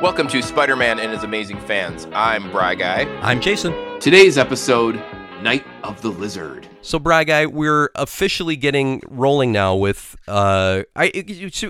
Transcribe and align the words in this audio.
Welcome 0.00 0.28
to 0.28 0.40
Spider 0.42 0.76
Man 0.76 0.98
and 0.98 1.12
His 1.12 1.24
Amazing 1.24 1.60
Fans. 1.60 2.06
I'm 2.14 2.50
Bry 2.50 2.74
Guy. 2.74 3.02
I'm 3.20 3.40
Jason. 3.40 3.72
Today's 4.00 4.38
episode 4.38 5.00
Night 5.42 5.64
of 5.82 6.00
the 6.00 6.08
Lizard. 6.08 6.66
So, 6.82 6.98
Bry 6.98 7.24
Guy, 7.24 7.44
we're 7.46 7.90
officially 7.94 8.56
getting 8.56 9.02
rolling 9.08 9.52
now 9.52 9.74
with. 9.76 10.16
Uh, 10.26 10.84
I 10.96 11.12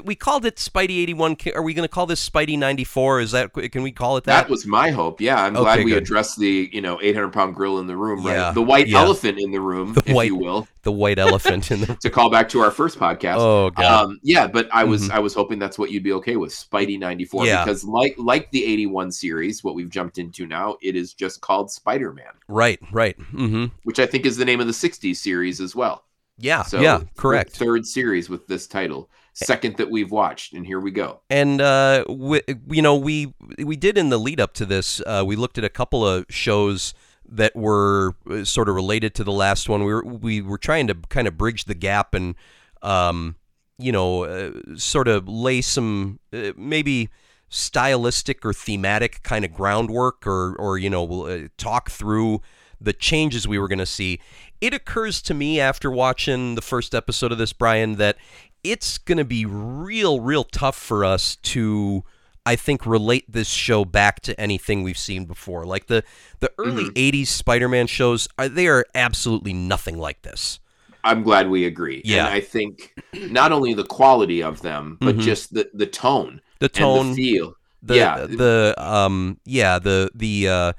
we 0.04 0.14
called 0.14 0.44
it 0.46 0.56
Spidey 0.56 0.98
eighty 1.02 1.14
one. 1.14 1.36
Are 1.54 1.62
we 1.62 1.74
going 1.74 1.84
to 1.86 1.92
call 1.92 2.06
this 2.06 2.26
Spidey 2.28 2.56
ninety 2.56 2.84
four? 2.84 3.20
Is 3.20 3.32
that 3.32 3.52
can 3.72 3.82
we 3.82 3.90
call 3.90 4.16
it 4.16 4.24
that? 4.24 4.42
That 4.42 4.50
was 4.50 4.64
my 4.66 4.90
hope. 4.90 5.20
Yeah, 5.20 5.42
I'm 5.42 5.56
Okay, 5.56 5.64
glad 5.64 5.84
we 5.84 5.90
good. 5.92 6.02
addressed 6.02 6.38
the 6.38 6.70
you 6.72 6.80
know 6.80 7.00
800 7.02 7.32
pound 7.32 7.56
gorilla 7.56 7.80
in 7.80 7.86
the 7.88 7.96
room, 7.96 8.24
right? 8.24 8.34
Yeah, 8.36 8.52
The 8.52 8.62
white 8.62 8.86
yeah. 8.88 9.00
elephant 9.00 9.38
in 9.40 9.50
the 9.50 9.60
room, 9.60 9.94
The 9.94 10.02
if 10.06 10.14
white- 10.14 10.26
you 10.26 10.36
will, 10.36 10.68
the 10.82 10.92
white 10.92 11.18
elephant 11.26 11.70
in 11.70 11.80
the. 11.80 11.96
to 12.02 12.10
call 12.10 12.30
back 12.30 12.48
to 12.50 12.60
our 12.60 12.70
first 12.70 12.98
podcast. 12.98 13.36
Oh 13.38 13.70
god. 13.70 14.04
Um, 14.04 14.20
yeah, 14.22 14.46
but 14.46 14.68
I 14.72 14.84
was 14.84 15.08
Mhm. 15.08 15.12
I 15.12 15.18
was 15.20 15.34
hoping 15.34 15.58
that's 15.58 15.78
what 15.78 15.90
you'd 15.90 16.02
be 16.02 16.12
okay 16.12 16.36
with 16.36 16.52
Spidey 16.52 16.98
94 16.98 17.46
Yeah. 17.46 17.64
because 17.64 17.84
like 17.84 18.14
like 18.18 18.50
the 18.50 18.64
81 18.64 19.12
series, 19.12 19.62
what 19.64 19.74
we've 19.74 19.90
jumped 19.90 20.18
into 20.18 20.46
now, 20.46 20.76
it 20.82 20.96
is 20.96 21.14
just 21.14 21.40
called 21.40 21.70
Spider 21.70 22.12
Man, 22.12 22.32
right. 22.48 22.78
Right. 22.92 23.18
Mm-hmm. 23.18 23.66
which 23.84 23.98
I 23.98 24.06
think 24.06 24.26
is 24.26 24.36
the 24.36 24.44
name 24.44 24.60
of 24.60 24.66
the 24.66 24.72
60s 24.72 25.16
series 25.16 25.60
as 25.60 25.74
well. 25.76 26.04
Yeah. 26.38 26.62
So 26.62 26.80
yeah. 26.80 27.00
Correct. 27.16 27.52
Third 27.56 27.86
series 27.86 28.30
with 28.30 28.46
this 28.46 28.66
title, 28.66 29.10
second 29.34 29.76
that 29.76 29.90
we've 29.90 30.10
watched, 30.10 30.54
and 30.54 30.66
here 30.66 30.80
we 30.80 30.90
go. 30.90 31.20
And 31.28 31.60
uh, 31.60 32.04
we, 32.08 32.40
you 32.70 32.80
know, 32.80 32.96
we 32.96 33.34
we 33.58 33.76
did 33.76 33.98
in 33.98 34.08
the 34.08 34.18
lead 34.18 34.40
up 34.40 34.54
to 34.54 34.64
this, 34.64 35.02
uh, 35.06 35.22
we 35.26 35.36
looked 35.36 35.58
at 35.58 35.64
a 35.64 35.68
couple 35.68 36.06
of 36.06 36.24
shows 36.30 36.94
that 37.28 37.54
were 37.54 38.14
uh, 38.30 38.44
sort 38.44 38.68
of 38.68 38.74
related 38.74 39.14
to 39.16 39.24
the 39.24 39.32
last 39.32 39.68
one. 39.68 39.84
We 39.84 39.94
were 39.94 40.04
we 40.04 40.42
were 40.42 40.58
trying 40.58 40.86
to 40.88 40.94
kind 41.08 41.28
of 41.28 41.36
bridge 41.36 41.64
the 41.64 41.74
gap 41.74 42.14
and, 42.14 42.34
um, 42.82 43.36
you 43.78 43.92
know, 43.92 44.24
uh, 44.24 44.52
sort 44.76 45.08
of 45.08 45.28
lay 45.28 45.60
some 45.60 46.18
uh, 46.32 46.52
maybe 46.56 47.08
stylistic 47.48 48.44
or 48.44 48.52
thematic 48.52 49.22
kind 49.22 49.44
of 49.44 49.52
groundwork, 49.52 50.26
or 50.26 50.54
or 50.56 50.78
you 50.78 50.90
know, 50.90 51.26
uh, 51.26 51.48
talk 51.56 51.90
through 51.90 52.40
the 52.80 52.92
changes 52.92 53.46
we 53.46 53.58
were 53.58 53.68
going 53.68 53.78
to 53.78 53.86
see. 53.86 54.20
It 54.60 54.72
occurs 54.74 55.20
to 55.22 55.34
me 55.34 55.60
after 55.60 55.90
watching 55.90 56.54
the 56.54 56.62
first 56.62 56.94
episode 56.94 57.32
of 57.32 57.38
this, 57.38 57.52
Brian, 57.52 57.96
that 57.96 58.16
it's 58.64 58.98
going 58.98 59.18
to 59.18 59.24
be 59.24 59.44
real, 59.44 60.20
real 60.20 60.44
tough 60.44 60.76
for 60.76 61.04
us 61.04 61.36
to, 61.36 62.04
I 62.50 62.56
think, 62.56 62.84
relate 62.84 63.24
this 63.30 63.48
show 63.48 63.84
back 63.84 64.20
to 64.20 64.32
anything 64.40 64.82
we've 64.82 64.98
seen 64.98 65.24
before. 65.24 65.64
Like 65.64 65.86
the 65.86 66.02
the 66.40 66.50
early 66.58 66.86
'80s 66.90 67.28
Spider-Man 67.28 67.86
shows, 67.86 68.26
are 68.38 68.48
they 68.48 68.66
are 68.66 68.84
absolutely 68.94 69.52
nothing 69.52 69.96
like 69.98 70.22
this. 70.22 70.58
I'm 71.04 71.22
glad 71.22 71.48
we 71.48 71.64
agree. 71.64 72.02
Yeah. 72.04 72.26
And 72.26 72.34
I 72.34 72.40
think 72.40 72.94
not 73.14 73.52
only 73.52 73.72
the 73.74 73.84
quality 73.84 74.42
of 74.42 74.60
them, 74.62 74.98
but 75.00 75.16
Mhm. 75.16 75.20
just 75.22 75.54
the, 75.54 75.70
the 75.72 75.86
tone, 75.86 76.40
The 76.58 76.68
tone, 76.68 77.10
the 77.10 77.14
feel. 77.16 77.54
the 77.82 77.94
yeah. 77.94 78.26
the 78.26 78.74
um 78.76 79.38
yeah 79.46 79.78
the 79.78 80.10
the 80.14 80.48
uh 80.48 80.72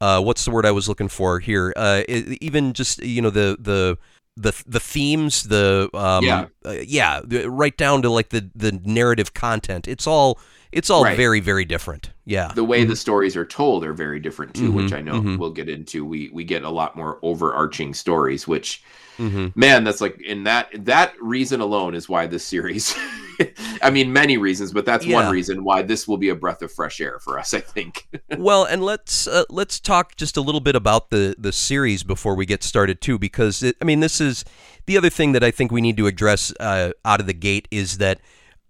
uh 0.00 0.20
what's 0.22 0.44
the 0.46 0.50
word 0.50 0.64
I 0.64 0.70
was 0.70 0.88
looking 0.88 1.08
for 1.08 1.40
here 1.40 1.74
uh 1.76 2.02
even 2.08 2.72
just 2.72 3.02
you 3.02 3.20
know 3.20 3.30
the 3.30 3.56
the 3.60 3.98
the 4.38 4.62
the 4.66 4.80
themes 4.80 5.44
the 5.44 5.90
um 5.94 6.24
Yeah. 6.24 6.46
uh, 6.64 6.76
yeah 6.84 7.20
right 7.46 7.76
down 7.76 8.02
to 8.02 8.10
like 8.10 8.30
the 8.30 8.50
the 8.54 8.72
narrative 8.84 9.34
content 9.34 9.88
it's 9.88 10.06
all 10.06 10.38
it's 10.72 10.90
all 10.90 11.04
Right. 11.04 11.16
very 11.16 11.40
very 11.40 11.64
different 11.64 12.10
yeah 12.24 12.54
the 12.54 12.64
way 12.64 12.84
the 12.84 12.96
stories 12.96 13.36
are 13.36 13.44
told 13.46 13.84
are 13.84 13.92
very 13.92 14.20
different 14.20 14.54
too, 14.54 14.72
which 14.72 14.92
Mhm, 14.92 14.98
I 14.98 15.02
know 15.02 15.20
mhm. 15.22 15.36
we'll 15.36 15.50
get 15.50 15.68
into. 15.68 16.04
We 16.04 16.30
we 16.32 16.44
get 16.44 16.62
a 16.64 16.70
lot 16.70 16.96
more 16.96 17.18
overarching 17.22 17.94
stories, 17.94 18.48
which 18.48 18.82
hmm 19.18 19.48
man, 19.54 19.84
that's 19.84 20.00
like 20.00 20.20
in 20.22 20.44
that 20.44 20.68
that 20.86 21.14
reason 21.20 21.60
alone 21.60 21.94
is 21.94 22.08
why 22.08 22.26
this 22.26 22.44
series. 22.44 22.94
I 23.82 23.90
mean, 23.90 24.12
many 24.12 24.36
reasons, 24.36 24.72
but 24.72 24.84
that's 24.84 25.06
Yeah. 25.06 25.16
one 25.16 25.32
reason 25.32 25.64
why 25.64 25.82
this 25.82 26.06
will 26.08 26.16
be 26.16 26.28
a 26.28 26.34
breath 26.34 26.62
of 26.62 26.72
fresh 26.72 27.00
air 27.00 27.18
for 27.20 27.38
us. 27.38 27.54
I 27.54 27.60
think. 27.60 28.06
well, 28.38 28.64
and 28.64 28.82
let's 28.82 29.26
uh, 29.26 29.44
let's 29.48 29.80
talk 29.80 30.16
just 30.16 30.36
a 30.36 30.40
little 30.40 30.60
bit 30.60 30.74
about 30.76 31.10
the 31.10 31.34
the 31.38 31.52
series 31.52 32.02
before 32.02 32.34
we 32.34 32.46
get 32.46 32.62
started 32.62 33.00
too, 33.00 33.18
because 33.18 33.62
it, 33.62 33.76
I 33.80 33.84
mean 33.84 34.00
this 34.00 34.20
is 34.20 34.44
the 34.86 34.96
other 34.96 35.10
thing 35.10 35.32
that 35.32 35.44
I 35.44 35.50
think 35.50 35.70
we 35.72 35.80
need 35.80 35.96
to 35.98 36.06
address 36.06 36.52
uh, 36.60 36.92
out 37.04 37.20
of 37.20 37.26
the 37.26 37.34
gate 37.34 37.68
is 37.70 37.98
that 37.98 38.20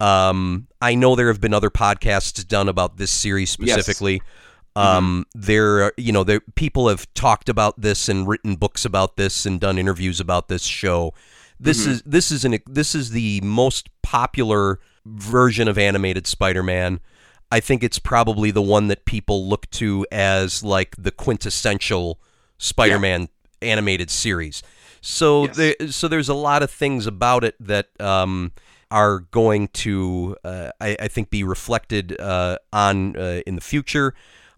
um, 0.01 0.69
I 0.81 0.95
know 0.95 1.17
there 1.17 1.29
have 1.29 1.41
been 1.41 1.55
other 1.55 1.71
podcasts 1.71 2.47
done 2.47 2.69
about 2.69 2.97
this 2.99 3.11
series 3.11 3.57
Yes. 3.61 3.75
specifically. 3.75 4.23
Um, 4.77 5.27
there, 5.35 5.93
you 5.97 6.13
know, 6.13 6.23
there 6.23 6.41
people 6.55 6.89
have 6.89 7.13
talked 7.15 7.49
about 7.49 7.81
this 7.81 8.09
and 8.09 8.29
written 8.29 8.55
books 8.55 8.85
about 8.85 9.17
this 9.17 9.45
and 9.45 9.59
done 9.59 9.77
interviews 9.77 10.21
about 10.21 10.47
this 10.47 10.63
show. 10.63 11.15
This 11.61 11.87
Mhm. 11.87 11.91
is 11.91 12.03
this 12.07 12.31
is 12.31 12.45
an 12.45 12.59
this 12.67 12.95
is 12.95 13.11
the 13.11 13.41
most 13.43 13.89
popular 14.03 14.79
version 15.05 15.69
of 15.69 15.77
animated 15.79 16.27
Spider-Man. 16.27 17.01
I 17.51 17.61
think 17.61 17.83
it's 17.83 17.99
probably 17.99 18.51
the 18.51 18.63
one 18.63 18.89
that 18.89 19.05
people 19.07 19.49
look 19.49 19.69
to 19.73 20.07
as 20.13 20.63
like 20.63 20.95
the 20.99 21.11
quintessential 21.11 22.21
Spider-Man 22.59 23.29
animated 23.63 24.11
series. 24.11 24.63
So 25.01 25.47
Yes. 25.47 25.57
there, 25.57 25.75
so 25.91 26.09
there's 26.09 26.29
a 26.29 26.35
lot 26.35 26.63
of 26.63 26.71
things 26.71 27.07
about 27.07 27.45
it 27.45 27.55
that 27.61 27.89
um, 28.01 28.53
are 28.91 29.21
going 29.21 29.69
to, 29.69 30.37
uh, 30.45 30.71
I, 30.81 30.97
I 31.01 31.09
think, 31.09 31.31
be 31.31 31.43
reflected 31.45 32.19
uh, 32.21 32.59
on 32.73 33.17
uh, 33.17 33.41
in 33.47 33.55
the 33.55 33.61
future. 33.61 34.15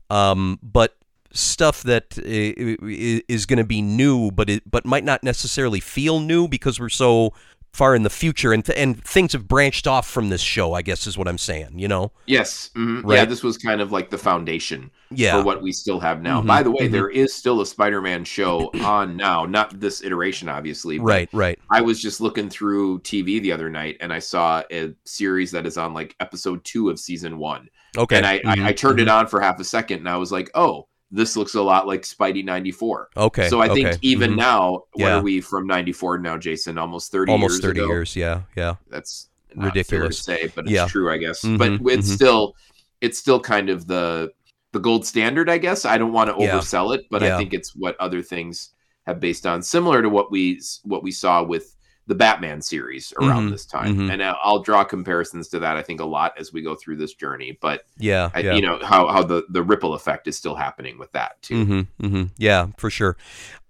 Um, 0.09 0.59
but 0.63 0.97
stuff 1.33 1.83
that 1.85 2.19
is 2.19 3.47
going 3.47 3.59
to 3.59 3.65
be 3.65 3.83
new, 3.83 4.31
but 4.31 4.51
it 4.51 4.69
but 4.71 4.85
might 4.85 5.05
not 5.05 5.23
necessarily 5.23 5.81
feel 5.81 6.21
new 6.21 6.49
because 6.49 6.81
we're 6.81 6.89
so 6.89 7.33
far 7.73 7.95
in 7.95 8.03
the 8.03 8.11
future, 8.11 8.53
and 8.53 8.65
th- 8.65 8.77
and 8.77 9.03
things 9.05 9.33
have 9.33 9.47
branched 9.47 9.87
off 9.87 10.09
from 10.09 10.29
this 10.29 10.41
show. 10.41 10.75
I 10.75 10.83
guess 10.83 11.07
is 11.07 11.17
what 11.17 11.29
I'm 11.29 11.39
saying. 11.39 11.79
You 11.79 11.87
know? 11.87 12.11
yes. 12.27 12.71
mhm. 12.75 13.05
Right. 13.05 13.19
Yeah. 13.19 13.25
This 13.27 13.45
was 13.45 13.57
kind 13.59 13.81
of 13.81 13.93
like 13.93 14.11
the 14.11 14.19
foundation 14.19 14.91
Yeah. 15.13 15.39
for 15.39 15.45
what 15.45 15.63
we 15.63 15.71
still 15.71 16.01
have 16.01 16.21
now. 16.21 16.43
Mhm, 16.43 16.47
By 16.49 16.63
the 16.65 16.71
way, 16.73 16.89
mhm. 16.89 16.93
there 16.93 17.09
is 17.09 17.33
still 17.33 17.61
a 17.61 17.67
Spider-Man 17.67 18.25
show 18.25 18.71
on 18.83 19.17
now. 19.17 19.47
Not 19.47 19.79
this 19.79 20.03
iteration, 20.03 20.49
obviously. 20.49 20.99
but 20.99 21.05
Right. 21.05 21.29
Right. 21.33 21.59
I 21.71 21.81
was 21.81 22.03
just 22.03 22.21
looking 22.21 22.51
through 22.51 23.01
TV 23.01 23.41
the 23.41 23.53
other 23.53 23.71
night 23.71 23.99
and 24.01 24.13
I 24.13 24.19
saw 24.19 24.65
a 24.73 24.93
series 25.05 25.53
that 25.53 25.65
is 25.65 25.77
on 25.79 25.95
like 25.95 26.17
episode 26.19 26.65
two 26.65 26.91
of 26.91 26.99
season 26.99 27.39
one. 27.39 27.69
Okay. 27.97 28.17
And 28.17 28.27
I, 28.27 28.41
I, 28.45 28.69
I 28.69 28.73
turned 28.73 28.99
mhm. 28.99 29.03
it 29.03 29.09
on 29.09 29.29
for 29.29 29.41
half 29.41 29.61
a 29.61 29.65
second 29.65 29.99
and 30.01 30.09
I 30.09 30.17
was 30.17 30.33
like, 30.33 30.51
oh, 30.57 30.89
this 31.11 31.37
looks 31.37 31.55
a 31.55 31.63
lot 31.63 31.87
like 31.87 32.03
Spidey 32.03 32.45
94. 32.45 33.11
Okay. 33.17 33.49
so 33.49 33.61
I 33.61 33.69
think 33.69 33.89
okay, 33.89 33.99
even 34.03 34.33
mhm. 34.33 34.37
now, 34.37 34.71
what 34.71 34.85
Yeah. 34.97 35.17
are 35.17 35.23
we 35.23 35.41
from 35.41 35.67
94 35.67 36.19
now, 36.19 36.37
Jason? 36.37 36.79
Almost 36.79 37.11
30 37.11 37.33
almost 37.33 37.55
years 37.55 37.61
thirty 37.63 37.81
ago? 37.81 37.89
years. 37.89 38.15
Yeah. 38.15 38.43
Yeah. 38.57 38.77
That's 38.89 39.29
not 39.55 39.67
Ridiculous. 39.67 40.19
to 40.19 40.23
say, 40.23 40.53
but 40.55 40.65
it's 40.67 40.73
Yeah. 40.73 40.87
true, 40.87 41.13
I 41.13 41.17
guess. 41.17 41.43
Mhm, 41.43 41.59
But 41.59 41.73
it's 41.93 42.09
mhm. 42.09 42.15
still 42.15 42.55
it's 43.01 43.19
still 43.19 43.41
kind 43.41 43.71
of 43.71 43.87
the 43.87 44.31
the 44.73 44.79
gold 44.79 45.05
standard, 45.05 45.51
I 45.51 45.59
guess. 45.59 45.85
I 45.85 45.99
don't 45.99 46.13
want 46.13 46.31
to 46.31 46.37
Yeah. 46.45 46.57
oversell 46.57 46.95
it, 46.95 47.07
but 47.11 47.25
I 47.25 47.37
think 47.37 47.53
it's 47.53 47.75
what 47.75 47.97
other 47.99 48.23
things 48.23 48.71
have 49.07 49.19
based 49.19 49.45
on, 49.47 49.63
similar 49.63 50.01
to 50.03 50.09
what 50.09 50.31
we 50.31 50.61
what 50.85 51.03
we 51.03 51.11
saw 51.11 51.43
with 51.43 51.75
the 52.11 52.15
Batman 52.17 52.61
series 52.61 53.13
around 53.21 53.47
Mhm, 53.47 53.51
this 53.53 53.65
time. 53.65 53.97
mhm. 53.97 54.13
And 54.13 54.21
I'll, 54.21 54.37
I'll 54.43 54.59
draw 54.59 54.83
comparisons 54.83 55.47
to 55.51 55.61
that. 55.61 55.77
I 55.77 55.83
think 55.83 56.01
a 56.01 56.05
lot 56.05 56.35
as 56.37 56.53
we 56.53 56.61
go 56.61 56.75
through 56.75 56.97
this 56.97 57.15
journey, 57.15 57.57
but 57.63 57.85
Yeah. 57.99 58.31
I, 58.35 58.41
yeah. 58.41 58.55
you 58.57 58.63
know 58.63 58.81
how 58.83 59.07
how 59.07 59.23
the 59.23 59.45
the 59.49 59.63
ripple 59.63 59.95
effect 59.95 60.27
is 60.27 60.37
still 60.37 60.57
happening 60.57 60.99
with 60.99 61.13
that 61.13 61.41
too. 61.41 61.65
Mm-hmm, 61.65 62.07
mm-hmm. 62.07 62.23
Yeah, 62.37 62.67
for 62.79 62.91
sure. 62.91 63.17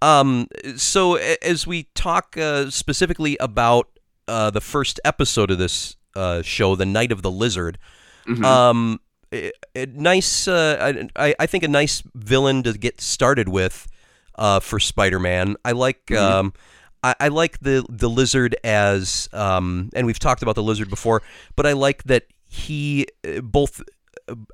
Um, 0.00 0.48
so 0.76 1.16
as 1.16 1.66
we 1.66 1.82
talk 1.94 2.36
uh, 2.38 2.70
specifically 2.70 3.36
about 3.40 3.88
uh, 4.26 4.48
the 4.48 4.62
first 4.62 4.98
episode 5.04 5.50
of 5.50 5.58
this 5.58 5.96
uh, 6.16 6.40
show, 6.40 6.74
"The 6.76 6.86
Night 6.86 7.12
of 7.12 7.20
the 7.20 7.30
Lizard," 7.30 7.76
Mhm. 8.26 8.42
um, 8.44 9.00
a, 9.34 9.52
a 9.74 9.84
nice, 9.86 10.48
uh, 10.48 10.94
I, 11.14 11.34
I 11.38 11.46
think, 11.46 11.62
a 11.64 11.68
nice 11.68 12.02
villain 12.14 12.62
to 12.62 12.72
get 12.72 13.00
started 13.02 13.48
with 13.50 13.86
uh, 14.36 14.60
for 14.60 14.80
Spider-Man. 14.80 15.56
I 15.64 15.72
like. 15.72 16.06
Mhm. 16.06 16.16
Um, 16.18 16.52
I, 17.02 17.14
I 17.20 17.28
like 17.28 17.60
the 17.60 17.84
the 17.88 18.08
lizard 18.08 18.56
as, 18.64 19.28
um, 19.32 19.90
and 19.94 20.06
we've 20.06 20.18
talked 20.18 20.42
about 20.42 20.54
the 20.54 20.62
lizard 20.62 20.90
before, 20.90 21.22
but 21.56 21.66
I 21.66 21.72
like 21.72 22.04
that 22.04 22.24
he 22.46 23.06
uh, 23.26 23.40
both 23.40 23.82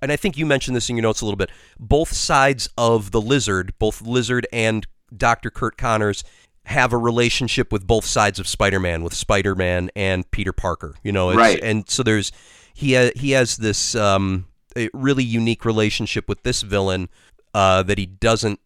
and 0.03 0.13
I 0.13 0.17
think 0.17 0.37
you 0.37 0.47
mentioned 0.47 0.77
this 0.77 0.89
in 0.89 0.97
your 0.97 1.03
notes 1.03 1.21
a 1.21 1.25
little 1.25 1.37
bit. 1.37 1.51
Both 1.79 2.13
sides 2.13 2.69
of 2.79 3.11
the 3.11 3.21
lizard, 3.21 3.75
both 3.79 4.03
lizard 4.03 4.47
and 4.53 4.87
Dr. 5.15 5.51
Curt 5.51 5.77
Connors, 5.77 6.25
have 6.65 6.93
a 6.93 6.99
relationship 6.99 7.71
with 7.73 7.87
both 7.87 8.05
sides 8.05 8.39
of 8.39 8.49
Spider-Man, 8.49 9.05
with 9.05 9.15
Spider-Man 9.15 9.91
and 9.95 10.29
Peter 10.31 10.53
Parker. 10.53 10.95
You 11.03 11.13
know, 11.13 11.31
it's, 11.31 11.39
Right. 11.39 11.61
And 11.63 11.89
so 11.89 12.03
there's 12.03 12.33
he 12.75 12.95
ha- 12.95 13.13
he 13.15 13.33
has 13.33 13.57
this 13.57 13.95
um, 13.95 14.47
a 14.77 14.89
really 14.93 15.25
unique 15.25 15.65
relationship 15.65 16.29
with 16.29 16.43
this 16.43 16.63
villain 16.63 17.09
uh, 17.55 17.83
that 17.85 17.99
he 17.99 18.07
doesn't 18.07 18.61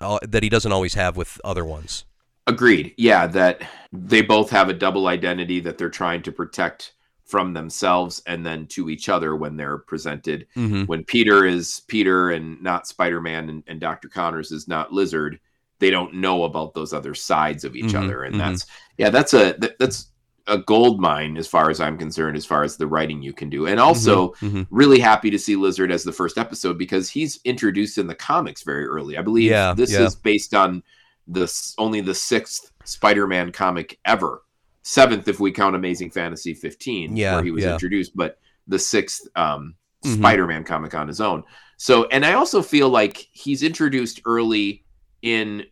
uh, 0.00 0.18
that 0.22 0.42
he 0.42 0.48
doesn't 0.48 0.72
always 0.72 0.94
have 0.94 1.16
with 1.16 1.40
other 1.44 1.64
ones. 1.64 2.04
Agreed. 2.46 2.94
Yeah, 2.98 3.26
that 3.28 3.62
they 3.92 4.20
both 4.20 4.50
have 4.50 4.68
a 4.68 4.74
double 4.74 5.06
identity 5.06 5.60
that 5.60 5.78
they're 5.78 5.88
trying 5.88 6.22
to 6.22 6.32
protect 6.32 6.92
from 7.24 7.54
themselves 7.54 8.22
and 8.26 8.44
then 8.44 8.66
to 8.66 8.90
each 8.90 9.08
other 9.08 9.34
when 9.34 9.56
they're 9.56 9.78
presented. 9.78 10.46
Mm-hmm. 10.54 10.82
When 10.82 11.04
Peter 11.04 11.46
is 11.46 11.80
Peter 11.88 12.30
and 12.32 12.62
not 12.62 12.86
Spider 12.86 13.20
Man 13.20 13.48
and, 13.48 13.62
and 13.66 13.80
Dr. 13.80 14.08
Connors 14.10 14.52
is 14.52 14.68
not 14.68 14.92
Lizard, 14.92 15.40
they 15.78 15.88
don't 15.90 16.14
know 16.14 16.44
about 16.44 16.74
those 16.74 16.92
other 16.92 17.14
sides 17.14 17.64
of 17.64 17.76
each 17.76 17.94
Mhm, 17.94 18.04
other. 18.04 18.24
And 18.24 18.34
mhm. 18.34 18.38
that's, 18.38 18.66
yeah, 18.98 19.08
that's 19.08 19.32
a, 19.32 19.54
that, 19.58 19.78
that's 19.78 20.08
a 20.46 20.58
gold 20.58 21.00
mine 21.00 21.38
as 21.38 21.46
far 21.48 21.70
as 21.70 21.80
I'm 21.80 21.96
concerned, 21.96 22.36
as 22.36 22.44
far 22.44 22.62
as 22.62 22.76
the 22.76 22.86
writing 22.86 23.22
you 23.22 23.32
can 23.32 23.48
do. 23.48 23.66
And 23.66 23.80
also, 23.80 24.28
Mhm, 24.42 24.50
mhm. 24.50 24.66
really 24.70 24.98
happy 25.00 25.30
to 25.30 25.38
see 25.38 25.56
Lizard 25.56 25.90
as 25.90 26.04
the 26.04 26.12
first 26.12 26.36
episode 26.36 26.76
because 26.76 27.08
he's 27.08 27.40
introduced 27.46 27.96
in 27.96 28.06
the 28.06 28.14
comics 28.14 28.62
very 28.62 28.84
early. 28.84 29.16
I 29.16 29.22
believe 29.22 29.50
Yeah, 29.50 29.72
this 29.72 29.92
yeah. 29.92 30.02
is 30.02 30.14
based 30.14 30.52
on 30.54 30.82
this 31.26 31.74
only 31.78 32.00
the 32.00 32.14
sixth 32.14 32.70
Spider-Man 32.84 33.52
comic 33.52 33.98
ever, 34.04 34.42
seventh 34.82 35.28
if 35.28 35.40
we 35.40 35.50
count 35.52 35.74
Amazing 35.76 36.10
Fantasy 36.10 36.54
15, 36.54 37.16
Yeah, 37.16 37.34
where 37.34 37.44
he 37.44 37.50
was 37.50 37.64
yeah. 37.64 37.72
introduced, 37.72 38.16
but 38.16 38.38
the 38.66 38.78
sixth 38.78 39.26
um, 39.36 39.74
Mhm. 40.04 40.18
Spider-Man 40.18 40.64
comic 40.64 40.94
on 40.94 41.08
his 41.08 41.20
own. 41.20 41.42
So, 41.78 42.04
and 42.06 42.24
I 42.26 42.34
also 42.34 42.60
feel 42.62 42.88
like 42.90 43.26
he's 43.32 43.62
introduced 43.62 44.20
early 44.26 44.84
in, 45.22 45.64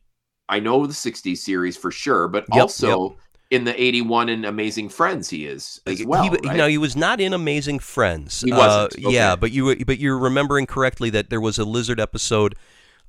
I 0.49 0.59
know 0.59 0.87
the 0.87 0.95
60s 0.95 1.43
series 1.45 1.77
for 1.77 1.91
sure, 1.91 2.29
but 2.29 2.47
Yep, 2.53 2.63
also 2.63 3.17
in 3.51 3.65
the 3.65 3.81
81 3.83 4.31
and 4.31 4.47
Amazing 4.47 4.89
Friends 4.89 5.29
he 5.29 5.45
is 5.47 5.81
as 5.87 6.03
well. 6.07 6.23
he, 6.25 6.31
right? 6.31 6.57
No, 6.57 6.67
he 6.67 6.79
was 6.79 6.97
not 6.97 7.21
in 7.21 7.35
Amazing 7.35 7.81
Friends. 7.81 8.41
He 8.41 8.51
wasn't, 8.51 9.05
Uh, 9.05 9.11
Yeah, 9.11 9.37
but 9.37 9.53
you 9.53 9.77
but 9.85 9.99
you're 9.99 10.17
remembering 10.19 10.65
correctly 10.67 11.11
that 11.11 11.29
there 11.29 11.41
was 11.41 11.59
a 11.59 11.65
lizard 11.65 12.01
episode. 12.01 12.55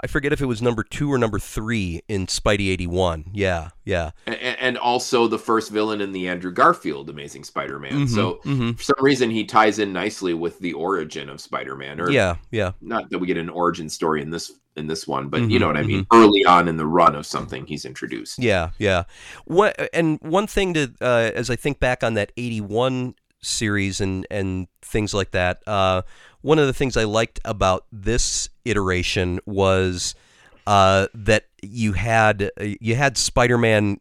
I 0.04 0.08
forget 0.08 0.34
if 0.34 0.42
it 0.42 0.46
was 0.48 0.62
number 0.62 0.84
two 0.84 1.10
or 1.12 1.18
number 1.18 1.40
three 1.40 2.02
in 2.10 2.28
Spidey 2.28 2.70
eighty 2.70 2.88
one. 2.88 3.26
Yeah, 3.34 3.70
yeah. 3.86 4.12
A- 4.28 4.32
a- 4.32 4.62
and 4.62 4.78
also 4.78 5.28
the 5.28 5.40
first 5.40 5.72
villain 5.72 6.02
in 6.02 6.12
the 6.12 6.28
Andrew 6.28 6.52
Garfield 6.52 7.10
Amazing 7.10 7.46
Spider-Man. 7.46 7.92
Mhm, 8.08 8.10
So 8.10 8.40
mhm. 8.44 8.78
for 8.78 8.84
some 8.84 8.96
reason 9.00 9.30
he 9.30 9.46
ties 9.46 9.80
in 9.80 9.94
nicely 9.94 10.34
with 10.34 10.60
the 10.60 10.74
origin 10.74 11.30
of 11.30 11.40
Spider-Man 11.40 12.02
or 12.02 12.12
yeah, 12.12 12.36
yeah. 12.52 12.74
not 12.82 13.10
that 13.12 13.20
we 13.20 13.28
get 13.28 13.38
an 13.38 13.50
origin 13.50 13.88
story 13.90 14.22
in 14.22 14.30
this 14.30 14.52
in 14.76 14.88
this 14.88 15.08
one, 15.08 15.30
but 15.30 15.40
Mhm, 15.42 15.52
you 15.52 15.60
know 15.60 15.68
what 15.68 15.78
I 15.78 15.84
mean. 15.84 16.06
Early 16.12 16.44
on 16.46 16.68
in 16.68 16.78
the 16.78 16.86
run 16.88 17.16
of 17.16 17.26
something 17.26 17.66
he's 17.66 17.86
introduced. 17.86 18.40
Yeah, 18.40 18.72
yeah. 18.80 19.04
What 19.46 19.90
and 19.94 20.20
one 20.22 20.48
thing 20.48 20.74
to 20.74 20.92
uh, 21.00 21.32
as 21.34 21.50
I 21.50 21.56
think 21.56 21.80
back 21.80 22.04
on 22.04 22.16
that 22.16 22.32
'81 22.36 23.16
series 23.42 24.02
and 24.02 24.26
and 24.32 24.68
things 24.82 25.14
like 25.14 25.32
that. 25.32 25.62
Uh, 25.68 26.02
one 26.44 26.60
of 26.60 26.68
the 26.68 26.74
things 26.74 26.95
I 26.95 27.06
liked 27.06 27.40
about 27.44 27.86
this 27.92 28.50
iteration 28.66 29.40
was 29.45 30.13
uh, 30.68 31.07
that 31.16 31.45
you 31.62 31.94
had 31.94 32.51
uh, 32.62 32.66
you 32.80 32.95
had 32.95 33.18
Spider-Man 33.18 34.00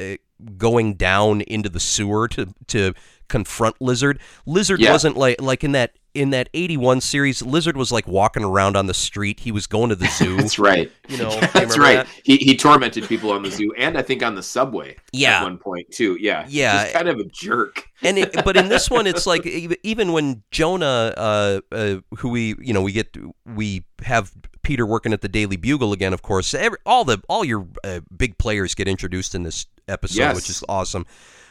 uh, 0.00 0.14
going 0.56 0.94
down 0.94 1.42
into 1.42 1.68
the 1.68 1.80
sewer 1.80 2.26
to 2.28 2.54
to 2.68 2.94
confront 3.28 3.80
Lizard. 3.80 4.18
Lizard 4.46 4.80
Yeah. 4.80 4.92
wasn't 4.92 5.16
like 5.16 5.40
like 5.40 5.62
in 5.64 5.72
that 5.72 5.92
in 6.14 6.30
that 6.30 6.48
81 6.54 7.00
series 7.00 7.42
Lizard 7.42 7.76
was 7.76 7.90
like 7.90 8.06
walking 8.06 8.44
around 8.44 8.76
on 8.76 8.86
the 8.86 8.94
street. 8.94 9.40
He 9.40 9.50
was 9.52 9.66
going 9.66 9.88
to 9.88 9.96
the 9.96 10.06
zoo. 10.18 10.36
That's 10.36 10.58
right. 10.58 10.90
You 11.08 11.16
know, 11.18 11.30
that's 11.54 11.78
right. 11.78 11.96
that? 12.04 12.08
He 12.24 12.36
he 12.36 12.56
tormented 12.56 13.04
people 13.08 13.30
on 13.32 13.42
the 13.42 13.50
zoo 13.50 13.72
and 13.78 13.96
I 13.96 14.02
think 14.02 14.22
on 14.22 14.34
the 14.34 14.42
subway. 14.42 14.96
Yeah. 15.12 15.38
at 15.38 15.44
one 15.44 15.58
point 15.58 15.90
too. 15.90 16.16
Yeah, 16.20 16.44
Yeah. 16.48 16.82
Just 16.84 16.94
kind 16.94 17.08
of 17.08 17.18
a 17.18 17.24
jerk. 17.24 17.88
and 18.02 18.18
it, 18.18 18.44
but 18.44 18.56
in 18.56 18.68
this 18.68 18.90
one 18.90 19.06
it's 19.06 19.26
like 19.32 19.46
even 19.46 20.12
when 20.12 20.42
jonah 20.50 21.14
uh, 21.16 21.60
uh, 21.70 21.96
who 22.18 22.28
we 22.30 22.54
you 22.60 22.72
know 22.72 22.82
we 22.82 22.92
get 22.92 23.16
we 23.46 23.84
have 24.04 24.32
peter 24.62 24.84
working 24.86 25.12
at 25.12 25.20
the 25.22 25.28
daily 25.28 25.56
bugle 25.56 25.92
again 25.92 26.12
of 26.12 26.22
course 26.22 26.52
every, 26.54 26.78
all 26.86 27.04
the 27.04 27.20
all 27.28 27.44
your 27.44 27.66
uh, 27.84 28.00
big 28.16 28.36
players 28.38 28.74
get 28.74 28.86
introduced 28.88 29.34
in 29.34 29.42
this 29.44 29.66
episode 29.88 30.18
Yes. 30.18 30.34
which 30.36 30.50
is 30.50 30.64
awesome 30.68 31.06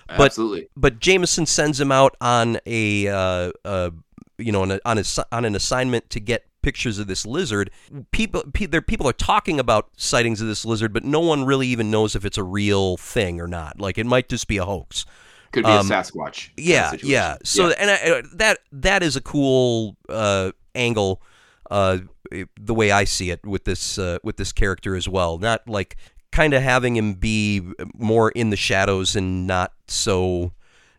But- 0.07 0.21
Absolutely. 0.27 0.67
but 0.75 0.99
jameson 0.99 1.45
sends 1.45 1.79
him 1.79 1.91
out 1.91 2.15
on 2.21 2.57
a 2.65 3.07
uh, 3.07 3.51
uh, 3.65 3.89
you 4.41 4.51
know 4.51 4.61
on, 4.63 4.71
a, 4.71 4.79
on, 4.85 4.97
a, 4.97 5.03
on 5.31 5.45
an 5.45 5.55
assignment 5.55 6.09
to 6.09 6.19
get 6.19 6.45
pictures 6.61 6.99
of 6.99 7.07
this 7.07 7.25
lizard 7.25 7.71
people 8.11 8.43
pe- 8.53 8.67
there 8.67 8.81
people 8.81 9.07
are 9.07 9.13
talking 9.13 9.59
about 9.59 9.89
sightings 9.97 10.41
of 10.41 10.47
this 10.47 10.63
lizard 10.65 10.93
but 10.93 11.03
no 11.03 11.19
one 11.19 11.43
really 11.43 11.67
even 11.67 11.89
knows 11.89 12.15
if 12.15 12.23
it's 12.23 12.37
a 12.37 12.43
real 12.43 12.97
thing 12.97 13.41
or 13.41 13.47
not 13.47 13.79
like 13.79 13.97
it 13.97 14.05
might 14.05 14.29
just 14.29 14.47
be 14.47 14.57
a 14.57 14.65
hoax 14.65 15.05
Could 15.51 15.65
be 15.65 15.71
um, 15.71 15.85
a 15.85 15.89
Sasquatch. 15.89 16.49
yeah, 16.55 16.93
yeah. 17.03 17.37
So 17.43 17.71
and 17.71 17.89
I, 17.89 17.95
uh, 17.95 18.21
that 18.35 18.59
that 18.71 19.03
is 19.03 19.15
a 19.15 19.21
cool 19.21 19.97
uh, 20.07 20.51
angle, 20.75 21.21
uh, 21.69 21.97
the 22.59 22.73
way 22.73 22.91
I 22.91 23.03
see 23.05 23.31
it 23.31 23.45
with 23.45 23.65
this 23.65 23.97
uh, 23.97 24.19
with 24.23 24.37
this 24.37 24.53
character 24.53 24.95
as 24.95 25.09
well. 25.09 25.37
Not 25.39 25.67
like 25.67 25.97
kind 26.31 26.53
of 26.53 26.61
having 26.63 26.95
him 26.95 27.15
be 27.15 27.61
more 27.93 28.31
in 28.31 28.49
the 28.51 28.55
shadows 28.55 29.17
and 29.17 29.45
not 29.45 29.73
so 29.87 30.53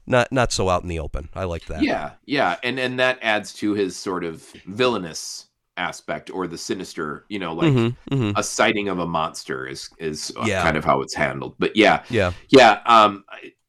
not 0.07 0.31
not 0.33 0.53
so 0.53 0.69
out 0.69 0.83
in 0.83 0.89
the 0.89 0.99
open. 0.99 1.29
I 1.35 1.45
like 1.45 1.67
that. 1.67 1.83
Yeah, 1.83 2.13
yeah, 2.27 2.57
and 2.63 2.79
and 2.79 2.99
that 2.99 3.19
adds 3.23 3.53
to 3.55 3.73
his 3.75 3.97
sort 3.97 4.25
of 4.25 4.43
villainous 4.67 5.47
aspect 5.77 6.31
or 6.31 6.47
the 6.47 6.59
sinister. 6.59 7.25
You 7.29 7.39
know, 7.39 7.55
like 7.55 7.73
Mhm, 7.73 7.97
mhm. 8.11 8.33
a 8.37 8.43
sighting 8.43 8.89
of 8.89 8.99
a 8.99 9.07
monster 9.07 9.67
is 9.67 9.89
is 9.99 10.33
Yeah. 10.45 10.63
kind 10.63 10.77
of 10.77 10.85
how 10.85 11.01
it's 11.03 11.15
handled. 11.15 11.55
But 11.59 11.77
yeah, 11.77 12.03
Yeah. 12.11 12.33
yeah. 12.51 12.81
Um, 12.87 13.25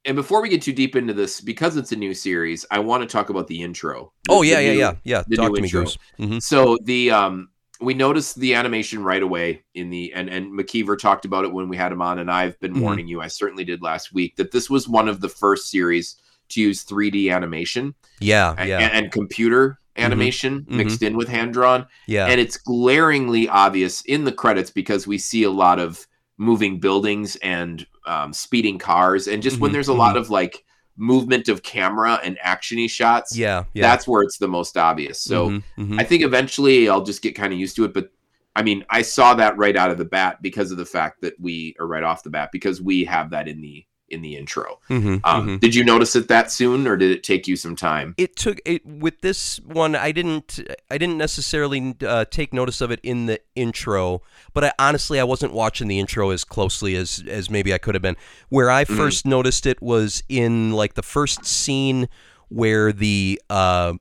and 0.06 0.16
before 0.18 0.42
we 0.42 0.50
get 0.50 0.62
too 0.62 0.74
deep 0.74 0.96
into 0.98 1.14
this, 1.14 1.40
because 1.40 1.78
it's 1.78 1.94
a 1.94 1.96
new 1.96 2.14
series, 2.14 2.66
I 2.70 2.80
want 2.80 3.04
to 3.04 3.08
talk 3.08 3.30
about 3.30 3.48
the 3.48 3.62
intro. 3.62 4.12
The- 4.26 4.34
Oh 4.34 4.42
yeah, 4.42 4.60
yeah, 4.60 4.72
new- 4.74 4.80
yeah, 4.80 4.94
yeah. 5.06 5.24
the 5.28 5.38
Talk 5.38 5.50
new 5.52 5.56
to 5.56 5.62
me, 5.62 5.68
intro. 5.68 5.84
Goose. 5.84 5.98
hmm 6.18 6.40
So 6.40 6.78
the 6.84 7.12
um 7.12 7.50
we 7.80 7.94
noticed 7.94 8.40
the 8.40 8.54
animation 8.56 9.04
right 9.04 9.22
away 9.24 9.64
in 9.74 9.90
the 9.90 10.14
and 10.14 10.30
and 10.30 10.52
McKeever 10.58 10.98
talked 10.98 11.26
about 11.26 11.46
it 11.46 11.54
when 11.54 11.70
we 11.70 11.78
had 11.78 11.92
him 11.92 12.02
on, 12.02 12.20
and 12.20 12.30
I've 12.32 12.60
been 12.60 12.74
Mhm. 12.76 12.82
warning 12.82 13.08
you. 13.08 13.22
I 13.22 13.28
certainly 13.28 13.64
did 13.66 13.82
last 13.82 14.14
week 14.14 14.36
that 14.38 14.52
this 14.52 14.70
was 14.70 14.88
one 14.90 15.08
of 15.08 15.22
the 15.22 15.30
first 15.30 15.70
series 15.70 16.16
to 16.54 16.62
use 16.62 16.84
3D 16.84 17.30
animation 17.32 17.94
Yeah, 18.20 18.62
yeah, 18.64 18.80
and, 18.80 19.12
computer 19.12 19.80
animation 19.98 20.62
Mhm. 20.70 20.76
mixed 20.76 21.04
in 21.04 21.16
with 21.16 21.28
hand 21.28 21.54
drawn, 21.54 21.86
yeah. 22.08 22.26
and 22.28 22.40
it's 22.42 22.58
glaringly 22.58 23.48
obvious 23.50 24.02
in 24.02 24.24
the 24.24 24.32
credits 24.32 24.72
because 24.72 25.06
we 25.06 25.18
see 25.18 25.44
a 25.44 25.52
lot 25.52 25.80
of 25.80 26.08
moving 26.38 26.80
buildings 26.80 27.36
and 27.38 27.86
um, 28.06 28.34
speeding 28.34 28.78
cars, 28.80 29.28
and 29.28 29.42
just 29.44 29.60
when 29.60 29.70
Mhm, 29.70 29.74
there's 29.74 29.88
a 29.88 29.94
lot 29.94 30.18
of 30.18 30.30
like 30.30 30.64
movement 30.98 31.48
of 31.48 31.64
camera 31.64 32.20
and 32.24 32.38
actiony 32.46 32.90
shots, 32.90 33.36
yeah, 33.38 33.64
yeah. 33.74 33.82
that's 33.82 34.08
where 34.08 34.22
it's 34.24 34.38
the 34.38 34.48
most 34.48 34.78
obvious. 34.78 35.22
So. 35.22 35.50
Mhm, 35.50 35.64
mhm. 35.78 36.00
I 36.00 36.04
think 36.04 36.24
eventually 36.24 36.90
I'll 36.90 37.04
just 37.04 37.22
get 37.22 37.34
kind 37.36 37.54
of 37.54 37.60
used 37.60 37.76
to 37.78 37.86
it. 37.86 37.94
But 37.94 38.12
I 38.56 38.62
mean, 38.62 38.86
I 38.90 39.02
saw 39.02 39.34
that 39.36 39.58
right 39.58 39.76
out 39.76 39.90
of 39.90 39.98
the 39.98 40.06
bat 40.06 40.42
because 40.42 40.70
of 40.72 40.78
the 40.78 40.86
fact 40.86 41.22
that 41.22 41.34
we 41.40 41.76
are 41.80 41.88
right 41.88 42.04
off 42.04 42.22
the 42.24 42.30
bat 42.30 42.50
because 42.52 42.82
we 42.82 43.06
have 43.06 43.30
that 43.32 43.48
in 43.48 43.62
the 43.62 43.86
in 44.14 44.22
the 44.22 44.36
intro. 44.38 44.80
Mhm, 44.90 45.20
Um, 45.24 45.48
mhm. 45.48 45.60
Did 45.60 45.76
you 45.76 45.84
notice 45.84 46.16
it 46.16 46.28
that 46.30 46.52
soon, 46.52 46.88
or 46.88 46.96
did 46.96 47.12
it 47.12 47.24
take 47.24 47.48
you 47.48 47.56
some 47.56 47.76
time? 47.76 48.14
it 48.18 48.36
took 48.36 48.60
it 48.66 48.86
with 48.86 49.22
this 49.22 49.60
one 49.62 49.96
i 49.96 50.12
didn't 50.12 50.60
i 50.92 50.98
didn't 50.98 51.18
necessarily 51.18 51.96
uh, 52.06 52.26
take 52.30 52.54
notice 52.54 52.80
of 52.82 52.92
it 52.92 53.00
in 53.02 53.26
the 53.26 53.40
intro 53.56 54.22
but 54.54 54.64
i 54.64 54.72
honestly 54.78 55.20
i 55.20 55.24
wasn't 55.24 55.52
watching 55.52 55.88
the 55.88 56.00
intro 56.00 56.30
as 56.30 56.44
closely 56.44 56.96
as 56.96 57.24
as 57.28 57.50
maybe 57.50 57.74
i 57.74 57.78
could 57.78 57.96
have 57.96 58.02
been 58.02 58.16
where 58.50 58.70
i 58.70 58.84
Mhm. 58.86 58.96
first 58.98 59.26
noticed 59.26 59.66
it 59.66 59.82
was 59.82 60.22
in 60.30 60.72
like 60.74 60.94
the 60.94 61.02
first 61.02 61.44
scene 61.46 62.08
where 62.50 62.92
the 62.94 63.42
uh 63.50 63.94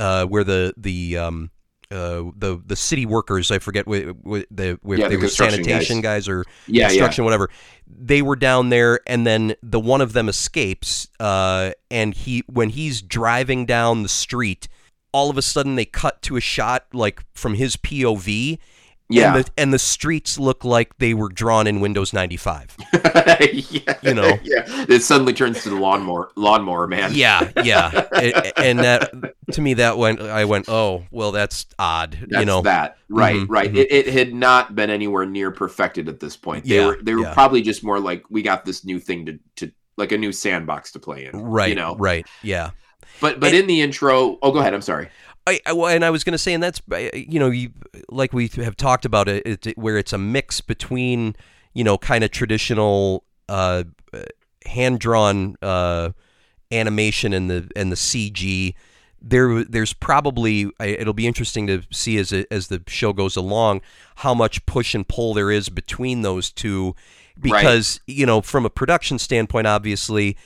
uh 0.00 0.24
where 0.26 0.44
the 0.44 0.74
the 0.76 1.16
um 1.18 1.50
uh, 1.92 2.30
the 2.36 2.60
the 2.66 2.76
city 2.76 3.06
workers 3.06 3.50
I 3.50 3.58
forget 3.58 3.84
wh- 3.86 4.12
wh- 4.26 4.42
the 4.50 4.78
where 4.82 4.98
Yeah, 4.98 5.08
they 5.08 5.16
the 5.16 5.22
were 5.22 5.28
sanitation 5.28 6.00
guys, 6.00 6.28
or 6.28 6.44
Yeah, 6.66 6.82
yeah. 6.82 6.88
construction, 6.88 7.24
whatever. 7.24 7.50
They 7.86 8.22
were 8.22 8.36
down 8.36 8.70
there, 8.70 9.00
and 9.06 9.26
then 9.26 9.54
the 9.62 9.78
one 9.80 10.00
of 10.00 10.12
them 10.14 10.28
escapes. 10.28 11.08
Uh, 11.20 11.72
and 11.90 12.14
he, 12.14 12.42
when 12.46 12.70
he's 12.70 13.02
driving 13.02 13.66
down 13.66 14.02
the 14.02 14.08
street, 14.08 14.66
all 15.12 15.28
of 15.28 15.36
a 15.36 15.42
sudden 15.42 15.74
they 15.76 15.84
cut 15.84 16.22
to 16.22 16.36
a 16.36 16.40
shot 16.40 16.86
like 16.92 17.22
from 17.34 17.54
his 17.54 17.76
POV. 17.76 18.58
Yeah. 19.12 19.34
and 19.36 19.44
the, 19.44 19.50
and 19.58 19.72
the 19.74 19.78
streets 19.78 20.38
look 20.38 20.64
like 20.64 20.96
they 20.98 21.14
were 21.14 21.28
drawn 21.28 21.66
in 21.66 21.80
Windows 21.80 22.12
95. 22.12 22.76
yeah. 23.52 23.98
You 24.02 24.14
know. 24.14 24.38
yeah. 24.42 24.64
It 24.88 25.02
suddenly 25.02 25.32
turns 25.32 25.62
to 25.62 25.70
the 25.70 25.76
lawnmower 25.76 26.30
lawnmower 26.36 26.86
man. 26.86 27.12
Yeah, 27.14 27.50
yeah, 27.62 27.90
and 28.56 28.78
that 28.80 29.12
to 29.52 29.60
me 29.60 29.74
that 29.74 29.98
went. 29.98 30.20
I 30.20 30.44
went, 30.44 30.68
oh, 30.68 31.04
well, 31.10 31.32
that's 31.32 31.66
odd. 31.78 32.18
That's 32.28 32.40
you 32.40 32.44
know, 32.46 32.62
that. 32.62 32.96
Right, 33.08 33.36
Mhm, 33.36 33.46
right. 33.48 33.72
mhm. 33.72 33.76
It, 33.76 33.92
it 33.92 34.06
had 34.12 34.32
not 34.34 34.74
been 34.74 34.90
anywhere 34.90 35.26
near 35.26 35.50
perfected 35.50 36.08
at 36.08 36.18
this 36.20 36.36
point. 36.36 36.64
They 36.64 36.76
Yeah, 36.76 36.86
were 36.86 36.98
they 37.02 37.14
were 37.14 37.22
yeah. 37.22 37.34
probably 37.34 37.62
just 37.62 37.84
more 37.84 38.00
like 38.00 38.24
we 38.30 38.42
got 38.42 38.64
this 38.64 38.84
new 38.84 38.98
thing 38.98 39.26
to 39.26 39.38
to 39.56 39.72
like 39.96 40.12
a 40.12 40.18
new 40.18 40.32
sandbox 40.32 40.92
to 40.92 40.98
play 40.98 41.26
in. 41.26 41.36
right? 41.38 41.68
You 41.68 41.74
know. 41.76 41.96
right? 41.96 42.26
Yeah. 42.42 42.70
But 43.20 43.38
but 43.40 43.48
And- 43.50 43.58
in 43.58 43.66
the 43.66 43.80
intro, 43.82 44.38
oh, 44.42 44.50
go 44.52 44.58
ahead. 44.60 44.74
I'm 44.74 44.80
sorry. 44.82 45.08
I, 45.46 45.60
and 45.66 46.04
I 46.04 46.10
was 46.10 46.24
going 46.24 46.32
to 46.32 46.38
say, 46.38 46.54
and 46.54 46.62
that's 46.62 46.80
uh, 46.90 47.08
you 47.14 47.40
know, 47.40 47.50
you 47.50 47.70
like 48.08 48.32
we 48.32 48.48
have 48.56 48.76
talked 48.76 49.04
about 49.04 49.28
it, 49.28 49.66
it 49.66 49.78
where 49.78 49.98
it's 49.98 50.12
a 50.12 50.18
mix 50.18 50.60
between 50.60 51.34
you 51.74 51.84
know, 51.84 51.98
kind 51.98 52.24
of 52.24 52.30
traditional 52.30 53.24
uh, 53.48 53.84
hand 54.66 55.00
drawn 55.00 55.56
uh, 55.62 56.10
animation 56.70 57.32
and 57.32 57.50
the 57.50 57.70
and 57.76 57.90
the 57.90 57.96
CG. 57.96 58.74
There, 59.24 59.62
there's 59.62 59.92
probably 59.92 60.68
it'll 60.80 61.12
be 61.12 61.28
interesting 61.28 61.68
to 61.68 61.82
see 61.92 62.18
as 62.18 62.32
it, 62.32 62.48
as 62.50 62.66
the 62.66 62.82
show 62.88 63.12
goes 63.12 63.36
along 63.36 63.82
how 64.16 64.34
much 64.34 64.66
push 64.66 64.96
and 64.96 65.06
pull 65.06 65.32
there 65.32 65.50
is 65.50 65.68
between 65.68 66.22
those 66.22 66.50
two, 66.50 66.96
because 67.40 68.00
you 68.06 68.26
know, 68.26 68.40
from 68.40 68.66
a 68.66 68.70
production 68.70 69.18
standpoint, 69.18 69.66
obviously, 69.68 70.36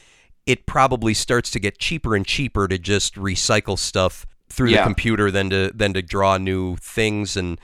it 0.45 0.67
probably 0.67 1.15
starts 1.15 1.50
to 1.53 1.59
get 1.59 1.79
cheaper 1.79 2.15
and 2.15 2.26
cheaper 2.26 2.69
to 2.69 2.79
just 2.79 3.15
recycle 3.15 3.79
stuff 3.79 4.26
through 4.49 4.71
Yeah. 4.71 4.79
the 4.79 4.85
computer 4.85 5.31
than 5.31 5.50
to 5.50 5.71
than 5.75 5.93
to 5.95 6.03
draw 6.03 6.37
new 6.38 6.76
things 6.76 7.37
and 7.37 7.59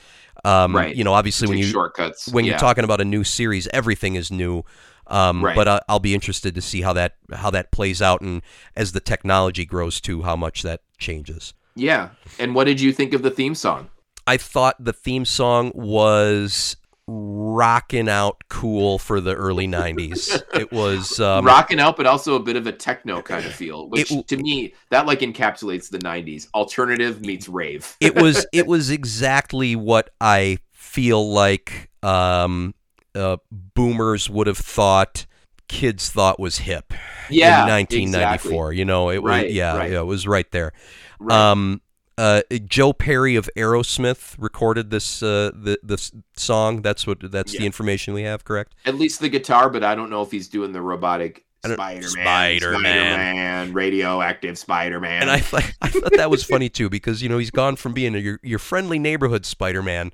Um, 0.45 0.75
Right. 0.75 0.97
You 0.97 1.05
know, 1.05 1.13
obviously 1.13 1.47
when 1.47 1.59
you 1.59 1.67
shortcuts 1.67 2.27
when 2.29 2.45
yeah. 2.45 2.53
you're 2.53 2.59
talking 2.59 2.83
about 2.83 3.01
a 3.01 3.05
new 3.05 3.23
series, 3.23 3.69
everything 3.69 4.17
is 4.17 4.31
new. 4.33 4.65
Um, 5.07 5.45
Right. 5.45 5.55
But 5.55 5.69
uh, 5.69 5.81
I'll 5.89 6.01
be 6.01 6.15
interested 6.15 6.55
to 6.57 6.61
see 6.61 6.81
how 6.83 6.93
that 6.95 7.15
how 7.33 7.51
that 7.51 7.71
plays 7.71 8.03
out, 8.03 8.23
and 8.23 8.43
as 8.75 8.91
the 8.93 8.99
technology 9.01 9.65
grows 9.65 10.01
too, 10.01 10.23
how 10.23 10.35
much 10.35 10.63
that 10.63 10.81
changes. 10.99 11.55
yeah. 11.77 12.09
And 12.41 12.55
what 12.57 12.65
did 12.65 12.81
you 12.81 12.93
think 12.93 13.15
of 13.15 13.23
the 13.23 13.31
theme 13.31 13.55
song? 13.55 13.89
I 14.27 14.37
thought 14.37 14.77
the 14.85 14.93
theme 14.93 15.25
song 15.25 15.71
was 15.75 16.77
rocking 17.15 18.09
out 18.09 18.43
cool 18.49 18.99
for 18.99 19.21
the 19.21 19.35
early 19.35 19.67
90s. 19.69 20.43
it 20.55 20.73
was 20.73 21.21
um, 21.21 21.45
Rocking 21.45 21.79
out, 21.79 21.97
but 21.97 22.07
also 22.07 22.35
a 22.35 22.41
bit 22.41 22.57
of 22.57 22.67
a 22.67 22.73
techno 22.73 23.21
kind 23.21 23.45
of 23.45 23.53
feel, 23.53 23.89
which 23.91 24.11
It- 24.11 24.29
to 24.29 24.37
me 24.37 24.75
that 24.91 25.07
like 25.07 25.21
encapsulates 25.21 25.91
the 25.91 25.99
'90s. 25.99 26.49
Alternative 26.55 27.21
meets 27.21 27.49
rave. 27.49 27.97
it 28.01 28.15
was 28.15 28.47
it 28.53 28.67
was 28.67 28.91
exactly 28.99 29.77
what 29.77 30.11
I 30.21 30.59
feel 30.73 31.31
like 31.33 31.91
um, 32.03 32.75
uh, 33.15 33.37
boomers 33.51 34.31
would 34.31 34.47
have 34.47 34.59
thought 34.59 35.27
kids 35.69 36.11
thought 36.11 36.39
was 36.39 36.59
hip 36.59 36.93
yeah, 37.31 37.63
in 37.65 37.71
1994. 37.71 38.73
You 38.73 38.85
know, 38.85 39.11
it 39.11 39.23
was 39.23 39.31
Right, 39.31 39.51
yeah, 39.51 39.77
right. 39.77 39.91
yeah, 39.91 40.01
it 40.01 40.07
was 40.07 40.27
right 40.27 40.51
there. 40.51 40.73
Right. 41.19 41.51
Um, 41.51 41.81
uh, 42.19 42.43
Joe 42.67 42.93
Perry 42.93 43.37
of 43.37 43.49
Aerosmith 43.57 44.35
recorded 44.39 44.91
this 44.91 45.23
uh, 45.23 45.51
the 45.55 45.79
this 45.83 46.13
song. 46.37 46.83
That's 46.83 47.07
what 47.07 47.31
that's 47.31 47.53
the 47.53 47.65
information 47.67 48.15
we 48.15 48.23
have. 48.23 48.45
Correct. 48.45 48.75
At 48.85 48.97
least 48.97 49.21
the 49.21 49.29
guitar, 49.29 49.71
but 49.71 49.83
I 49.83 49.95
don't 49.95 50.11
know 50.11 50.23
if 50.23 50.31
he's 50.31 50.49
doing 50.49 50.73
the 50.73 50.83
robotic 50.83 51.45
Spider-Man, 51.65 52.03
Spider-Man. 52.03 52.83
Spider-Man, 52.83 53.73
radioactive 53.73 54.59
Spider-Man. 54.59 55.23
And 55.23 55.31
I 55.31 55.39
thought 55.39 55.73
I 55.81 55.89
thought 55.89 56.13
that 56.17 56.31
was 56.31 56.43
funny 56.45 56.69
too 56.69 56.91
because 56.91 57.23
you 57.23 57.29
know 57.29 57.39
he's 57.39 57.51
gone 57.51 57.77
from 57.77 57.93
being 57.93 58.15
a, 58.15 58.19
your 58.19 58.41
your 58.43 58.59
friendly 58.59 58.99
neighborhood 58.99 59.47
Spider-Man 59.47 60.13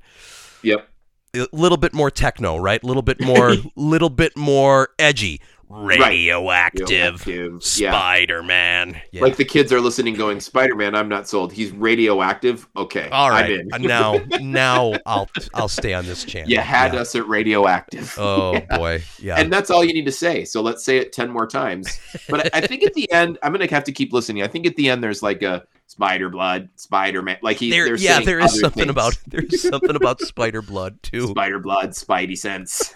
yep. 0.61 0.87
a 1.35 1.47
little 1.51 1.77
bit 1.77 1.93
more 1.93 2.11
techno, 2.11 2.57
right? 2.57 2.81
A 2.81 2.85
little 2.85 3.01
bit 3.01 3.21
more, 3.21 3.55
little 3.75 4.09
bit 4.09 4.37
more 4.37 4.89
edgy, 4.99 5.41
radioactive, 5.69 6.89
Radioactive. 6.89 7.63
Spider-Man. 7.63 8.99
Yeah. 9.11 9.21
Like 9.21 9.35
the 9.37 9.45
kids 9.45 9.71
are 9.71 9.79
listening, 9.79 10.15
going, 10.15 10.39
"Spider-Man, 10.39 10.95
I'm 10.95 11.07
not 11.09 11.27
sold. 11.27 11.53
He's 11.53 11.71
radioactive." 11.71 12.67
Okay, 12.75 13.07
All 13.09 13.35
in. 13.37 13.69
uh, 13.73 13.77
now 13.77 14.19
now 14.41 14.93
I'll 15.05 15.29
I'll 15.53 15.67
stay 15.69 15.93
on 15.93 16.05
this 16.05 16.23
channel. 16.25 16.49
You 16.49 16.57
had 16.59 16.93
Yeah. 16.93 17.01
us 17.01 17.15
at 17.15 17.27
radioactive. 17.27 18.13
Oh 18.17 18.59
boy, 18.71 19.03
yeah. 19.19 19.39
And 19.39 19.51
that's 19.53 19.69
all 19.69 19.83
you 19.83 19.93
need 19.93 20.05
to 20.05 20.11
say. 20.11 20.43
So 20.45 20.61
let's 20.61 20.83
say 20.83 20.97
it 20.97 21.13
10 21.13 21.29
more 21.29 21.47
times. 21.47 21.99
But 22.29 22.53
I 22.55 22.61
think 22.61 22.83
at 22.83 22.93
the 22.93 23.11
end, 23.11 23.37
I'm 23.43 23.51
going 23.53 23.65
to 23.67 23.73
have 23.73 23.83
to 23.85 23.91
keep 23.91 24.11
listening. 24.13 24.43
I 24.43 24.47
think 24.47 24.65
at 24.65 24.75
the 24.75 24.89
end, 24.89 25.03
there's 25.03 25.21
like 25.23 25.41
a 25.43 25.63
spider 25.87 26.29
blood, 26.29 26.69
Spider 26.75 27.21
Man. 27.21 27.37
Like 27.41 27.57
he, 27.57 27.69
there, 27.71 27.95
yeah, 27.95 28.19
there 28.21 28.39
is 28.39 28.59
something 28.59 28.81
things. 28.83 28.89
about 28.91 29.17
there's 29.27 29.61
something 29.61 29.95
about 29.95 30.21
spider 30.21 30.61
blood 30.61 31.01
too. 31.03 31.27
spider 31.27 31.59
blood, 31.59 31.91
Spidey 31.91 32.37
sense, 32.37 32.93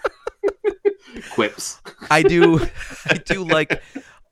quips. 1.30 1.80
I 2.10 2.22
do, 2.22 2.60
I 3.06 3.14
do 3.14 3.44
like, 3.44 3.82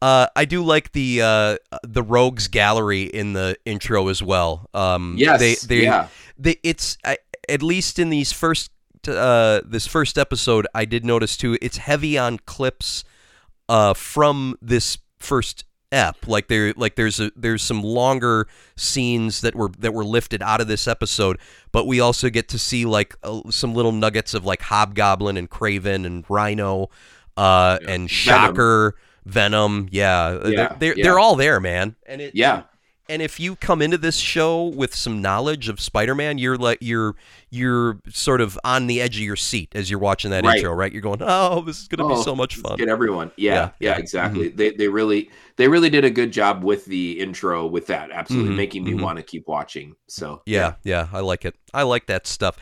uh, 0.01 0.27
I 0.35 0.45
do 0.45 0.63
like 0.65 0.93
the 0.93 1.23
uh, 1.23 1.57
the 1.83 2.03
rogues 2.03 2.49
gallery 2.49 3.03
in 3.03 3.33
the 3.33 3.57
intro 3.65 4.09
as 4.09 4.23
well. 4.23 4.69
Um, 4.75 5.15
Yes. 5.19 5.41
they 5.41 5.55
they 5.55 5.83
yeah. 5.85 6.09
they 6.39 6.57
it's 6.63 6.99
I, 7.05 7.19
at 7.49 7.63
least 7.63 7.99
in 7.99 8.11
these 8.11 8.33
first 8.33 8.71
uh 9.09 9.61
this 9.65 9.87
first 9.87 10.17
episode 10.17 10.67
I 10.77 10.85
did 10.85 11.05
notice 11.05 11.37
too 11.37 11.59
it's 11.61 11.77
heavy 11.77 12.17
on 12.17 12.39
clips 12.47 13.03
uh 13.69 13.95
from 13.95 14.55
this 14.63 14.97
first 15.19 15.65
ep 15.93 16.27
like 16.27 16.49
there 16.49 16.73
like 16.77 16.97
there's 16.97 17.21
a 17.21 17.31
there's 17.37 17.63
some 17.63 17.83
longer 17.83 18.49
scenes 18.77 19.43
that 19.43 19.55
were 19.55 19.69
that 19.79 19.93
were 19.95 20.05
lifted 20.05 20.43
out 20.43 20.61
of 20.61 20.67
this 20.67 20.89
episode 20.89 21.39
but 21.71 21.87
we 21.87 22.01
also 22.01 22.29
get 22.31 22.49
to 22.49 22.59
see 22.59 22.85
like 22.85 23.15
uh, 23.23 23.41
some 23.51 23.75
little 23.75 23.93
nuggets 23.93 24.33
of 24.35 24.45
like 24.45 24.63
hobgoblin 24.63 25.37
and 25.37 25.51
Kraven 25.51 26.05
and 26.07 26.25
rhino 26.29 26.89
uh 27.37 27.79
Yeah. 27.83 27.91
and 27.91 28.09
Venom. 28.09 28.09
shocker 28.09 28.95
venom 29.27 29.89
yeah, 29.93 30.33
Yeah, 30.33 30.39
they're 30.39 30.77
they're, 30.79 30.97
yeah. 30.97 31.03
they're 31.05 31.19
all 31.19 31.37
there 31.37 31.61
man 31.61 31.95
and 32.07 32.21
it 32.21 32.35
Yeah. 32.35 32.63
And 33.09 33.21
if 33.23 33.39
you 33.41 33.57
come 33.57 33.83
into 33.83 33.99
this 33.99 34.17
show 34.17 34.65
with 34.67 34.95
some 34.95 35.21
knowledge 35.21 35.69
of 35.69 35.81
Spider-Man, 35.81 36.39
you're 36.39 36.57
like 36.57 36.79
you're 36.81 37.15
you're 37.51 37.99
sort 38.09 38.41
of 38.41 38.59
on 38.65 38.87
the 38.87 39.01
edge 39.01 39.17
of 39.17 39.23
your 39.23 39.37
seat 39.37 39.71
as 39.75 39.91
you're 39.91 39.99
watching 39.99 40.31
that 40.31 40.45
Right. 40.45 40.57
intro, 40.59 40.73
right? 40.73 40.91
You're 40.93 41.03
going, 41.03 41.19
"Oh, 41.21 41.61
this 41.63 41.81
is 41.83 41.89
going 41.89 41.99
to 42.09 42.15
Oh, 42.15 42.17
be 42.17 42.23
so 42.23 42.35
much 42.35 42.57
fun." 42.57 42.79
Get 42.79 42.89
everyone. 42.89 43.31
Yeah, 43.37 43.53
Yeah, 43.55 43.55
yeah, 43.55 43.71
yeah. 43.81 43.91
Mm-hmm. 43.93 44.01
exactly. 44.01 44.49
They 44.49 44.71
they 44.71 44.89
really 44.89 45.31
they 45.57 45.69
really 45.69 45.91
did 45.91 46.05
a 46.05 46.11
good 46.11 46.33
job 46.33 46.65
with 46.65 46.85
the 46.87 47.21
intro 47.21 47.67
with 47.67 47.87
that. 47.89 48.11
Absolutely 48.11 48.53
Mhm, 48.53 48.57
making 48.57 48.85
me 48.85 48.93
mhm. 48.93 49.03
want 49.03 49.17
to 49.19 49.23
keep 49.23 49.47
watching. 49.49 49.95
So 50.09 50.43
Yeah, 50.47 50.75
yeah, 50.85 51.09
I 51.13 51.21
like 51.21 51.45
it. 51.45 51.55
I 51.75 51.83
like 51.83 52.07
that 52.07 52.27
stuff. 52.27 52.57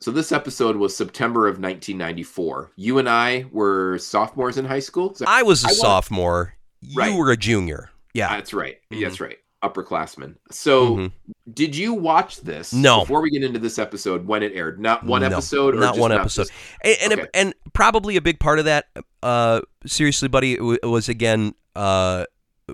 So 0.00 0.10
this 0.10 0.32
episode 0.32 0.76
was 0.76 0.96
September 0.96 1.46
of 1.46 1.58
1994. 1.58 2.70
You 2.76 2.98
and 2.98 3.08
I 3.08 3.44
were 3.52 3.98
sophomores 3.98 4.56
in 4.56 4.64
high 4.64 4.78
school. 4.80 5.10
That- 5.18 5.28
I 5.28 5.42
was 5.42 5.62
a 5.64 5.68
I 5.68 5.72
sophomore. 5.72 6.54
You 6.80 6.98
Right. 6.98 7.14
were 7.14 7.30
a 7.30 7.36
junior. 7.36 7.90
Yeah. 8.14 8.28
That's 8.34 8.54
right. 8.54 8.78
Mhm. 8.90 9.02
That's 9.02 9.20
right. 9.20 9.36
Upperclassmen. 9.62 10.36
So 10.50 10.96
Mhm. 10.96 11.12
did 11.52 11.76
you 11.76 11.92
watch 11.94 12.40
this? 12.40 12.72
No. 12.72 13.00
Before 13.00 13.20
we 13.22 13.30
get 13.30 13.42
into 13.44 13.58
this 13.58 13.78
episode, 13.78 14.26
when 14.26 14.42
it 14.42 14.52
aired, 14.54 14.80
not 14.80 15.04
one 15.04 15.20
No, 15.22 15.28
episode, 15.28 15.74
or 15.74 15.80
not 15.80 15.90
just 15.90 16.00
one 16.00 16.12
episode. 16.12 16.44
this- 16.44 16.96
And 17.02 17.12
and, 17.12 17.20
Okay. 17.20 17.30
and 17.34 17.54
probably 17.74 18.16
a 18.16 18.20
big 18.22 18.40
part 18.40 18.58
of 18.58 18.64
that 18.64 18.86
uh 19.22 19.60
seriously, 19.86 20.28
buddy, 20.28 20.54
it 20.54 20.58
w- 20.58 20.78
was 20.84 21.08
again 21.08 21.54
uh 21.76 22.24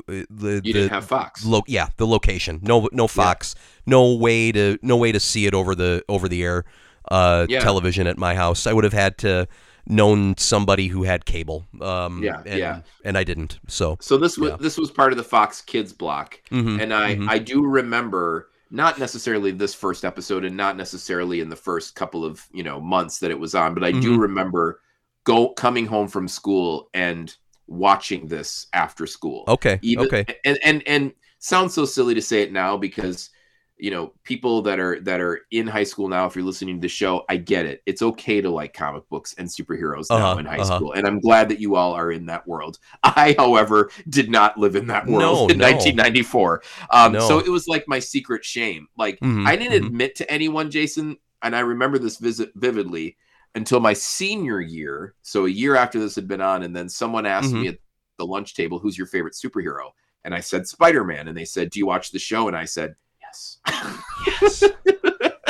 the 0.07 0.27
You 0.29 0.61
the 0.61 0.61
didn't 0.63 0.91
have 0.91 1.07
Fox. 1.07 1.45
Lo- 1.45 1.65
yeah, 1.67 1.89
the 1.97 2.07
location. 2.07 2.61
No, 2.63 2.89
no 2.93 3.07
Fox. 3.09 3.55
No 3.87 4.15
way 4.15 4.53
to 4.53 4.79
no 4.83 4.97
way 4.97 5.11
to 5.11 5.19
see 5.21 5.47
it 5.47 5.55
over 5.55 5.75
the 5.75 6.05
over 6.09 6.29
the 6.29 6.43
air 6.43 6.65
uh, 7.11 7.47
Yeah. 7.49 7.61
television 7.61 8.07
at 8.09 8.19
my 8.19 8.35
house. 8.35 8.67
I 8.67 8.73
would 8.73 8.85
have 8.85 8.93
had 8.93 9.17
to 9.19 9.47
known 9.87 10.37
somebody 10.37 10.89
who 10.89 11.05
had 11.05 11.25
cable. 11.25 11.65
Um, 11.81 12.23
Yeah, 12.23 12.43
and, 12.45 12.59
yeah. 12.59 12.81
and 13.05 13.17
I 13.17 13.25
didn't. 13.25 13.59
So 13.69 13.97
so 14.01 14.17
this 14.19 14.37
was 14.37 14.51
Yeah. 14.51 14.57
this 14.59 14.77
was 14.79 14.91
part 14.91 15.13
of 15.13 15.19
the 15.19 15.25
Fox 15.25 15.61
Kids 15.63 15.93
block, 15.93 16.41
mhm, 16.51 16.81
and 16.83 16.93
I 16.93 17.17
mhm. 17.17 17.29
I 17.29 17.39
do 17.39 17.65
remember 17.65 18.51
not 18.71 18.99
necessarily 18.99 19.53
this 19.53 19.75
first 19.75 20.05
episode, 20.05 20.45
and 20.45 20.57
not 20.57 20.77
necessarily 20.77 21.41
in 21.41 21.49
the 21.49 21.57
first 21.57 21.95
couple 21.95 22.25
of 22.25 22.45
you 22.53 22.63
know 22.65 22.81
months 22.81 23.21
that 23.21 23.31
it 23.31 23.39
was 23.39 23.55
on, 23.55 23.75
but 23.75 23.85
I 23.85 23.93
do 23.93 24.17
Mhm. 24.17 24.21
remember 24.23 24.81
go 25.25 25.51
coming 25.51 25.87
home 25.87 26.09
from 26.09 26.29
school 26.29 26.89
and 26.95 27.35
watching 27.69 28.29
this 28.29 28.67
after 28.73 29.07
school. 29.07 29.45
okay, 29.49 29.79
even 29.83 30.07
okay, 30.07 30.25
and 30.45 30.59
and 30.65 30.83
and 30.87 31.13
sounds 31.39 31.75
so 31.75 31.85
silly 31.85 32.15
to 32.15 32.23
say 32.23 32.43
it 32.43 32.53
now 32.53 32.77
because 32.77 33.31
you 33.79 33.91
know 33.91 34.13
people 34.25 34.63
that 34.63 34.81
are 34.81 35.01
that 35.01 35.21
are 35.21 35.41
in 35.51 35.67
high 35.67 35.85
school 35.85 36.09
now 36.09 36.27
if 36.27 36.35
you're 36.35 36.45
listening 36.45 36.77
to 36.77 36.81
the 36.81 36.89
show 36.89 37.25
i 37.29 37.37
get 37.37 37.67
it 37.67 37.83
it's 37.85 38.01
okay 38.01 38.41
to 38.41 38.49
like 38.51 38.73
comic 38.73 39.07
books 39.11 39.35
and 39.39 39.47
superheroes 39.49 40.07
now 40.11 40.17
Uh-huh, 40.17 40.39
in 40.39 40.47
high 40.47 40.57
uh-huh. 40.57 40.77
school 40.77 40.93
and 40.93 41.07
i'm 41.07 41.21
glad 41.21 41.49
that 41.51 41.61
you 41.61 41.77
all 41.77 41.93
are 41.93 42.11
in 42.11 42.27
that 42.27 42.47
world 42.49 42.79
i 43.03 43.35
however 43.39 43.91
did 44.09 44.31
not 44.31 44.57
live 44.59 44.77
in 44.77 44.87
that 44.87 45.07
world 45.07 45.49
No, 45.49 45.55
in 45.55 45.59
no. 45.59 45.67
1994 45.67 46.63
um 46.91 47.13
No. 47.13 47.21
so 47.29 47.39
it 47.41 47.49
was 47.51 47.69
like 47.69 47.85
my 47.87 47.99
secret 47.99 48.45
shame 48.45 48.89
like 48.97 49.21
Mhm, 49.21 49.47
i 49.47 49.57
didn't 49.57 49.83
mhm. 49.83 49.87
admit 49.87 50.15
to 50.17 50.31
anyone 50.33 50.71
jason 50.71 51.17
and 51.43 51.55
i 51.55 51.61
remember 51.61 51.99
this 51.99 52.17
visit 52.17 52.53
vividly 52.55 53.17
until 53.55 53.81
my 53.81 53.93
senior 53.93 54.61
year 54.61 55.15
so 55.23 55.45
a 55.47 55.51
year 55.51 55.77
after 55.77 55.99
this 56.01 56.15
had 56.15 56.27
been 56.29 56.41
on 56.41 56.63
and 56.63 56.75
then 56.75 56.89
someone 56.89 57.27
asked 57.27 57.53
Mhm. 57.53 57.61
me 57.61 57.69
at 57.69 57.79
the 58.19 58.25
lunch 58.27 58.55
table 58.55 58.79
who's 58.79 58.97
your 58.97 59.07
favorite 59.07 59.35
superhero 59.35 59.91
and 60.25 60.35
i 60.35 60.41
said 60.41 60.67
spider-man 60.67 61.29
and 61.29 61.37
they 61.37 61.45
said 61.45 61.69
do 61.71 61.79
you 61.79 61.87
watch 61.87 62.11
the 62.11 62.19
show 62.19 62.49
and 62.49 62.57
i 62.57 62.65
said 62.65 62.95
yes 63.37 63.59
yes. 64.27 64.65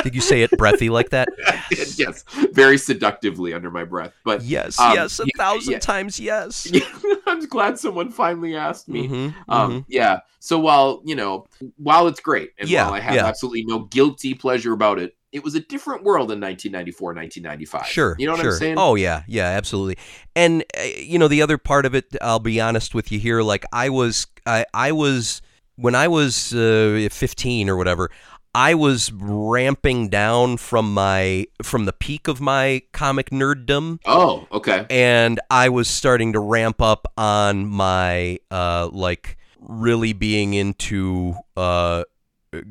Did 0.03 0.15
you 0.15 0.21
say 0.21 0.41
it 0.43 0.51
breathy 0.57 0.89
like 0.89 1.09
that? 1.09 1.27
Did, 1.69 1.87
yes 1.99 2.23
very 2.53 2.77
seductively 2.77 3.53
under 3.53 3.69
my 3.71 3.83
breath 3.83 4.13
but 4.23 4.41
Yes, 4.41 4.79
Um, 4.79 4.93
yes, 4.93 5.19
a 5.19 5.23
yeah, 5.25 5.31
thousand 5.37 5.73
yeah. 5.73 5.79
times 5.79 6.19
yes. 6.19 6.71
i'm 7.27 7.45
glad 7.47 7.77
someone 7.77 8.09
finally 8.09 8.55
asked 8.55 8.87
me 8.87 9.07
Mhm, 9.07 9.33
um 9.49 9.71
mhm. 9.71 9.85
yeah 9.87 10.19
so 10.39 10.59
while 10.59 11.01
you 11.05 11.15
know 11.15 11.45
while 11.77 12.07
it's 12.07 12.19
great 12.21 12.51
and 12.57 12.69
Yeah, 12.69 12.85
while 12.85 12.93
i 12.93 12.99
have 12.99 13.17
absolutely 13.17 13.65
no 13.65 13.79
guilty 13.79 14.33
pleasure 14.33 14.71
about 14.73 14.99
it 14.99 15.15
it 15.33 15.43
was 15.43 15.55
a 15.55 15.59
different 15.59 16.03
world 16.03 16.31
in 16.31 16.39
1994 16.39 17.13
1995 17.13 17.85
Sure. 17.87 18.15
you 18.17 18.25
know 18.25 18.31
what 18.33 18.41
sure. 18.41 18.51
i'm 18.51 18.57
saying 18.57 18.75
Oh 18.77 18.95
yeah, 18.95 19.23
yeah, 19.27 19.43
absolutely. 19.47 19.97
And 20.35 20.63
uh, 20.79 20.83
you 20.83 21.19
know 21.19 21.27
the 21.27 21.41
other 21.41 21.57
part 21.57 21.85
of 21.85 21.93
it, 21.93 22.05
I'll 22.21 22.39
be 22.39 22.61
honest 22.61 22.95
with 22.95 23.11
you 23.11 23.19
here. 23.19 23.41
Like 23.41 23.65
I 23.73 23.89
was, 23.89 24.27
I, 24.45 24.65
I 24.73 24.93
was 24.93 25.41
when 25.77 25.95
I 25.95 26.07
was 26.07 26.53
uh, 26.53 27.07
15 27.09 27.69
or 27.69 27.77
whatever. 27.77 28.09
I 28.55 28.73
was 28.73 29.11
ramping 29.11 30.09
down 30.09 30.57
from 30.57 30.91
my 30.91 31.45
from 31.61 31.85
the 31.85 31.93
peak 31.93 32.27
of 32.27 32.41
my 32.41 32.81
comic 32.91 33.29
nerddom, 33.29 33.99
oh 34.05 34.47
okay 34.51 34.87
and 34.89 35.39
I 35.51 35.69
was 35.69 35.87
starting 35.87 36.33
to 36.33 36.39
ramp 36.39 36.81
up 36.81 37.05
on 37.17 37.67
my 37.67 38.39
uh, 38.49 38.89
like 38.91 39.37
really 39.59 40.13
being 40.13 40.55
into 40.55 41.35
uh, 41.55 42.03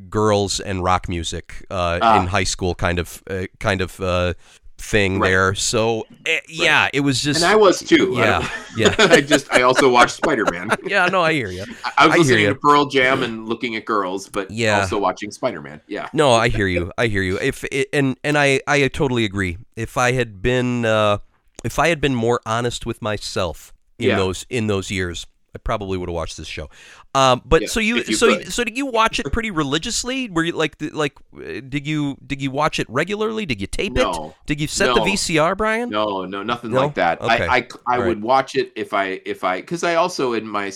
girls 0.09 0.59
and 0.59 0.83
rock 0.83 1.09
music 1.09 1.65
uh, 1.71 2.01
Ah. 2.03 2.21
in 2.21 2.27
high 2.29 2.45
school, 2.45 2.75
kind 2.75 2.99
of 2.99 3.23
uh, 3.31 3.47
kind 3.61 3.81
of 3.81 4.01
uh, 4.01 4.35
thing 4.79 5.19
Right. 5.19 5.29
there. 5.31 5.55
So 5.55 6.07
eh, 6.27 6.41
yeah, 6.49 6.89
it 6.93 7.01
was 7.01 7.23
just 7.23 7.43
and 7.43 7.51
I 7.51 7.57
was 7.57 7.81
too. 7.81 8.13
Yeah, 8.17 8.49
yeah. 8.77 8.95
I 8.99 9.21
just 9.21 9.51
I 9.53 9.63
also 9.63 9.91
watched 9.91 10.17
Spider 10.17 10.45
Man. 10.51 10.71
yeah. 10.87 11.07
No, 11.07 11.23
I 11.23 11.33
hear 11.33 11.49
you. 11.51 11.65
I 11.97 12.07
was 12.07 12.17
I 12.17 12.19
listening 12.19 12.47
to 12.47 12.55
Pearl 12.55 12.87
Jam 12.87 13.23
and 13.23 13.49
looking 13.49 13.77
at 13.77 13.85
girls, 13.85 14.29
but 14.29 14.51
Yeah. 14.51 14.81
also 14.81 14.99
watching 14.99 15.31
Spider 15.31 15.61
Man. 15.61 15.81
Yeah. 15.87 16.09
No, 16.13 16.33
I 16.33 16.49
hear 16.49 16.67
you. 16.67 16.93
I 16.99 17.07
hear 17.07 17.23
you. 17.23 17.39
If 17.39 17.65
it, 17.65 17.89
and 17.93 18.17
and 18.23 18.37
I 18.39 18.61
I 18.67 18.87
totally 18.89 19.25
agree. 19.25 19.59
If 19.77 19.97
I 19.97 20.13
had 20.13 20.43
been 20.43 20.85
uh, 20.85 21.19
if 21.65 21.79
I 21.79 21.89
had 21.89 22.01
been 22.01 22.15
more 22.15 22.41
honest 22.47 22.87
with 22.87 23.01
myself 23.03 23.73
in 23.99 24.09
Yeah. 24.11 24.17
those 24.17 24.47
in 24.51 24.67
those 24.67 24.91
years, 24.91 25.27
I 25.57 25.59
probably 25.59 25.97
would 25.97 26.11
have 26.11 26.15
watched 26.15 26.37
this 26.37 26.47
show. 26.47 26.69
Um, 27.15 27.41
but 27.47 27.63
Yeah, 27.63 27.69
so 27.69 27.81
you, 27.81 28.05
so 28.05 28.37
could. 28.37 28.53
so 28.53 28.63
did 28.63 28.77
you 28.77 28.85
watch 28.85 29.19
it 29.19 29.33
pretty 29.33 29.51
religiously? 29.51 30.29
Were 30.29 30.45
you 30.45 30.53
like 30.53 30.77
like 30.93 31.15
did 31.33 31.87
you 31.87 32.19
did 32.27 32.43
you 32.43 32.51
watch 32.51 32.79
it 32.79 32.87
regularly? 32.91 33.47
Did 33.47 33.59
you 33.63 33.67
tape 33.67 33.95
No. 33.95 34.11
it? 34.11 34.35
Did 34.47 34.61
you 34.61 34.67
set 34.67 34.95
the 34.95 35.01
VCR, 35.01 35.57
Brian? 35.57 35.89
No, 35.89 36.27
no, 36.27 36.43
nothing 36.43 36.73
No? 36.73 36.83
like 36.83 36.95
that. 36.97 37.21
Okay. 37.23 37.47
I 37.47 37.57
I, 37.57 37.69
I 37.89 37.99
All 37.99 38.07
would 38.07 38.23
watch 38.23 38.55
it 38.55 38.71
if 38.77 38.93
I 38.93 39.23
if 39.25 39.45
I 39.45 39.63
because 39.63 39.83
I 39.83 39.95
also 39.95 40.35
in 40.35 40.47
my 40.47 40.71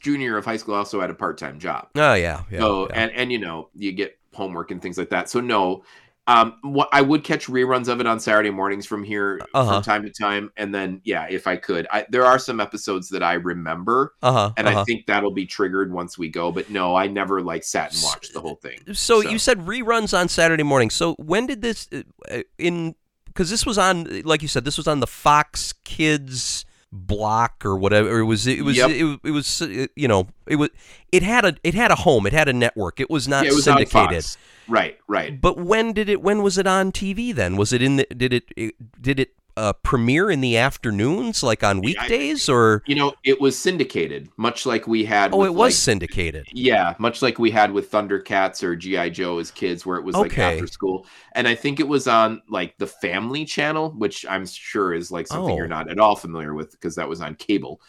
junior 0.00 0.36
of 0.36 0.44
high 0.44 0.58
school 0.58 0.74
I 0.74 0.78
also 0.78 1.00
had 1.00 1.08
a 1.10 1.14
part 1.14 1.38
time 1.38 1.58
job. 1.58 1.88
Oh 1.96 2.12
yeah, 2.12 2.42
yeah. 2.50 2.58
so 2.58 2.86
yeah. 2.90 2.94
and 3.02 3.10
and 3.12 3.32
you 3.32 3.38
know 3.38 3.70
you 3.74 3.92
get 3.92 4.18
homework 4.34 4.70
and 4.70 4.82
things 4.82 4.98
like 4.98 5.08
that. 5.10 5.30
So 5.30 5.40
no, 5.40 5.84
um, 6.26 6.56
what 6.62 6.88
I 6.92 7.02
would 7.02 7.22
catch 7.22 7.46
reruns 7.46 7.88
of 7.88 8.00
it 8.00 8.06
on 8.06 8.18
Saturday 8.18 8.50
mornings 8.50 8.86
from 8.86 9.04
here 9.04 9.40
Uh-huh. 9.52 9.74
from 9.74 9.82
time 9.82 10.02
to 10.04 10.10
time, 10.10 10.50
and 10.56 10.74
then 10.74 11.00
yeah, 11.04 11.26
if 11.28 11.46
I 11.46 11.56
could, 11.56 11.86
I, 11.90 12.06
there 12.08 12.24
are 12.24 12.38
some 12.38 12.60
episodes 12.60 13.08
that 13.10 13.22
I 13.22 13.34
remember, 13.34 14.14
uh-huh, 14.22 14.52
and 14.56 14.66
uh-huh. 14.66 14.80
I 14.80 14.84
think 14.84 15.06
that'll 15.06 15.32
be 15.34 15.46
triggered 15.46 15.92
once 15.92 16.16
we 16.16 16.28
go. 16.28 16.50
But 16.50 16.70
no, 16.70 16.94
I 16.94 17.06
never 17.08 17.42
like 17.42 17.62
sat 17.62 17.92
and 17.92 18.02
watched 18.02 18.32
the 18.32 18.40
whole 18.40 18.56
thing. 18.56 18.80
So, 18.94 19.20
you 19.20 19.38
said 19.38 19.60
reruns 19.60 20.18
on 20.18 20.28
Saturday 20.28 20.62
morning. 20.62 20.90
So 20.90 21.14
when 21.14 21.46
did 21.46 21.60
this 21.62 21.88
uh, 21.92 22.02
uh, 22.30 22.42
in 22.58 22.94
because 23.26 23.50
this 23.50 23.66
was 23.66 23.78
on 23.78 24.22
like 24.22 24.42
you 24.42 24.48
said 24.48 24.64
this 24.64 24.76
was 24.76 24.86
on 24.88 25.00
the 25.00 25.06
Fox 25.06 25.72
Kids 25.84 26.64
block 26.94 27.64
or 27.66 27.76
whatever. 27.76 28.20
It 28.20 28.24
was 28.24 28.46
it 28.46 28.64
was 28.64 28.76
Yep. 28.76 28.90
it, 28.90 29.20
it 29.24 29.30
was 29.32 29.60
you 29.96 30.08
know 30.08 30.28
it 30.46 30.56
was 30.56 30.70
it 31.12 31.22
had 31.22 31.44
a 31.44 31.56
it 31.62 31.74
had 31.74 31.90
a 31.90 31.96
home. 31.96 32.26
It 32.26 32.32
had 32.32 32.48
a 32.48 32.52
network. 32.52 33.00
It 33.00 33.10
was 33.10 33.26
not 33.28 33.44
yeah, 33.44 33.50
it 33.50 33.54
was 33.54 33.64
syndicated. 33.64 34.24
Right, 34.66 34.98
right. 35.08 35.38
but 35.38 35.58
when 35.58 35.92
did 35.92 36.08
it 36.08 36.22
when 36.22 36.42
was 36.42 36.56
it 36.56 36.66
on 36.66 36.92
TV 36.92 37.34
then? 37.34 37.56
Was 37.56 37.72
it 37.72 37.82
in 37.82 37.96
the 37.96 38.06
did 38.16 38.32
it, 38.32 38.44
it 38.56 39.02
did 39.02 39.20
it 39.20 39.34
uh, 39.56 39.72
premiere 39.82 40.30
in 40.30 40.40
the 40.40 40.56
afternoons 40.56 41.42
like 41.42 41.62
on 41.62 41.80
weekdays 41.80 42.48
or 42.48 42.82
You 42.86 42.94
know, 42.94 43.14
it 43.24 43.40
was 43.40 43.58
syndicated, 43.58 44.28
much 44.36 44.66
like 44.66 44.86
we 44.86 45.04
had. 45.04 45.32
oh 45.32 45.38
with, 45.38 45.46
it 45.48 45.54
was 45.54 45.58
like, 45.58 45.72
syndicated 45.74 46.46
Yeah, 46.52 46.94
much 46.98 47.22
like 47.22 47.38
we 47.38 47.50
had 47.50 47.72
with 47.72 47.90
Thundercats 47.90 48.62
or 48.62 48.74
GI 48.76 49.10
Joe 49.10 49.38
as 49.38 49.50
kids, 49.50 49.86
where 49.86 49.96
it 49.96 50.04
was 50.04 50.16
like 50.16 50.36
after 50.38 50.66
school, 50.66 51.06
and 51.32 51.46
I 51.46 51.54
think 51.54 51.80
it 51.80 51.88
was 51.88 52.08
on 52.08 52.42
like 52.48 52.76
the 52.78 52.86
Family 52.86 53.44
Channel, 53.44 53.92
which 53.92 54.26
I'm 54.28 54.46
sure 54.46 54.92
is 54.92 55.10
like 55.10 55.26
something 55.26 55.54
Oh. 55.54 55.56
you're 55.56 55.68
not 55.68 55.90
at 55.90 55.98
all 55.98 56.16
familiar 56.16 56.54
with 56.54 56.72
because 56.72 56.94
that 56.96 57.08
was 57.08 57.20
on 57.20 57.34
cable. 57.36 57.80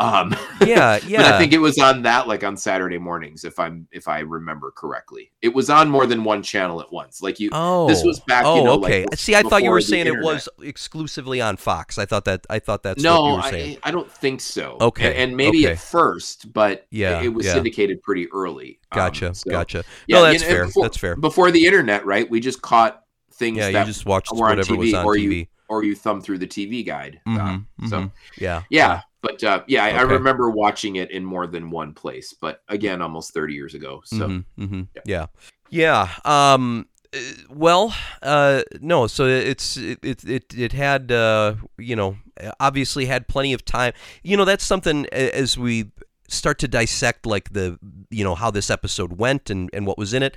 Um, 0.00 0.34
yeah 0.66 0.98
yeah 1.06 1.18
but 1.22 1.32
I 1.34 1.38
think 1.38 1.52
it 1.52 1.58
was 1.58 1.78
on 1.78 2.02
that 2.02 2.26
like 2.26 2.42
on 2.42 2.56
Saturday 2.56 2.98
mornings, 2.98 3.44
if 3.44 3.58
I'm 3.58 3.86
if 3.92 4.08
I 4.08 4.20
remember 4.20 4.70
correctly. 4.72 5.30
It 5.40 5.54
was 5.54 5.70
on 5.70 5.88
more 5.88 6.06
than 6.06 6.24
one 6.24 6.42
channel 6.42 6.80
at 6.80 6.92
once. 6.92 7.22
Like 7.22 7.38
you, 7.38 7.50
Oh, 7.52 7.86
this 7.86 8.02
was 8.02 8.18
back, 8.20 8.44
you 8.44 8.50
Oh, 8.50 8.64
know, 8.64 8.74
like, 8.76 8.92
okay. 8.92 9.06
See, 9.16 9.34
I 9.36 9.42
thought 9.42 9.62
you 9.62 9.70
were 9.70 9.80
saying 9.80 10.06
it 10.06 10.18
was 10.20 10.48
exclusively 10.62 11.40
on 11.40 11.56
Fox. 11.56 11.98
I 11.98 12.06
thought 12.06 12.24
that. 12.24 12.46
I 12.50 12.58
thought 12.58 12.82
that's 12.82 13.02
what 13.04 13.08
you 13.10 13.28
no, 13.30 13.36
were 13.36 13.42
saying. 13.42 13.78
I, 13.82 13.88
I 13.88 13.92
don't 13.92 14.10
think 14.10 14.40
so. 14.40 14.78
Okay, 14.80 15.06
and, 15.06 15.16
and 15.30 15.36
maybe 15.36 15.64
okay. 15.66 15.72
at 15.74 15.78
first, 15.78 16.52
but 16.52 16.86
Yeah, 16.90 17.20
it, 17.20 17.26
it 17.26 17.28
was 17.28 17.46
yeah. 17.46 17.54
syndicated 17.54 18.02
pretty 18.02 18.28
early. 18.32 18.80
Um, 18.92 18.96
Gotcha. 18.98 19.34
so- 19.34 19.50
gotcha. 19.50 19.84
Yeah, 20.06 20.16
no, 20.18 20.22
that's 20.24 20.42
know, 20.42 20.48
fair. 20.48 20.66
Before, 20.66 20.82
that's 20.84 20.96
fair. 20.96 21.16
Before 21.16 21.50
the 21.50 21.66
internet, 21.66 22.04
right? 22.04 22.28
We 22.28 22.40
just 22.40 22.62
caught 22.62 23.02
things 23.34 23.58
Yeah, 23.58 23.70
that 23.70 23.80
you 23.86 23.92
just 23.92 24.06
watched 24.06 24.32
whatever 24.32 24.74
TV, 24.74 24.78
was 24.78 24.94
on 24.94 25.04
or 25.04 25.14
TV. 25.14 25.22
you 25.40 25.46
or 25.68 25.82
you 25.82 25.94
thumb 25.94 26.20
through 26.20 26.38
the 26.38 26.46
TV 26.46 26.84
guide. 26.84 27.20
Um, 27.26 27.66
So 27.88 27.98
mhm. 28.00 28.12
yeah, 28.38 28.62
yeah, 28.70 29.00
but 29.24 29.42
uh, 29.42 29.62
yeah, 29.66 29.84
I, 29.84 29.90
I 29.90 30.02
remember 30.02 30.50
watching 30.50 30.96
it 30.96 31.10
in 31.10 31.24
more 31.24 31.46
than 31.46 31.70
one 31.70 31.94
place. 31.94 32.34
But 32.34 32.62
again, 32.68 33.00
almost 33.00 33.32
thirty 33.32 33.54
years 33.54 33.74
ago. 33.74 34.02
So 34.04 34.28
Mhm, 34.28 34.44
mhm. 34.58 34.88
yeah, 35.06 35.26
yeah. 35.70 36.10
Um, 36.26 36.86
uh, 37.14 37.18
well, 37.48 37.94
uh, 38.22 38.62
no. 38.80 39.06
So 39.06 39.26
it's 39.26 39.78
it 39.78 39.98
it 40.02 40.24
it, 40.24 40.54
it 40.54 40.72
had 40.72 41.10
uh, 41.10 41.54
you 41.78 41.96
know 41.96 42.18
obviously 42.60 43.06
had 43.06 43.26
plenty 43.26 43.54
of 43.54 43.64
time. 43.64 43.94
You 44.22 44.36
know 44.36 44.44
that's 44.44 44.66
something 44.66 45.06
as 45.06 45.56
we 45.56 45.90
start 46.28 46.58
to 46.58 46.68
dissect 46.68 47.24
like 47.24 47.52
the 47.52 47.78
you 48.10 48.24
know 48.24 48.34
how 48.34 48.50
this 48.50 48.68
episode 48.68 49.18
went 49.18 49.48
and 49.48 49.70
and 49.72 49.86
what 49.86 49.96
was 49.96 50.12
in 50.12 50.22
it. 50.22 50.36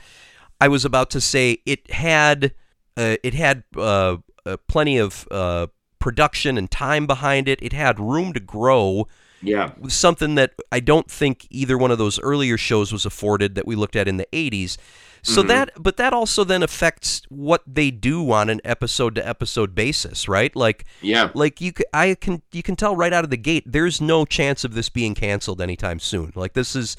I 0.62 0.70
was 0.70 0.86
about 0.86 1.10
to 1.12 1.22
say 1.22 1.58
it 1.66 1.92
had 1.92 2.54
uh, 2.96 3.18
it 3.22 3.34
had 3.34 3.64
uh, 3.76 4.18
uh, 4.46 4.58
plenty 4.70 4.98
of 4.98 5.28
uh, 5.30 5.68
production 6.08 6.58
and 6.58 6.72
time 6.72 7.06
behind 7.06 7.48
it. 7.50 7.60
It 7.62 7.74
had 7.74 8.00
room 8.00 8.32
to 8.34 8.40
grow 8.40 9.08
yeah, 9.42 9.72
something 9.88 10.34
that 10.36 10.54
I 10.72 10.80
don't 10.80 11.12
think 11.12 11.46
either 11.52 11.78
one 11.78 11.92
of 11.92 11.98
those 12.00 12.18
earlier 12.22 12.58
shows 12.58 12.92
was 12.92 13.06
afforded 13.06 13.54
that 13.56 13.68
we 13.68 13.76
looked 13.76 13.96
at 13.96 14.08
in 14.08 14.18
the 14.18 14.28
80s. 14.34 14.78
So 15.22 15.44
Mhm. 15.44 15.48
that 15.50 15.70
but 15.78 15.98
that 15.98 16.14
also 16.14 16.44
then 16.44 16.64
affects 16.64 17.22
what 17.30 17.62
they 17.68 17.92
do 17.92 18.32
on 18.32 18.50
an 18.50 18.62
episode 18.64 19.14
to 19.16 19.28
episode 19.28 19.76
basis, 19.76 20.28
right? 20.28 20.56
Like 20.56 20.86
yeah, 21.02 21.30
like 21.34 21.60
you 21.62 21.72
I 21.94 22.16
can 22.16 22.42
you 22.52 22.64
can 22.64 22.76
tell 22.76 22.96
right 22.96 23.14
out 23.14 23.24
of 23.26 23.30
the 23.30 23.38
gate 23.38 23.64
there's 23.68 24.00
no 24.00 24.26
chance 24.26 24.64
of 24.64 24.74
this 24.74 24.90
being 24.90 25.14
canceled 25.14 25.60
anytime 25.62 26.00
soon. 26.00 26.32
Like 26.34 26.54
this 26.54 26.76
is 26.76 26.96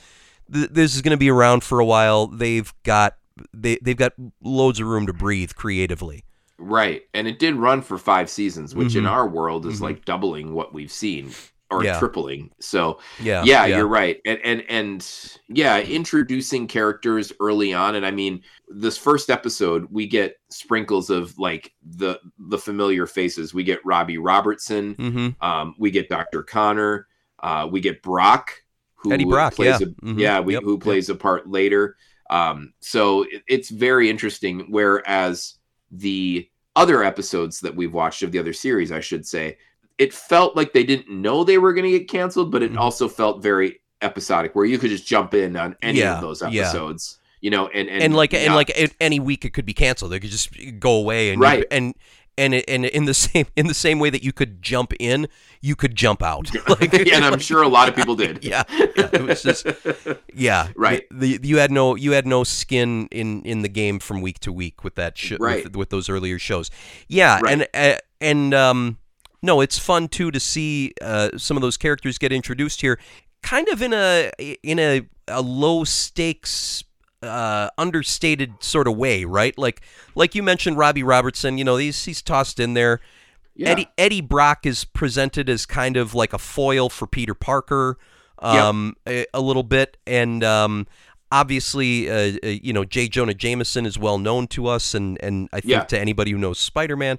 th- 0.52 0.68
this 0.70 0.94
is 0.94 1.00
going 1.02 1.16
to 1.18 1.24
be 1.26 1.30
around 1.30 1.64
for 1.64 1.80
a 1.80 1.84
while. 1.84 2.26
They've 2.26 2.72
got 2.84 3.16
they 3.54 3.78
they've 3.82 3.96
got 3.96 4.12
loads 4.42 4.78
of 4.80 4.86
room 4.86 5.06
to 5.06 5.12
breathe 5.12 5.52
creatively. 5.54 6.24
Right. 6.58 7.02
And 7.14 7.26
it 7.28 7.38
did 7.38 7.54
run 7.54 7.82
for 7.82 7.98
five 7.98 8.28
seasons, 8.28 8.74
which 8.74 8.96
in 8.96 9.04
Mhm. 9.04 9.10
our 9.10 9.28
world 9.28 9.64
is 9.66 9.78
Mhm. 9.78 9.82
like 9.82 10.04
doubling 10.04 10.52
what 10.52 10.74
we've 10.74 10.90
seen 10.92 11.30
or 11.70 11.84
Yeah. 11.84 11.98
tripling. 11.98 12.50
So 12.60 12.98
Yeah. 13.20 13.42
yeah, 13.44 13.66
you're 13.66 13.86
right 13.86 14.20
and 14.24 14.40
and 14.42 14.64
and 14.70 15.06
yeah 15.48 15.78
introducing 15.80 16.66
characters 16.66 17.30
early 17.40 17.74
on 17.74 17.94
and 17.94 18.06
i 18.06 18.10
mean 18.10 18.42
this 18.68 18.96
first 18.96 19.28
episode 19.30 19.86
we 19.90 20.06
get 20.06 20.36
sprinkles 20.50 21.10
of 21.10 21.38
like 21.38 21.72
the 21.84 22.18
the 22.38 22.56
familiar 22.58 23.06
faces 23.06 23.52
we 23.52 23.64
get 23.64 23.84
robbie 23.84 24.16
robertson 24.18 24.94
Mhm. 24.94 25.42
um 25.42 25.74
we 25.78 25.90
get 25.90 26.08
dr 26.08 26.42
connor 26.44 27.06
uh 27.42 27.68
we 27.70 27.80
get 27.80 28.02
brock 28.02 28.50
who 28.96 29.12
Eddie 29.12 29.24
Brock, 29.26 29.54
plays 29.54 29.80
yeah. 29.80 29.86
a, 29.86 30.04
Mhm. 30.06 30.18
yeah 30.18 30.40
we, 30.40 30.54
Yep, 30.54 30.62
who 30.64 30.72
yep. 30.72 30.80
plays 30.80 31.08
a 31.10 31.14
part 31.14 31.46
later 31.48 31.96
um 32.30 32.72
so 32.80 33.24
it, 33.24 33.42
it's 33.46 33.68
very 33.68 34.08
interesting 34.10 34.66
whereas 34.70 35.57
the 35.90 36.48
other 36.76 37.02
episodes 37.02 37.60
that 37.60 37.74
we've 37.74 37.92
watched 37.94 38.22
of 38.22 38.30
the 38.32 38.38
other 38.38 38.52
series 38.52 38.92
i 38.92 39.00
should 39.00 39.26
say 39.26 39.56
it 39.98 40.12
felt 40.14 40.54
like 40.54 40.72
they 40.72 40.84
didn't 40.84 41.10
know 41.10 41.42
they 41.42 41.58
were 41.58 41.72
going 41.72 41.84
to 41.90 41.98
get 41.98 42.08
canceled, 42.08 42.52
but 42.52 42.62
it 42.62 42.72
Mhm. 42.72 42.78
also 42.78 43.08
felt 43.08 43.42
very 43.42 43.80
episodic, 44.00 44.54
where 44.54 44.64
you 44.64 44.78
could 44.78 44.90
just 44.90 45.04
jump 45.04 45.34
in 45.34 45.56
on 45.56 45.74
any 45.82 45.98
Yeah, 45.98 46.14
of 46.14 46.20
those 46.20 46.40
yeah. 46.40 46.60
episodes, 46.62 47.18
you 47.40 47.50
know, 47.50 47.66
and 47.66 47.88
and, 47.88 48.00
and 48.04 48.14
like 48.14 48.32
and 48.32 48.54
like 48.54 48.70
any 49.00 49.18
week 49.18 49.44
it 49.44 49.50
could 49.54 49.66
be 49.66 49.74
canceled. 49.74 50.12
It 50.12 50.20
could 50.20 50.30
just 50.30 50.50
go 50.78 50.92
away 50.92 51.30
and 51.30 51.38
you- 51.40 51.44
Right. 51.44 51.64
and 51.72 51.94
and 52.38 52.54
it- 52.54 52.64
and 52.68 52.84
in 52.86 53.04
the 53.04 53.14
same 53.26 53.46
in 53.56 53.66
the 53.66 53.74
same 53.74 53.98
way 53.98 54.08
that 54.10 54.22
you 54.22 54.32
could 54.32 54.62
jump 54.62 54.92
in, 54.98 55.28
you 55.60 55.74
could 55.76 55.94
jump 55.96 56.22
out. 56.22 56.48
Like, 56.68 56.94
and 56.94 57.24
I'm 57.24 57.38
sure 57.40 57.62
a 57.62 57.68
lot 57.68 57.88
of 57.88 57.94
people 57.96 58.14
did. 58.16 58.44
yeah, 58.44 58.62
yeah, 58.70 59.08
it 59.12 59.22
was 59.22 59.42
just 59.42 59.66
yeah, 60.34 60.68
Right. 60.76 61.04
The, 61.10 61.36
the- 61.38 61.48
you 61.48 61.58
had 61.58 61.70
no 61.70 61.94
you 61.96 62.12
had 62.12 62.26
no 62.26 62.44
skin 62.44 63.08
in 63.10 63.42
in 63.42 63.62
the 63.62 63.68
game 63.68 63.98
from 63.98 64.20
week 64.22 64.38
to 64.40 64.52
week 64.52 64.84
with 64.84 64.94
that 64.94 65.18
sh- 65.18 65.32
Right. 65.40 65.64
with, 65.64 65.76
with 65.76 65.90
those 65.90 66.08
earlier 66.08 66.38
shows. 66.38 66.70
Yeah, 67.08 67.40
Right. 67.42 67.52
and 67.52 67.68
uh, 67.74 67.98
and 68.20 68.54
um 68.54 68.98
no, 69.42 69.60
it's 69.60 69.78
fun 69.78 70.08
too 70.08 70.30
to 70.32 70.40
see 70.40 70.92
uh, 71.00 71.30
some 71.36 71.56
of 71.56 71.60
those 71.60 71.76
characters 71.76 72.18
get 72.18 72.32
introduced 72.32 72.80
here, 72.80 72.98
kind 73.42 73.68
of 73.68 73.80
in 73.82 73.92
a 73.92 74.32
in 74.64 74.78
a, 74.80 75.02
a 75.28 75.40
low 75.40 75.84
stakes 75.84 76.82
uh, 77.22 77.68
understated 77.78 78.54
sort 78.60 78.86
of 78.88 78.96
way, 78.96 79.24
right? 79.24 79.56
Like 79.58 79.82
like 80.14 80.34
you 80.34 80.42
mentioned, 80.42 80.76
Robbie 80.78 81.02
Robertson. 81.02 81.58
You 81.58 81.64
know, 81.64 81.76
he's 81.76 82.04
he's 82.04 82.22
tossed 82.22 82.60
in 82.60 82.74
there. 82.74 83.00
Yeah. 83.54 83.70
Eddie 83.70 83.88
Eddie 83.98 84.20
Brock 84.20 84.64
is 84.66 84.84
presented 84.84 85.48
as 85.48 85.66
kind 85.66 85.96
of 85.96 86.14
like 86.14 86.32
a 86.32 86.38
foil 86.38 86.88
for 86.88 87.06
Peter 87.08 87.34
Parker, 87.34 87.98
um, 88.38 88.94
a, 89.06 89.26
a 89.34 89.40
little 89.40 89.64
bit, 89.64 89.96
and 90.06 90.44
um, 90.44 90.86
obviously, 91.32 92.08
uh, 92.08 92.36
uh, 92.44 92.46
you 92.48 92.72
know, 92.72 92.84
J. 92.84 93.08
Jonah 93.08 93.34
Jameson 93.34 93.84
is 93.84 93.98
well 93.98 94.18
known 94.18 94.46
to 94.48 94.68
us, 94.68 94.94
and 94.94 95.18
and 95.20 95.48
I 95.52 95.60
think 95.60 95.72
Yeah. 95.72 95.84
to 95.84 95.98
anybody 95.98 96.30
who 96.30 96.38
knows 96.38 96.58
Spider 96.60 96.96
Man. 96.96 97.18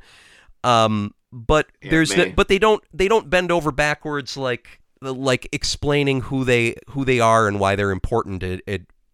Um, 0.64 1.14
but 1.32 1.68
Aunt 1.82 1.92
there's 1.92 2.16
no, 2.16 2.32
but 2.36 2.48
they 2.48 2.58
don't 2.58 2.84
they 2.94 3.08
don't 3.10 3.30
bend 3.30 3.52
over 3.52 3.72
backwards 3.72 4.38
like 4.38 4.80
like 5.02 5.48
explaining 5.52 6.22
who 6.22 6.44
they 6.46 6.76
who 6.90 7.04
they 7.06 7.20
are 7.20 7.48
and 7.48 7.60
why 7.60 7.76
they're 7.76 7.92
important 7.92 8.44
at, 8.44 8.62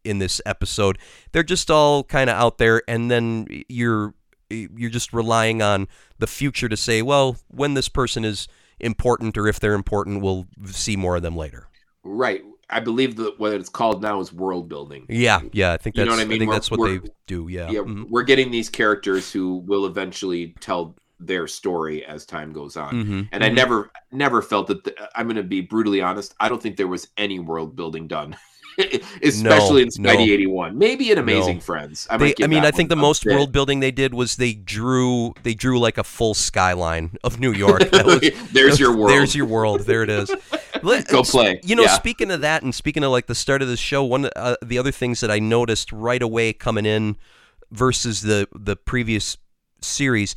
in 0.06 0.20
this 0.20 0.40
episode. 0.46 0.98
They're 1.32 1.44
just 1.44 1.70
all 1.72 2.04
kind 2.04 2.30
of 2.30 2.36
out 2.38 2.58
there, 2.58 2.82
and 2.88 3.10
then 3.12 3.48
you're 3.68 4.14
you're 4.50 4.92
just 4.92 5.12
relying 5.12 5.62
on 5.62 5.88
the 6.20 6.28
future 6.28 6.70
to 6.70 6.78
say, 6.78 7.02
well, 7.02 7.36
when 7.48 7.74
this 7.74 7.90
person 7.90 8.24
is 8.24 8.48
important 8.80 9.38
or 9.38 9.48
if 9.48 9.60
they're 9.60 9.74
important, 9.74 10.22
we'll 10.22 10.46
see 10.68 10.96
more 10.96 11.16
of 11.16 11.22
them 11.24 11.36
later. 11.36 11.68
right. 12.04 12.42
I 12.68 12.80
believe 12.80 13.16
that 13.18 13.40
what 13.40 13.54
it's 13.54 13.70
called 13.70 14.02
now 14.02 14.20
is 14.22 14.34
world 14.34 14.68
building. 14.68 15.06
Yeah, 15.08 15.42
yeah, 15.54 15.74
I 15.74 15.78
think 15.78 15.96
You 15.96 16.02
that's 16.04 16.10
know 16.10 16.16
what 16.18 16.22
I 16.24 16.26
mean? 16.28 16.40
think 16.40 16.50
We're- 16.50 16.56
that's 16.56 16.72
what 16.72 16.84
they 16.90 17.00
do. 17.28 17.48
Yeah, 17.48 17.70
Yeah, 17.70 17.82
Mhm. 17.82 18.10
we're 18.10 18.24
getting 18.24 18.50
these 18.50 18.70
characters 18.70 19.32
who 19.32 19.58
will 19.68 19.86
eventually 19.86 20.56
tell 20.62 20.96
their 21.20 21.46
story 21.48 22.04
as 22.04 22.26
time 22.26 22.52
goes 22.54 22.76
on. 22.76 22.94
Mhm, 23.06 23.30
And 23.32 23.44
I 23.44 23.50
mhm. 23.52 23.56
never 23.56 23.92
never 24.12 24.42
felt 24.42 24.66
that 24.68 24.84
the, 24.84 24.96
I'm 25.16 25.28
going 25.28 25.36
to 25.36 25.44
be 25.44 25.62
brutally 25.62 26.02
honest, 26.02 26.34
I 26.40 26.50
don't 26.50 26.60
think 26.62 26.76
there 26.78 26.88
was 26.88 27.08
any 27.18 27.38
world 27.38 27.76
building 27.76 28.08
done. 28.08 28.36
Especially 29.24 29.84
in 29.84 29.90
No, 30.00 30.10
Spidey 30.12 30.28
no. 30.28 30.34
81. 30.34 30.78
Maybe 30.78 31.12
in 31.12 31.18
Amazing 31.18 31.56
No. 31.58 31.62
Friends. 31.62 32.08
I, 32.10 32.18
They, 32.18 32.34
I 32.44 32.48
mean, 32.48 32.66
I 32.66 32.72
think 32.72 32.90
the 32.90 32.96
most 32.96 33.26
world 33.26 33.52
building 33.52 33.80
they 33.80 33.92
did 33.92 34.14
was 34.14 34.36
they 34.36 34.54
drew 34.54 35.34
they 35.44 35.54
drew 35.54 35.80
like 35.80 35.98
a 35.98 36.04
full 36.04 36.34
skyline 36.34 37.18
of 37.24 37.40
New 37.40 37.52
York. 37.52 37.82
Was, 37.92 38.22
There's 38.52 38.80
your 38.80 38.92
world. 38.96 39.10
There's 39.12 39.36
your 39.36 39.46
world. 39.46 39.82
There 39.82 40.04
it 40.04 40.10
is. 40.10 40.30
Go 41.08 41.24
play. 41.24 41.60
You 41.64 41.76
know, 41.76 41.84
Yeah. 41.84 41.96
speaking 41.96 42.32
of 42.32 42.42
that, 42.42 42.64
and 42.64 42.74
speaking 42.76 43.04
of 43.04 43.12
like 43.12 43.28
the 43.28 43.36
start 43.36 43.62
of 43.62 43.68
the 43.68 43.78
show, 43.78 44.04
one 44.04 44.30
uh, 44.36 44.56
the 44.64 44.78
other 44.78 44.92
things 44.92 45.20
that 45.22 45.32
I 45.32 45.40
noticed 45.40 45.92
right 45.92 46.22
away 46.22 46.54
coming 46.54 46.86
in 46.86 47.16
versus 47.72 48.22
the 48.22 48.48
the 48.54 48.76
previous 48.76 49.38
series, 49.82 50.36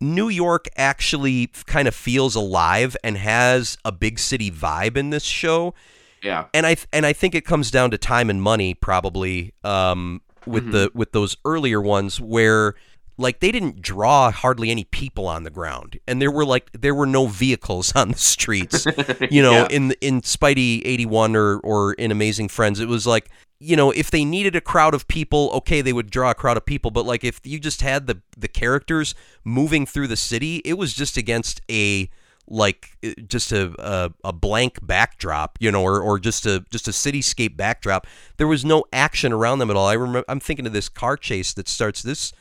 New 0.00 0.28
York 0.28 0.66
actually 0.76 1.48
kind 1.66 1.88
of 1.88 1.94
feels 1.94 2.34
alive 2.34 2.96
and 3.04 3.16
has 3.16 3.78
a 3.84 3.92
big 3.92 4.18
city 4.18 4.50
vibe 4.50 4.96
in 4.96 5.10
this 5.10 5.24
show 5.24 5.74
yeah. 6.22 6.46
and 6.54 6.66
I 6.66 6.76
and 6.92 7.04
I 7.06 7.12
think 7.12 7.34
it 7.34 7.44
comes 7.44 7.70
down 7.70 7.90
to 7.92 7.98
time 7.98 8.30
and 8.30 8.42
money 8.42 8.74
probably 8.74 9.52
um, 9.64 10.20
with 10.46 10.64
Mm-hmm. 10.64 10.72
the 10.72 10.90
with 10.94 11.12
those 11.12 11.36
earlier 11.44 11.80
ones 11.80 12.20
where 12.20 12.74
like 13.18 13.40
they 13.40 13.50
didn't 13.50 13.80
draw 13.80 14.30
hardly 14.30 14.70
any 14.70 14.84
people 14.84 15.26
on 15.26 15.42
the 15.42 15.50
ground 15.50 15.98
and 16.06 16.20
there 16.20 16.30
were 16.30 16.44
like 16.44 16.70
there 16.72 16.94
were 16.94 17.06
no 17.06 17.26
vehicles 17.26 17.92
on 17.96 18.10
the 18.10 18.18
streets 18.18 18.86
you 19.30 19.42
know 19.42 19.52
Yeah. 19.52 19.68
in 19.70 19.92
in 20.00 20.20
Spidey 20.20 20.82
81 20.84 21.34
or 21.34 21.58
or 21.60 21.94
in 21.94 22.10
Amazing 22.12 22.48
Friends 22.48 22.78
it 22.78 22.88
was 22.88 23.06
like 23.06 23.30
you 23.58 23.74
know 23.74 23.90
if 23.90 24.10
they 24.10 24.24
needed 24.24 24.54
a 24.54 24.60
crowd 24.60 24.92
of 24.94 25.08
people 25.08 25.50
okay 25.54 25.80
they 25.80 25.94
would 25.94 26.10
draw 26.10 26.30
a 26.30 26.34
crowd 26.34 26.58
of 26.58 26.66
people 26.66 26.90
but 26.90 27.06
like 27.06 27.24
if 27.24 27.40
you 27.42 27.58
just 27.58 27.80
had 27.80 28.06
the 28.06 28.20
the 28.36 28.48
characters 28.48 29.14
moving 29.44 29.86
through 29.86 30.06
the 30.08 30.16
city 30.16 30.56
it 30.64 30.74
was 30.74 30.92
just 30.92 31.16
against 31.16 31.60
a 31.70 32.10
like 32.48 32.96
uh, 33.04 33.10
just 33.26 33.52
a, 33.52 33.74
a 33.78 34.12
a 34.28 34.32
blank 34.32 34.78
backdrop, 34.86 35.58
you 35.60 35.70
know, 35.72 35.82
or, 35.82 36.00
or 36.00 36.18
just 36.18 36.46
a 36.46 36.64
just 36.70 36.88
a 36.88 36.92
cityscape 36.92 37.56
backdrop. 37.56 38.06
There 38.36 38.46
was 38.46 38.64
no 38.64 38.84
action 38.92 39.32
around 39.32 39.58
them 39.58 39.70
at 39.70 39.76
all. 39.76 39.86
I 39.86 39.94
remember 39.94 40.24
I'm 40.28 40.40
thinking 40.40 40.66
of 40.66 40.72
this 40.72 40.88
car 40.88 41.16
chase 41.16 41.52
that 41.54 41.68
starts 41.68 42.02
this 42.02 42.32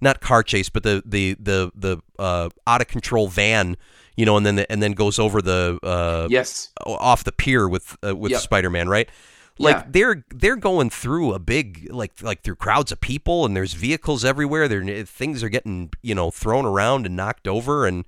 not 0.00 0.20
car 0.20 0.42
chase, 0.42 0.68
but 0.68 0.82
the 0.82 1.02
the 1.06 1.36
the 1.40 1.70
the 1.74 1.98
uh, 2.18 2.48
out 2.66 2.80
of 2.80 2.88
control 2.88 3.28
van, 3.28 3.76
you 4.16 4.26
know, 4.26 4.36
and 4.36 4.44
then 4.44 4.56
the, 4.56 4.70
and 4.70 4.82
then 4.82 4.92
goes 4.92 5.18
over 5.18 5.40
the 5.40 5.78
uh, 5.82 6.26
Yes. 6.30 6.70
off 6.84 7.24
the 7.24 7.32
pier 7.32 7.68
with 7.68 7.96
uh, 8.06 8.14
with 8.14 8.32
Yep. 8.32 8.40
Spider-Man, 8.42 8.88
right? 8.88 9.08
Like 9.56 9.76
Yeah. 9.76 9.84
they're 9.88 10.24
they're 10.34 10.56
going 10.56 10.90
through 10.90 11.32
a 11.32 11.38
big 11.38 11.86
like 11.90 12.20
like 12.20 12.42
through 12.42 12.56
crowds 12.56 12.90
of 12.90 13.00
people 13.00 13.46
and 13.46 13.56
there's 13.56 13.72
vehicles 13.74 14.24
everywhere. 14.24 14.66
There 14.66 15.04
things 15.04 15.44
are 15.44 15.48
getting 15.48 15.90
you 16.02 16.14
know 16.14 16.30
thrown 16.32 16.66
around 16.66 17.06
and 17.06 17.14
knocked 17.16 17.46
over 17.46 17.86
and 17.86 18.04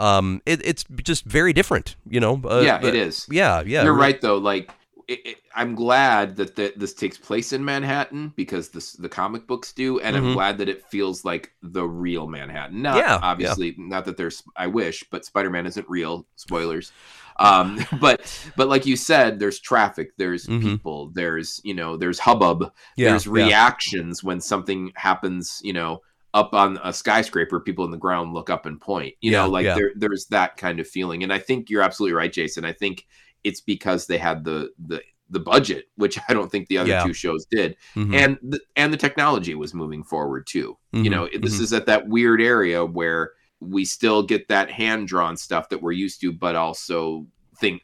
um 0.00 0.42
it, 0.46 0.60
it's 0.64 0.84
just 1.02 1.24
very 1.24 1.52
different, 1.52 1.96
you 2.08 2.20
know. 2.20 2.40
Uh, 2.44 2.60
yeah, 2.60 2.78
but- 2.78 2.88
it 2.88 2.94
is. 2.94 3.26
Yeah, 3.30 3.62
yeah. 3.64 3.82
You're 3.84 3.94
right 3.94 4.20
though. 4.20 4.38
Like, 4.38 4.70
it, 5.08 5.20
it, 5.24 5.36
I'm 5.54 5.74
glad 5.76 6.34
that 6.36 6.56
the, 6.56 6.72
this 6.76 6.92
takes 6.92 7.16
place 7.16 7.52
in 7.52 7.64
Manhattan 7.64 8.32
because 8.36 8.70
this 8.70 8.92
the 8.94 9.08
comic 9.08 9.46
books 9.46 9.72
do, 9.72 10.00
and 10.00 10.16
Mhm. 10.16 10.18
I'm 10.18 10.32
glad 10.32 10.58
that 10.58 10.68
it 10.68 10.84
feels 10.86 11.24
like 11.24 11.52
the 11.62 11.84
real 11.86 12.26
Manhattan. 12.26 12.82
Not 12.82 12.96
Yeah, 12.96 13.12
yeah. 13.14 13.18
obviously, 13.22 13.74
not 13.78 14.04
that 14.06 14.16
there's. 14.16 14.42
I 14.56 14.66
wish, 14.66 15.04
but 15.10 15.24
Spider-Man 15.24 15.64
isn't 15.66 15.88
real. 15.88 16.26
Spoilers. 16.36 16.92
Um, 17.38 17.78
but 18.00 18.20
but 18.56 18.68
like 18.68 18.84
you 18.84 18.96
said, 18.96 19.38
there's 19.38 19.60
traffic, 19.60 20.10
there's 20.16 20.46
Mhm. 20.46 20.60
people, 20.62 21.10
there's 21.14 21.60
you 21.64 21.74
know, 21.74 21.96
there's 21.96 22.18
hubbub, 22.18 22.72
Yeah, 22.96 23.10
there's 23.10 23.26
yeah. 23.26 23.32
reactions 23.32 24.24
when 24.24 24.40
something 24.40 24.90
happens. 24.96 25.60
You 25.62 25.74
know, 25.74 26.00
up 26.34 26.52
on 26.54 26.78
a 26.84 26.92
skyscraper, 26.92 27.60
people 27.60 27.84
in 27.84 27.90
the 27.90 27.96
ground 27.96 28.32
look 28.34 28.50
up 28.50 28.66
and 28.66 28.80
point. 28.80 29.14
You 29.20 29.32
Yeah, 29.32 29.42
know, 29.44 29.50
like 29.50 29.64
yeah. 29.64 29.74
there 29.74 29.92
there's 29.96 30.26
that 30.26 30.56
kind 30.56 30.80
of 30.80 30.86
feeling, 30.88 31.22
and 31.22 31.32
I 31.32 31.38
think 31.38 31.70
you're 31.70 31.82
absolutely 31.82 32.14
right, 32.14 32.32
Jason. 32.32 32.64
I 32.64 32.72
think 32.72 33.06
it's 33.44 33.60
because 33.60 34.06
they 34.06 34.18
had 34.18 34.44
the 34.44 34.70
the 34.86 35.00
the 35.30 35.40
budget, 35.40 35.86
which 35.96 36.18
I 36.28 36.34
don't 36.34 36.50
think 36.52 36.68
the 36.68 36.78
other 36.78 36.90
Yeah. 36.90 37.04
two 37.04 37.12
shows 37.12 37.46
did, 37.46 37.76
Mhm. 37.94 38.14
and 38.14 38.38
the, 38.42 38.60
and 38.76 38.92
the 38.92 38.96
technology 38.96 39.54
was 39.54 39.74
moving 39.74 40.04
forward 40.04 40.46
too. 40.46 40.76
Mhm, 40.94 41.04
You 41.04 41.10
know, 41.10 41.28
this 41.38 41.58
mhm. 41.58 41.60
is 41.62 41.72
at 41.72 41.86
that 41.86 42.06
weird 42.08 42.40
area 42.40 42.84
where 42.84 43.32
we 43.60 43.84
still 43.84 44.22
get 44.22 44.46
that 44.48 44.70
hand 44.70 45.08
drawn 45.08 45.36
stuff 45.36 45.68
that 45.70 45.80
we're 45.82 45.92
used 45.92 46.20
to, 46.20 46.30
but 46.32 46.54
also 46.54 47.26
think 47.58 47.80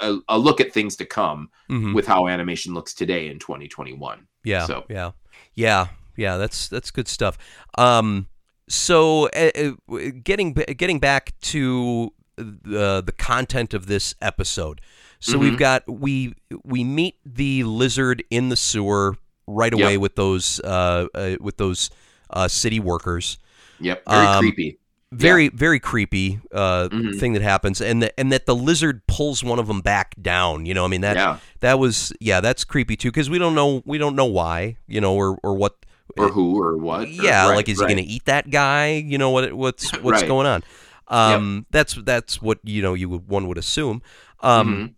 a, 0.00 0.18
a 0.28 0.36
look 0.36 0.60
at 0.60 0.72
things 0.72 0.96
to 0.96 1.06
come 1.06 1.48
Mhm. 1.70 1.94
with 1.94 2.06
how 2.06 2.26
animation 2.26 2.74
looks 2.74 2.92
today 2.92 3.28
in 3.28 3.38
2021. 3.38 4.26
Yeah, 4.44 4.66
So- 4.66 4.84
yeah, 4.90 5.12
yeah, 5.54 5.86
yeah. 6.16 6.36
That's 6.36 6.68
that's 6.68 6.90
good 6.90 7.08
stuff. 7.08 7.38
Um, 7.78 8.28
so 8.68 9.28
uh, 9.30 9.72
getting 10.24 10.52
getting 10.54 10.98
back 10.98 11.32
to 11.42 12.12
the 12.36 13.02
the 13.04 13.12
content 13.16 13.74
of 13.74 13.86
this 13.86 14.14
episode. 14.22 14.80
So 15.20 15.38
we've 15.38 15.52
Mhm. 15.54 15.58
got 15.58 15.82
we 15.86 16.34
we 16.64 16.82
meet 16.84 17.16
the 17.24 17.64
lizard 17.64 18.24
in 18.30 18.48
the 18.48 18.56
sewer 18.56 19.16
right 19.46 19.72
away 19.72 19.92
Yep. 19.92 20.00
with 20.00 20.14
those 20.16 20.60
uh, 20.60 21.06
uh 21.14 21.36
with 21.40 21.56
those 21.58 21.90
uh, 22.30 22.48
city 22.48 22.80
workers. 22.80 23.38
Yep, 23.80 24.04
very 24.08 24.26
Um, 24.26 24.38
creepy. 24.40 24.78
Very 25.12 25.48
very 25.48 25.78
creepy 25.78 26.40
uh, 26.52 26.88
Mhm. 26.90 27.18
thing 27.20 27.34
that 27.34 27.42
happens, 27.42 27.82
and 27.82 28.02
that 28.02 28.14
and 28.16 28.32
that 28.32 28.46
the 28.46 28.54
lizard 28.56 29.06
pulls 29.06 29.44
one 29.44 29.58
of 29.58 29.66
them 29.66 29.82
back 29.82 30.14
down. 30.22 30.64
You 30.64 30.72
know, 30.72 30.86
I 30.86 30.88
mean 30.88 31.02
that 31.02 31.16
yeah, 31.16 31.38
that 31.60 31.78
was 31.78 32.14
yeah 32.18 32.40
that's 32.40 32.64
creepy 32.64 32.96
too 32.96 33.10
because 33.10 33.28
we 33.28 33.38
don't 33.38 33.54
know 33.54 33.82
we 33.84 33.98
don't 33.98 34.16
know 34.16 34.24
why 34.24 34.78
you 34.88 35.02
know 35.02 35.14
or 35.14 35.38
or 35.42 35.54
what 35.54 35.84
or 36.18 36.28
who 36.28 36.60
or 36.62 36.76
what? 36.76 37.02
or- 37.02 37.06
yeah 37.06 37.48
right, 37.48 37.56
like 37.56 37.68
is 37.68 37.78
right. 37.78 37.88
he 37.90 37.94
gonna 37.96 38.06
eat 38.06 38.24
that 38.26 38.50
guy 38.50 38.92
you 38.92 39.18
know 39.18 39.30
what 39.30 39.52
what's 39.52 39.90
what's 40.02 40.20
Right. 40.22 40.28
going 40.28 40.46
on 40.46 40.62
um 41.08 41.66
that's 41.70 41.94
that's 41.94 42.40
what 42.40 42.58
you 42.62 42.80
know 42.82 42.94
you 42.94 43.08
would 43.08 43.28
one 43.28 43.48
would 43.48 43.58
assume 43.58 44.02
um 44.40 44.68
Mhm. 44.74 44.94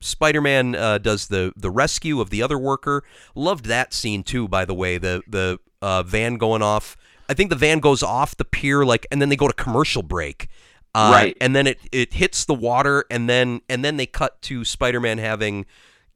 Spider-Man 0.00 0.74
uh, 0.76 0.98
does 0.98 1.26
the 1.26 1.52
the 1.56 1.70
rescue 1.72 2.20
of 2.20 2.30
the 2.30 2.40
other 2.40 2.56
worker. 2.56 3.02
Loved 3.34 3.64
that 3.64 3.92
scene 3.92 4.22
too, 4.22 4.46
by 4.46 4.64
the 4.64 4.72
way. 4.74 4.96
The 4.96 5.22
the 5.26 5.58
uh, 5.82 6.04
van 6.04 6.36
going 6.36 6.62
off. 6.62 6.96
I 7.28 7.34
think 7.34 7.50
the 7.50 7.56
van 7.56 7.80
goes 7.80 8.00
off 8.02 8.36
the 8.36 8.44
pier, 8.44 8.84
like, 8.84 9.06
and 9.10 9.20
then 9.20 9.28
they 9.28 9.34
go 9.34 9.48
to 9.48 9.52
commercial 9.54 10.04
break. 10.04 10.46
Uh, 10.94 11.10
Right. 11.12 11.36
And 11.40 11.54
then 11.54 11.66
it, 11.66 11.80
it 11.90 12.14
hits 12.14 12.44
the 12.44 12.54
water, 12.54 13.06
and 13.10 13.28
then 13.28 13.60
and 13.68 13.84
then 13.84 13.96
they 13.96 14.06
cut 14.06 14.40
to 14.42 14.64
Spider-Man 14.64 15.18
having, 15.18 15.66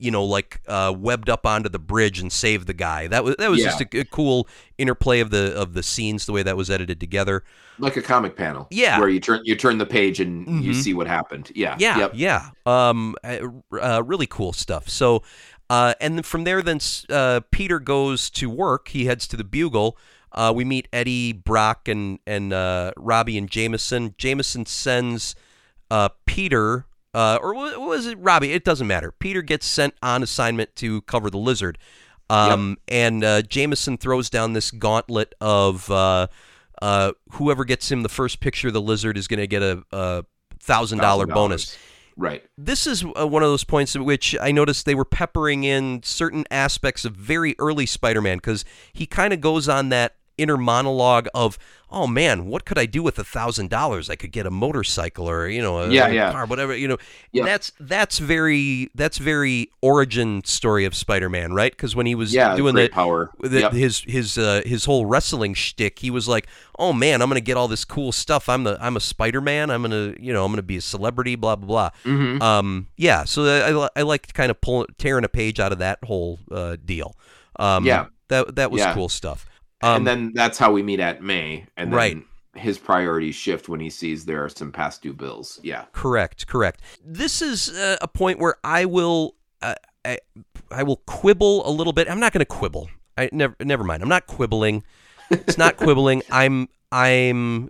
you 0.02 0.10
know, 0.10 0.24
like 0.24 0.60
uh, 0.66 0.92
webbed 0.96 1.30
up 1.30 1.46
onto 1.46 1.68
the 1.68 1.78
bridge 1.78 2.20
and 2.20 2.32
saved 2.32 2.66
the 2.66 2.74
guy. 2.74 3.06
That 3.06 3.24
was 3.24 3.36
that 3.38 3.50
was 3.50 3.60
Yeah. 3.60 3.66
just 3.66 3.80
a, 3.82 4.00
a 4.00 4.04
cool 4.04 4.48
interplay 4.78 5.20
of 5.20 5.30
the 5.30 5.54
of 5.54 5.74
the 5.74 5.82
scenes, 5.82 6.26
the 6.26 6.32
way 6.32 6.42
that 6.42 6.56
was 6.56 6.70
edited 6.70 6.98
together. 7.00 7.44
like 7.78 7.96
a 7.96 8.02
comic 8.02 8.36
panel. 8.36 8.68
Yeah. 8.70 9.00
where 9.00 9.08
you 9.08 9.18
turn 9.18 9.40
you 9.44 9.56
turn 9.56 9.78
the 9.78 9.86
page 9.86 10.20
and 10.20 10.62
you 10.62 10.72
Mhm. 10.72 10.82
see 10.82 10.92
what 10.94 11.06
happened. 11.06 11.50
Yeah, 11.54 11.74
Yeah, 11.78 11.98
Yep. 11.98 12.12
yeah. 12.14 12.50
Um, 12.66 13.16
uh, 13.24 13.38
uh, 13.80 14.02
really 14.04 14.26
cool 14.26 14.52
stuff. 14.52 14.88
So, 14.90 15.22
uh, 15.70 15.94
and 16.00 16.16
then 16.16 16.22
from 16.22 16.44
there, 16.44 16.62
then 16.62 16.78
uh, 17.08 17.40
Peter 17.50 17.80
goes 17.80 18.28
to 18.30 18.50
work. 18.50 18.88
He 18.88 19.06
heads 19.06 19.26
to 19.28 19.36
the 19.36 19.42
Bugle. 19.44 19.96
Uh, 20.32 20.52
we 20.54 20.64
meet 20.64 20.86
Eddie, 20.92 21.32
Brock, 21.32 21.88
and 21.88 22.18
and 22.26 22.52
uh, 22.52 22.92
Robbie 22.96 23.38
and 23.38 23.50
Jameson. 23.50 24.14
Jameson 24.18 24.66
sends 24.66 25.34
uh, 25.90 26.10
Peter, 26.26 26.86
uh, 27.14 27.38
or 27.42 27.54
was 27.54 28.06
it 28.06 28.18
Robbie? 28.18 28.52
It 28.52 28.64
doesn't 28.64 28.86
matter. 28.86 29.12
Peter 29.12 29.42
gets 29.42 29.66
sent 29.66 29.94
on 30.02 30.22
assignment 30.22 30.74
to 30.76 31.02
cover 31.02 31.30
the 31.30 31.38
lizard. 31.38 31.78
Um, 32.30 32.78
And 32.88 33.22
uh, 33.22 33.42
Jameson 33.42 33.98
throws 33.98 34.30
down 34.30 34.54
this 34.54 34.70
gauntlet 34.70 35.34
of 35.40 35.90
uh, 35.90 36.28
uh, 36.80 37.12
whoever 37.32 37.64
gets 37.64 37.90
him 37.90 38.02
the 38.02 38.08
first 38.08 38.40
picture 38.40 38.68
of 38.68 38.74
the 38.74 38.80
lizard 38.80 39.18
is 39.18 39.28
going 39.28 39.40
to 39.40 39.46
get 39.46 39.62
a, 39.62 39.84
a 39.92 40.24
thousand 40.60 40.98
dollar 40.98 41.26
bonus 41.34 41.76
Right. 42.16 42.44
this 42.58 42.86
is 42.86 43.04
uh, 43.04 43.26
one 43.26 43.42
of 43.42 43.48
those 43.48 43.64
points 43.64 43.96
at 43.96 44.02
which 44.04 44.36
I 44.40 44.52
noticed 44.52 44.84
they 44.86 44.94
were 44.94 45.04
peppering 45.04 45.64
in 45.64 46.02
certain 46.02 46.44
aspects 46.50 47.04
of 47.06 47.14
very 47.16 47.54
early 47.58 47.86
Spider-Man 47.86 48.36
because 48.38 48.64
he 48.92 49.06
kind 49.06 49.32
of 49.32 49.40
goes 49.40 49.68
on 49.68 49.88
that 49.90 50.16
inner 50.38 50.56
monologue 50.56 51.28
of, 51.34 51.58
"Oh 51.90 52.06
man, 52.06 52.46
what 52.46 52.64
could 52.64 52.78
I 52.78 52.86
do 52.86 53.02
with 53.02 53.18
a 53.18 53.24
thousand 53.24 53.70
dollars? 53.70 54.08
I 54.10 54.16
could 54.16 54.32
get 54.32 54.46
a 54.46 54.50
motorcycle 54.50 55.28
or 55.28 55.48
you 55.48 55.60
know, 55.62 55.78
a, 55.78 55.88
Yeah, 55.90 56.06
a 56.08 56.12
yeah. 56.14 56.32
car, 56.32 56.46
whatever. 56.46 56.74
You 56.74 56.88
know, 56.88 56.96
Yeah. 57.32 57.44
that's 57.44 57.72
that's 57.80 58.18
very 58.18 58.90
that's 58.94 59.18
very 59.18 59.70
origin 59.82 60.42
story 60.44 60.84
of 60.84 60.94
Spider-Man, 60.94 61.52
right? 61.52 61.70
Because 61.72 61.94
when 61.94 62.06
he 62.06 62.14
was 62.14 62.32
Yeah, 62.32 62.56
doing 62.56 62.74
the 62.74 62.88
power. 62.88 63.30
the, 63.40 63.60
Yep. 63.60 63.72
his 63.72 64.00
his 64.06 64.38
uh, 64.38 64.62
his 64.64 64.84
whole 64.86 65.06
wrestling 65.06 65.54
shtick. 65.54 65.98
He 65.98 66.10
was 66.10 66.26
like, 66.28 66.46
"Oh 66.78 66.92
man, 66.92 67.20
I'm 67.22 67.28
gonna 67.28 67.40
get 67.40 67.56
all 67.56 67.68
this 67.68 67.84
cool 67.84 68.12
stuff. 68.12 68.48
I'm 68.48 68.64
the 68.64 68.78
I'm 68.80 68.96
a 68.96 69.00
Spider 69.00 69.40
Man. 69.40 69.70
I'm 69.70 69.82
gonna 69.82 70.14
you 70.18 70.32
know 70.32 70.44
I'm 70.44 70.52
gonna 70.52 70.62
be 70.62 70.76
a 70.78 70.80
celebrity. 70.80 71.34
Blah 71.36 71.56
blah 71.56 71.66
blah." 71.66 71.90
Mhm. 72.10 72.40
Um, 72.42 72.86
yeah. 72.96 73.24
So 73.24 73.44
I, 73.44 73.68
I, 73.98 74.02
li- 74.02 74.14
I 74.14 74.18
kind 74.32 74.50
of 74.50 74.60
pulling 74.60 74.86
tearing 74.98 75.24
a 75.24 75.28
page 75.28 75.60
out 75.60 75.72
of 75.72 75.78
that 75.78 75.98
whole 76.04 76.38
uh, 76.50 76.76
deal. 76.84 77.16
Um, 77.56 77.84
Yeah. 77.84 78.06
That 78.28 78.56
that 78.56 78.70
was 78.70 78.82
cool 78.94 79.10
stuff. 79.10 79.44
Um, 79.82 79.96
and 79.96 80.06
then 80.06 80.32
that's 80.34 80.58
how 80.58 80.72
we 80.72 80.82
meet 80.82 81.00
at 81.00 81.22
May, 81.22 81.66
and 81.76 81.90
then 81.92 81.96
Right. 81.96 82.16
his 82.54 82.78
priorities 82.78 83.34
shift 83.34 83.68
when 83.68 83.80
he 83.80 83.90
sees 83.90 84.24
there 84.24 84.44
are 84.44 84.48
some 84.48 84.70
past 84.72 85.02
due 85.02 85.12
bills. 85.12 85.58
Yeah. 85.62 85.84
Correct, 85.92 86.46
correct. 86.46 86.80
This 87.04 87.42
is 87.42 87.68
uh, 87.70 87.96
a 88.00 88.08
point 88.08 88.38
where 88.38 88.56
I 88.62 88.84
will, 88.84 89.34
uh, 89.60 89.74
I, 90.04 90.18
I 90.70 90.82
will 90.84 91.02
quibble 91.06 91.66
a 91.68 91.70
little 91.70 91.92
bit. 91.92 92.08
I'm 92.08 92.20
not 92.20 92.32
going 92.32 92.40
to 92.40 92.44
quibble. 92.46 92.88
I 93.18 93.28
never, 93.32 93.54
never 93.60 93.84
mind. 93.84 94.02
I'm 94.02 94.08
not 94.08 94.26
quibbling. 94.26 94.84
It's 95.30 95.58
not 95.58 95.76
quibbling. 95.76 96.22
I'm, 96.30 96.68
I'm 96.92 97.68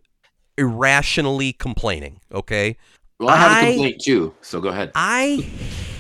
irrationally 0.59 1.53
complaining. 1.55 2.21
Okay, 2.31 2.77
Well, 3.19 3.31
I 3.31 3.37
have 3.37 3.53
a 3.53 3.55
I- 3.69 3.73
complaint 3.73 4.03
too, 4.03 4.35
so 4.43 4.61
go 4.61 4.69
ahead. 4.69 4.93
I 4.95 5.37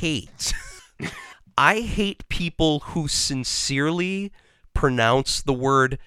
hate 0.00 0.52
I 1.56 1.80
hate 1.80 2.28
people 2.28 2.80
who 2.80 3.08
sincerely 3.08 4.32
pronounce 4.74 5.42
the 5.42 5.52
word 5.52 5.98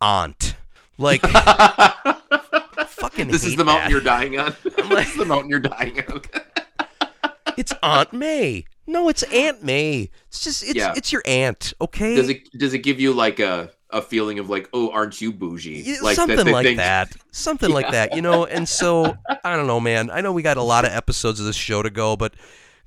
aunt. 0.00 0.56
Like 0.98 1.20
fucking 2.88 3.28
this 3.28 3.44
is 3.44 3.56
the 3.56 3.64
mountain 3.64 3.84
that. 3.84 3.90
you're 3.90 4.00
dying 4.00 4.38
on. 4.38 4.46
like- 4.64 4.88
this 4.88 5.10
is 5.10 5.16
the 5.16 5.24
mountain 5.24 5.50
you're 5.50 5.60
dying 5.60 6.00
on. 6.10 6.20
It's 7.56 7.72
Aunt 7.84 8.12
May. 8.12 8.64
No, 8.84 9.08
it's 9.08 9.22
Aunt 9.22 9.62
May. 9.62 10.10
It's 10.26 10.42
just 10.42 10.64
it's 10.64 10.74
Yeah. 10.74 10.92
it's 10.96 11.12
your 11.12 11.22
aunt, 11.24 11.72
okay? 11.80 12.16
does 12.16 12.28
it 12.28 12.50
does 12.58 12.74
it 12.74 12.78
give 12.80 12.98
you 12.98 13.12
like 13.12 13.38
a 13.38 13.70
a 13.90 14.02
feeling 14.02 14.40
of 14.40 14.50
like, 14.50 14.68
oh, 14.72 14.90
aren't 14.90 15.20
you 15.20 15.32
bougie? 15.32 15.80
Yeah, 15.86 15.98
Like 16.02 16.16
something 16.16 16.48
like 16.48 16.76
that. 16.78 17.14
Something 17.30 17.70
like 17.70 17.92
that, 17.92 18.16
you 18.16 18.22
know. 18.22 18.44
And 18.44 18.68
so 18.68 19.16
I 19.44 19.54
don't 19.54 19.68
know, 19.68 19.78
man. 19.78 20.10
I 20.10 20.20
know 20.20 20.32
we 20.32 20.42
got 20.42 20.56
a 20.56 20.64
lot 20.64 20.84
of 20.84 20.90
episodes 20.90 21.38
of 21.38 21.46
this 21.46 21.54
show 21.54 21.80
to 21.80 21.90
go, 21.90 22.16
but 22.16 22.34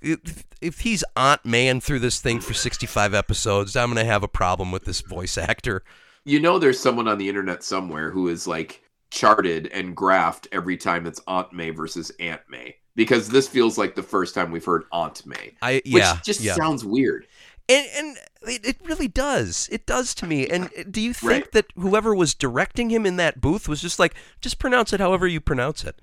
if, 0.01 0.79
he's 0.79 1.03
Aunt 1.15 1.43
Maying 1.45 1.81
through 1.81 1.99
this 1.99 2.19
thing 2.19 2.39
for 2.39 2.53
65 2.53 3.13
episodes, 3.13 3.75
I'm 3.75 3.89
gonna 3.89 4.05
have 4.05 4.23
a 4.23 4.27
problem 4.27 4.71
with 4.71 4.85
this 4.85 5.01
voice 5.01 5.37
actor. 5.37 5.83
You 6.25 6.39
know, 6.39 6.59
there's 6.59 6.79
someone 6.79 7.07
on 7.07 7.17
the 7.17 7.29
internet 7.29 7.63
somewhere 7.63 8.11
who 8.11 8.27
is 8.27 8.47
like 8.47 8.81
charted 9.09 9.67
and 9.67 9.95
graphed 9.95 10.47
every 10.51 10.77
time 10.77 11.05
it's 11.05 11.21
Aunt 11.27 11.53
May 11.53 11.69
versus 11.69 12.11
Aunt 12.19 12.41
May 12.49 12.75
because 12.95 13.29
this 13.29 13.47
feels 13.47 13.77
like 13.77 13.95
the 13.95 14.03
first 14.03 14.35
time 14.35 14.51
we've 14.51 14.65
heard 14.65 14.83
Aunt 14.91 15.25
May, 15.25 15.53
I 15.61 15.75
which 15.85 16.03
yeah, 16.03 16.19
just 16.25 16.41
yeah. 16.41 16.55
sounds 16.55 16.83
weird. 16.83 17.25
and 17.69 17.85
and 17.95 18.17
it, 18.43 18.65
it 18.65 18.77
really 18.83 19.07
does. 19.07 19.67
It 19.71 19.85
does 19.85 20.13
to 20.15 20.25
me. 20.25 20.47
And 20.47 20.65
uh, 20.77 20.83
do 20.89 21.01
you 21.01 21.13
think 21.13 21.31
Right. 21.31 21.51
that 21.53 21.65
whoever 21.75 22.13
was 22.15 22.33
directing 22.33 22.89
him 22.89 23.05
in 23.05 23.15
that 23.17 23.39
booth 23.41 23.67
was 23.69 23.81
just 23.81 23.97
like, 23.99 24.13
just 24.41 24.59
pronounce 24.59 24.93
it 24.93 24.99
however 24.99 25.27
you 25.27 25.39
pronounce 25.41 25.83
it? 25.83 25.99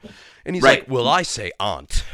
And 0.47 0.57
he's 0.57 0.63
Right. 0.63 0.81
like, 0.81 0.91
"Well, 0.91 1.07
I 1.09 1.23
say 1.23 1.53
aunt." 1.61 2.05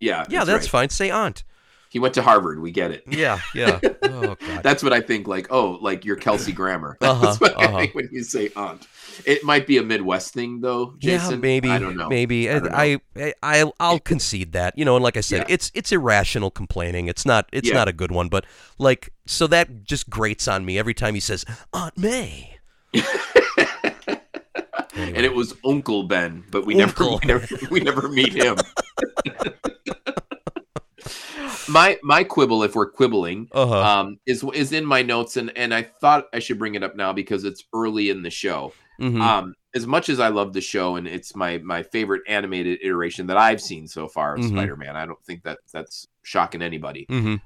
Yeah, 0.00 0.24
Yeah, 0.28 0.44
that's 0.44 0.64
right. 0.64 0.70
fine. 0.70 0.88
Say 0.90 1.10
aunt. 1.10 1.44
He 1.88 1.98
went 2.00 2.14
to 2.14 2.22
Harvard. 2.22 2.60
We 2.60 2.72
get 2.72 2.90
it. 2.90 3.04
Yeah, 3.08 3.38
yeah. 3.54 3.78
Oh 4.02 4.34
god. 4.34 4.62
That's 4.62 4.82
what 4.82 4.92
I 4.92 5.00
think. 5.00 5.26
Like, 5.28 5.46
oh, 5.50 5.78
like 5.80 6.04
your 6.04 6.16
Kelsey 6.16 6.52
Grammer. 6.52 6.96
That's 7.00 7.12
Uh-huh, 7.24 7.36
what 7.38 7.56
uh-huh. 7.56 7.78
think 7.78 7.94
when 7.94 8.08
you 8.12 8.22
say 8.22 8.50
aunt. 8.56 8.86
It 9.24 9.44
might 9.44 9.66
be 9.66 9.78
a 9.78 9.82
Midwest 9.82 10.34
thing, 10.34 10.60
though. 10.60 10.94
Jason. 10.98 11.32
Yeah, 11.32 11.36
maybe. 11.38 11.70
I 11.70 11.78
don't 11.78 11.96
know. 11.96 12.08
Maybe 12.08 12.50
I 12.50 12.58
know. 12.58 12.70
I, 12.72 13.00
I, 13.16 13.34
I 13.42 13.72
I'll 13.80 13.98
concede 14.00 14.52
that. 14.52 14.76
You 14.76 14.84
know, 14.84 14.96
and 14.96 15.02
like 15.02 15.16
I 15.16 15.20
said, 15.20 15.40
Yeah. 15.48 15.54
it's 15.54 15.70
it's 15.74 15.92
irrational 15.92 16.50
complaining. 16.50 17.08
It's 17.08 17.24
not 17.24 17.48
it's 17.52 17.68
Yeah. 17.68 17.74
not 17.74 17.88
a 17.88 17.92
good 17.92 18.10
one. 18.10 18.28
But 18.28 18.44
like, 18.78 19.10
so 19.26 19.46
that 19.46 19.84
just 19.84 20.10
grates 20.10 20.48
on 20.48 20.64
me 20.64 20.78
every 20.78 20.94
time 20.94 21.14
he 21.14 21.20
says 21.20 21.44
Aunt 21.72 21.96
May. 21.96 22.58
and 24.96 25.16
it 25.18 25.34
was 25.34 25.54
Uncle 25.64 26.04
Ben, 26.04 26.44
but 26.50 26.66
we 26.66 26.80
Uncle. 26.80 27.20
never, 27.24 27.46
we 27.70 27.80
never 27.80 27.80
we 27.80 27.80
never 27.80 28.08
meet 28.08 28.32
him. 28.32 28.56
my 31.68 31.98
my 32.02 32.24
quibble, 32.24 32.62
if 32.62 32.74
we're 32.74 32.90
quibbling, 32.90 33.48
Uh 33.52 33.66
huh. 33.66 33.82
um, 34.00 34.18
is 34.26 34.44
is 34.54 34.72
in 34.72 34.84
my 34.84 35.02
notes, 35.02 35.36
and 35.36 35.56
and 35.56 35.74
I 35.74 35.82
thought 35.82 36.26
I 36.32 36.38
should 36.38 36.58
bring 36.58 36.74
it 36.74 36.82
up 36.82 36.96
now 36.96 37.12
because 37.12 37.44
it's 37.44 37.64
early 37.74 38.10
in 38.10 38.22
the 38.22 38.30
show. 38.30 38.72
hmm 38.98 39.20
Um, 39.20 39.54
as 39.74 39.86
much 39.86 40.08
as 40.08 40.20
I 40.20 40.28
love 40.28 40.52
the 40.54 40.60
show, 40.60 40.96
and 40.96 41.06
it's 41.06 41.36
my 41.36 41.58
my 41.58 41.82
favorite 41.82 42.22
animated 42.26 42.78
iteration 42.82 43.26
that 43.26 43.36
I've 43.36 43.60
seen 43.60 43.88
so 43.88 44.08
far 44.08 44.34
of 44.34 44.40
Mhm. 44.40 44.48
Spider-Man, 44.50 44.96
I 44.96 45.04
don't 45.06 45.22
think 45.24 45.42
that 45.42 45.58
that's 45.72 46.06
shocking 46.22 46.62
anybody. 46.62 47.06
hmm 47.08 47.36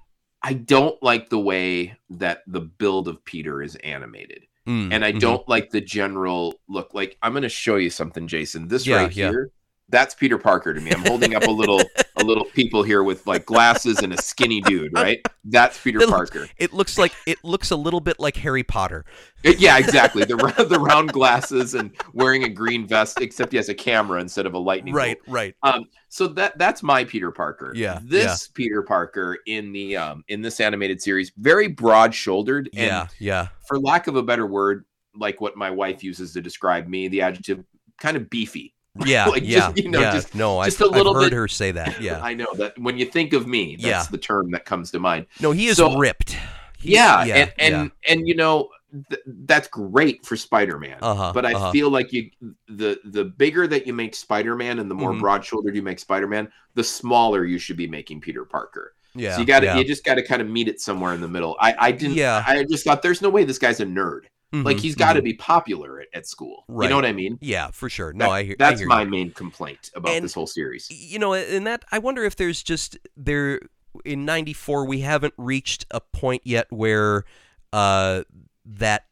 I 0.43 0.55
don't 0.55 1.01
like 1.03 1.29
the 1.29 1.39
way 1.39 1.97
that 2.09 2.45
the 2.47 2.63
build 2.63 3.09
of 3.09 3.23
Peter 3.27 3.63
is 3.63 3.77
animated. 3.77 4.47
Mm, 4.71 4.93
And 4.93 5.05
I 5.05 5.13
mhm. 5.13 5.21
don't 5.21 5.49
like 5.49 5.71
the 5.71 5.81
general 5.81 6.55
look. 6.69 6.95
Like 6.95 7.17
I'm 7.23 7.33
going 7.33 7.43
to 7.43 7.49
show 7.49 7.77
you 7.77 7.91
something, 7.91 8.29
Jason. 8.29 8.69
This 8.69 8.87
Yeah, 8.87 8.97
right 9.03 9.17
yeah. 9.17 9.31
here, 9.31 9.51
that's 9.89 10.15
Peter 10.15 10.39
Parker 10.39 10.73
to 10.73 10.81
me. 10.81 10.93
I'm 10.93 11.05
holding 11.05 11.35
up 11.35 11.43
a 11.45 11.51
little 11.51 11.81
a 12.21 12.25
little 12.25 12.45
people 12.45 12.83
here 12.83 13.03
with 13.03 13.27
like 13.27 13.47
glasses 13.47 13.99
and 14.01 14.13
a 14.13 14.21
skinny 14.23 14.61
dude, 14.61 14.93
right? 14.93 15.21
That's 15.45 15.79
Peter 15.81 15.99
looks- 16.01 16.11
Parker. 16.13 16.49
It 16.59 16.73
looks 16.73 16.99
like 16.99 17.13
it 17.27 17.39
looks 17.43 17.71
a 17.71 17.77
little 17.77 18.01
bit 18.01 18.21
like 18.21 18.37
Harry 18.37 18.63
Potter. 18.63 19.05
It- 19.43 19.59
yeah, 19.59 19.79
exactly. 19.79 20.25
The 20.25 20.37
the 20.69 20.79
round 20.79 21.13
glasses 21.13 21.75
and 21.75 21.91
wearing 22.13 22.45
a 22.45 22.49
green 22.49 22.87
vest, 22.87 23.21
except 23.21 23.53
he 23.53 23.57
has 23.57 23.69
a 23.69 23.75
camera 23.75 24.21
instead 24.21 24.47
of 24.47 24.55
a 24.55 24.59
lightning 24.59 24.95
Right, 24.95 25.17
bolt. 25.27 25.35
right. 25.35 25.55
Um, 25.63 25.85
so 26.09 26.27
that 26.29 26.59
that's 26.59 26.83
my 26.83 27.05
Peter 27.05 27.31
Parker. 27.31 27.73
Yeah, 27.75 28.01
This 28.03 28.49
Peter 28.49 28.83
Parker 28.83 29.39
in 29.47 29.73
the 29.73 29.97
um 29.97 30.25
in 30.29 30.43
this 30.43 30.61
animated 30.61 31.01
series, 31.03 31.33
very 31.39 31.69
broad 31.69 32.15
shouldered 32.15 32.69
Yeah, 32.73 33.07
yeah. 33.19 33.49
for 33.67 33.79
lack 33.79 34.07
of 34.07 34.17
a 34.17 34.23
better 34.23 34.47
word, 34.47 34.85
like 35.15 35.41
what 35.41 35.57
my 35.57 35.71
wife 35.71 36.05
uses 36.05 36.33
to 36.35 36.41
describe 36.41 36.87
me, 36.87 37.09
the 37.09 37.23
adjective 37.23 37.65
kind 37.99 38.17
of 38.17 38.29
beefy. 38.31 38.75
Yeah, 39.05 39.27
Like, 39.29 39.43
yeah, 39.45 39.59
just, 39.71 39.77
you 39.79 39.89
know, 39.91 40.01
yeah. 40.01 40.13
just- 40.13 40.35
no, 40.35 40.63
just 40.65 40.81
a 40.81 40.87
little 40.87 41.17
I've 41.17 41.23
heard 41.23 41.31
bit- 41.31 41.37
her 41.37 41.49
say 41.49 41.71
that. 41.73 42.01
Yeah. 42.01 42.21
I 42.23 42.35
know 42.35 42.49
that 42.55 42.79
when 42.79 42.99
you 42.99 43.07
think 43.07 43.33
of 43.33 43.47
me, 43.47 43.77
that's 43.77 43.85
Yeah. 43.87 44.05
the 44.11 44.19
term 44.19 44.51
that 44.51 44.65
comes 44.65 44.91
to 44.93 44.99
mind. 44.99 45.27
No, 45.41 45.53
he 45.53 45.67
is 45.69 45.77
So- 45.77 45.97
ripped. 45.99 46.37
He- 46.81 46.95
Yeah, 46.95 47.25
yeah, 47.25 47.35
and 47.37 47.53
and, 47.59 47.75
yeah. 48.07 48.13
and 48.13 48.27
you 48.29 48.35
know 48.35 48.71
th- 49.11 49.21
that's 49.45 49.69
great 49.69 50.25
for 50.25 50.35
Spider-Man. 50.35 50.97
Uh-huh, 51.03 51.31
but 51.35 51.45
I 51.45 51.53
uh-huh. 51.53 51.73
feel 51.73 51.91
like 51.91 52.11
you 52.13 52.31
the 52.69 52.99
the 53.05 53.25
bigger 53.27 53.67
that 53.67 53.87
you 53.87 53.93
make 53.93 54.15
Spider-Man 54.15 54.79
and 54.79 54.91
the 54.91 54.95
more 54.95 55.13
Mhm. 55.13 55.21
broad-shouldered 55.21 55.77
you 55.77 55.83
make 55.83 55.99
Spider-Man, 55.99 56.51
the 56.75 56.83
smaller 56.83 57.45
you 57.45 57.59
should 57.59 57.77
be 57.77 57.87
making 57.87 58.21
Peter 58.23 58.45
Parker. 58.47 58.95
yeah. 59.15 59.35
so 59.35 59.41
you 59.41 59.47
got 59.47 59.61
to 59.61 59.77
you 59.77 59.85
just 59.85 60.05
got 60.05 60.15
to 60.15 60.23
kind 60.27 60.41
of 60.41 60.49
meet 60.49 60.69
it 60.69 60.81
somewhere 60.81 61.13
in 61.15 61.21
the 61.21 61.29
middle. 61.29 61.55
I 61.61 61.75
I 61.79 61.93
didn't 61.93 62.15
Yeah. 62.17 62.43
I 62.47 62.65
just 62.65 62.83
thought 62.85 63.03
there's 63.03 63.21
no 63.21 63.29
way 63.29 63.45
this 63.45 63.59
guy's 63.59 63.81
a 63.81 63.85
nerd. 63.87 64.23
Like 64.53 64.79
Mhm, 64.79 64.81
he's 64.81 64.95
got 64.97 65.13
to 65.13 65.21
mhm. 65.21 65.25
be 65.25 65.35
popular 65.35 66.01
at, 66.01 66.09
at 66.13 66.27
school. 66.27 66.65
You 66.69 66.89
know 66.89 66.97
what 66.97 67.05
I 67.07 67.13
mean? 67.13 67.39
Yeah, 67.41 67.71
for 67.71 67.89
sure. 67.89 68.13
No, 68.13 68.25
That- 68.25 68.31
I 68.33 68.43
hear. 68.43 68.57
I 68.59 68.65
that's 68.71 68.81
hear 68.81 68.89
my 68.89 69.03
you. 69.03 69.09
main 69.09 69.31
complaint 69.31 69.91
about 69.95 70.13
And- 70.13 70.25
this 70.25 70.35
whole 70.35 70.49
series. 70.49 70.91
you 70.91 71.19
know 71.21 71.35
and 71.35 71.67
that 71.67 71.85
i 71.93 71.99
wonder 71.99 72.25
if 72.25 72.35
there's 72.37 72.63
just 72.63 72.99
there 73.17 73.61
in 74.05 74.25
94 74.25 74.85
we 74.87 75.01
haven't 75.01 75.35
reached 75.37 75.87
a 75.93 76.01
point 76.01 76.43
yet 76.45 76.67
where 76.71 77.25
uh 77.73 78.23
that 78.65 79.07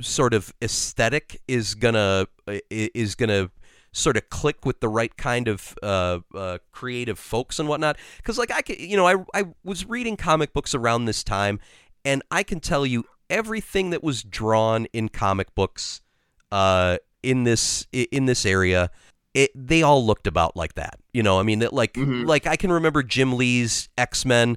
sort 0.00 0.34
of 0.34 0.52
aesthetic 0.62 1.40
is 1.48 1.74
gonna 1.74 2.26
is 2.70 3.14
gonna 3.14 3.50
sort 3.92 4.16
of 4.16 4.28
click 4.30 4.64
with 4.66 4.80
the 4.80 4.88
right 4.88 5.16
kind 5.16 5.46
of 5.46 5.76
uh, 5.82 6.18
uh, 6.34 6.58
creative 6.72 7.16
folks 7.18 7.58
and 7.60 7.68
whatnot 7.68 7.96
because 8.16 8.38
like 8.38 8.50
i 8.50 8.60
you 8.76 8.96
know 8.96 9.06
I, 9.06 9.16
I 9.34 9.44
was 9.64 9.86
reading 9.86 10.16
comic 10.16 10.52
books 10.52 10.74
around 10.74 11.04
this 11.04 11.22
time 11.22 11.60
and 12.04 12.22
i 12.30 12.42
can 12.42 12.58
tell 12.58 12.84
you 12.84 13.04
everything 13.34 13.90
that 13.90 14.02
was 14.02 14.22
drawn 14.22 14.86
in 14.92 15.08
comic 15.08 15.54
books 15.54 16.00
uh, 16.52 16.96
in 17.22 17.44
this 17.44 17.86
in 17.92 18.26
this 18.26 18.46
area 18.46 18.90
it, 19.34 19.50
they 19.54 19.82
all 19.82 20.06
looked 20.06 20.28
about 20.28 20.56
like 20.56 20.74
that. 20.74 20.94
You 21.12 21.22
know, 21.24 21.40
I 21.40 21.42
mean, 21.42 21.58
that 21.58 21.72
like 21.72 21.94
Mhm. 21.94 22.24
like 22.24 22.46
I 22.46 22.54
can 22.54 22.70
remember 22.70 23.02
Jim 23.02 23.36
Lee's 23.36 23.88
X 23.98 24.24
Men. 24.24 24.56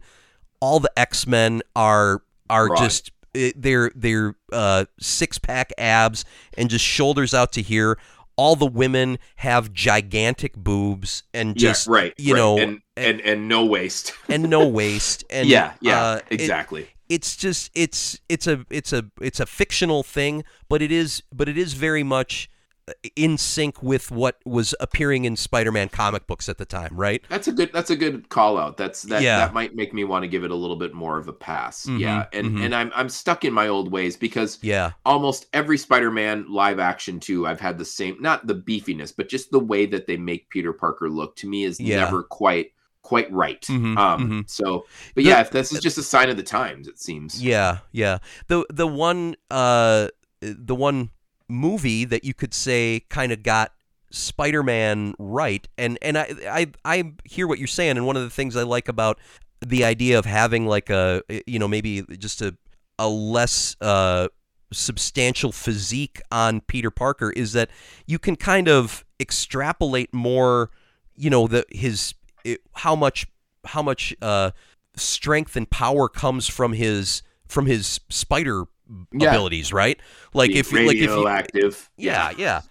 All 0.60 0.80
the 0.80 0.92
X 0.96 1.26
Men 1.26 1.63
are 1.76 2.22
are 2.50 2.68
Right. 2.68 2.80
just 2.84 3.12
they're 3.34 3.92
they're 3.96 4.36
uh, 4.54 4.86
six 5.00 5.40
pack 5.40 5.74
abs 5.80 6.26
and 6.58 6.70
just 6.70 6.86
shoulders 6.86 7.34
out 7.34 7.52
to 7.54 7.62
here. 7.63 7.98
All 8.36 8.56
the 8.56 8.68
women 8.68 9.18
have 9.38 9.74
gigantic 9.74 10.56
boobs 10.56 11.24
and 11.34 11.58
just 11.58 11.88
yeah, 11.88 11.94
right. 11.94 12.13
you 12.20 12.34
right. 12.36 12.40
know, 12.40 12.58
and, 12.60 12.82
and 12.96 13.20
and 13.22 13.48
no 13.48 13.66
waist. 13.66 14.13
and 14.30 14.48
no 14.48 14.68
waist 14.68 15.24
and 15.32 15.50
yeah, 15.50 15.74
yeah, 15.82 16.02
uh, 16.04 16.20
exactly. 16.30 16.88
It's 17.10 17.36
just 17.36 17.72
it's 17.74 18.20
it's 18.30 18.48
a 18.48 18.65
it's 18.70 18.93
a 18.93 19.06
it's 19.22 19.39
a 19.39 19.46
fictional 19.46 20.04
thing, 20.04 20.43
but 20.70 20.82
it 20.82 20.91
is 20.91 21.24
but 21.34 21.48
it 21.50 21.58
is 21.58 21.74
very 21.74 22.04
much 22.04 22.50
uh, 22.89 22.93
in 23.15 23.38
sync 23.38 23.82
with 23.84 24.12
what 24.12 24.38
was 24.46 24.74
appearing 24.80 25.26
in 25.26 25.36
Spider-Man 25.36 25.89
comic 25.89 26.26
books 26.28 26.48
at 26.48 26.58
the 26.58 26.65
time, 26.65 26.96
right? 26.96 27.22
That's 27.30 27.48
a 27.48 27.52
good. 27.52 27.72
That's 27.74 27.89
a 27.89 27.96
good 27.96 28.30
call 28.30 28.58
out. 28.58 28.78
That's 28.78 29.04
that. 29.04 29.22
Yeah. 29.22 29.39
That 29.39 29.54
might 29.54 29.76
make 29.76 29.93
me 29.93 30.04
want 30.06 30.24
to 30.24 30.28
give 30.28 30.43
it 30.43 30.52
a 30.52 30.56
little 30.56 30.76
bit 30.78 30.93
more 30.93 31.17
of 31.17 31.28
a 31.28 31.34
pass. 31.34 31.86
Mhm, 31.86 32.00
Yeah, 32.00 32.26
and 32.34 32.48
mhm. 32.58 32.65
and 32.65 32.76
I'm 32.76 32.91
I'm 32.96 33.10
stuck 33.10 33.43
in 33.46 33.54
my 33.54 33.67
old 33.67 33.91
ways 33.91 34.15
because 34.15 34.58
Yeah. 34.62 34.91
almost 35.06 35.48
every 35.54 35.78
Spider-Man 35.78 36.46
live 36.50 36.80
action 36.80 37.20
too, 37.20 37.46
I've 37.46 37.60
had 37.60 37.78
the 37.78 37.86
same. 37.86 38.17
Not 38.22 38.48
the 38.48 38.56
beefiness, 38.56 39.13
but 39.15 39.28
just 39.30 39.52
the 39.52 39.60
way 39.60 39.86
that 39.88 40.08
they 40.08 40.17
make 40.17 40.50
Peter 40.50 40.72
Parker 40.74 41.10
look 41.10 41.36
to 41.38 41.48
me 41.48 41.63
is 41.65 41.80
Yeah. 41.80 42.02
never 42.06 42.24
quite 42.24 42.72
quite 43.08 43.32
right. 43.32 43.62
Mhm, 43.62 43.98
um. 43.98 44.30
mhm. 44.30 44.50
So, 44.50 44.86
but 45.15 45.24
The- 45.24 45.30
yeah, 45.30 45.39
if 45.39 45.50
this 45.52 45.72
is 45.72 45.80
just 45.80 45.98
a 45.98 46.04
sign 46.04 46.30
of 46.30 46.36
the 46.36 46.43
times, 46.43 46.89
it 46.89 47.00
seems. 47.00 47.41
Yeah, 47.41 47.78
yeah. 47.93 48.17
The 48.48 48.65
the 48.70 48.86
one 48.86 49.36
uh 49.50 50.10
the 50.41 50.76
one 50.76 51.12
movie 51.48 52.04
that 52.04 52.26
you 52.26 52.34
could 52.34 52.54
say 52.54 53.06
kind 53.10 53.32
of 53.32 53.43
got 53.43 53.72
Spider-Man 54.12 55.13
right 55.17 55.65
and 55.78 55.98
and 56.02 56.17
I, 56.17 56.34
I 56.50 56.67
I 56.84 57.13
hear 57.24 57.48
what 57.48 57.60
you're 57.60 57.67
saying 57.67 57.91
and 57.98 58.06
one 58.06 58.17
of 58.17 58.24
the 58.24 58.30
things 58.30 58.56
I 58.56 58.63
like 58.63 58.88
about 58.89 59.20
the 59.65 59.84
idea 59.86 60.20
of 60.20 60.26
having 60.26 60.65
like 60.67 60.89
a 60.89 61.22
you 61.46 61.60
know 61.60 61.67
maybe 61.67 62.02
just 62.17 62.41
a 62.41 62.56
a 63.00 63.08
less 63.08 63.76
uh 63.82 64.28
substantial 64.74 65.52
physique 65.54 66.22
on 66.32 66.60
Peter 66.62 66.91
Parker 66.91 67.32
is 67.32 67.54
that 67.54 67.70
you 68.06 68.20
can 68.20 68.36
kind 68.36 68.67
of 68.67 69.06
extrapolate 69.20 70.13
more 70.13 70.70
you 71.15 71.30
know 71.30 71.48
the 71.48 71.65
his 71.70 72.13
it, 72.48 72.62
how 72.74 72.96
much 72.96 73.28
how 73.66 73.82
much 73.82 74.16
uh 74.22 74.52
strength 74.96 75.56
and 75.56 75.70
power 75.70 76.08
comes 76.10 76.48
from 76.48 76.74
his 76.74 77.22
from 77.48 77.66
his 77.66 78.00
spider 78.10 78.64
Yeah. 79.12 79.30
abilities 79.30 79.72
right 79.74 80.00
like 80.34 80.50
Being 80.50 80.60
if 80.60 80.72
you 80.72 80.88
like 80.88 80.96
if 80.98 81.02
you 81.04 81.10
radioactive. 81.10 81.90
yeah, 81.98 82.32
yeah. 82.38 82.62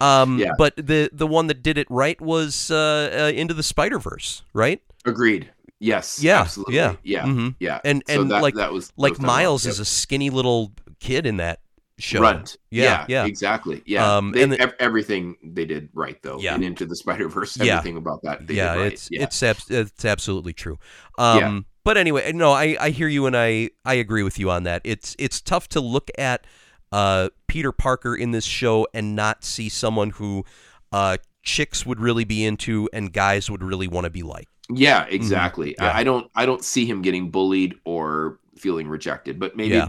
Um, 0.00 0.38
Yeah. 0.38 0.52
But 0.58 0.74
the 0.76 1.10
the 1.12 1.26
one 1.28 1.46
that 1.46 1.62
did 1.62 1.78
it 1.78 1.86
right 1.90 2.20
was 2.20 2.70
uh, 2.72 3.28
uh, 3.30 3.32
Into 3.38 3.54
the 3.54 3.62
Spider 3.62 3.98
Verse, 4.00 4.42
right? 4.52 4.82
Agreed. 5.04 5.48
Yes. 5.78 6.20
Yeah, 6.22 6.40
Absolutely. 6.40 6.74
yeah. 6.74 6.96
Yeah. 7.04 7.24
Mhm. 7.24 7.54
Yeah. 7.60 7.78
And- 7.84 8.02
So 8.08 8.20
and 8.20 8.30
that, 8.32 8.42
like- 8.42 8.54
that 8.56 8.72
was 8.72 8.92
Like 8.96 9.12
was 9.12 9.18
done 9.20 9.26
well. 9.28 9.36
Miles 9.36 9.64
Yep. 9.64 9.70
is 9.72 9.78
a 9.78 9.84
skinny 9.84 10.28
little 10.28 10.72
kid 10.98 11.24
in 11.24 11.36
that 11.38 11.60
show. 12.00 12.22
Yeah, 12.22 12.44
yeah, 12.70 13.04
yeah. 13.08 13.24
exactly. 13.26 13.82
Yeah, 13.86 14.16
Um, 14.16 14.32
They- 14.32 14.42
and 14.42 14.52
the- 14.52 14.60
ev- 14.60 14.74
everything 14.78 15.36
they 15.42 15.64
did 15.64 15.88
right 15.94 16.20
though. 16.22 16.38
Yeah. 16.40 16.54
and 16.54 16.64
into 16.64 16.86
the 16.86 16.96
Spider 16.96 17.28
Verse, 17.28 17.56
Yeah. 17.56 17.76
everything 17.78 17.96
about 17.96 18.22
that. 18.22 18.46
They 18.46 18.54
yeah, 18.54 18.74
did 18.74 18.80
right. 18.80 18.92
it's 18.92 19.08
yeah. 19.10 19.22
it's 19.22 19.42
abs- 19.42 19.70
it's 19.70 20.04
absolutely 20.04 20.52
true. 20.52 20.78
Um, 21.18 21.38
Yeah. 21.38 21.60
But 21.82 21.96
anyway, 21.96 22.30
no, 22.32 22.52
I, 22.52 22.76
I 22.78 22.90
hear 22.90 23.08
you 23.08 23.24
and 23.26 23.34
I 23.36 23.70
I 23.86 23.94
agree 23.94 24.22
with 24.22 24.38
you 24.38 24.50
on 24.50 24.64
that. 24.64 24.82
It's 24.84 25.16
it's 25.18 25.40
tough 25.40 25.66
to 25.70 25.80
look 25.80 26.10
at 26.18 26.46
uh, 26.92 27.30
Peter 27.46 27.72
Parker 27.72 28.14
in 28.14 28.32
this 28.32 28.44
show 28.44 28.86
and 28.92 29.16
not 29.16 29.44
see 29.44 29.68
someone 29.70 30.10
who 30.10 30.44
uh, 30.92 31.16
chicks 31.42 31.86
would 31.86 31.98
really 32.00 32.24
be 32.24 32.44
into 32.44 32.88
and 32.92 33.12
guys 33.12 33.50
would 33.50 33.62
really 33.62 33.88
want 33.88 34.04
to 34.04 34.10
be 34.10 34.22
like. 34.22 34.46
yeah, 34.68 35.06
exactly. 35.08 35.70
Mm-hmm. 35.70 35.84
Yeah. 35.84 35.90
I, 35.92 35.98
I 36.00 36.04
don't 36.04 36.30
I 36.34 36.44
don't 36.46 36.62
see 36.64 36.84
him 36.84 37.00
getting 37.00 37.30
bullied 37.30 37.74
or 37.84 38.38
feeling 38.56 38.86
rejected, 38.88 39.38
but 39.40 39.56
maybe. 39.56 39.80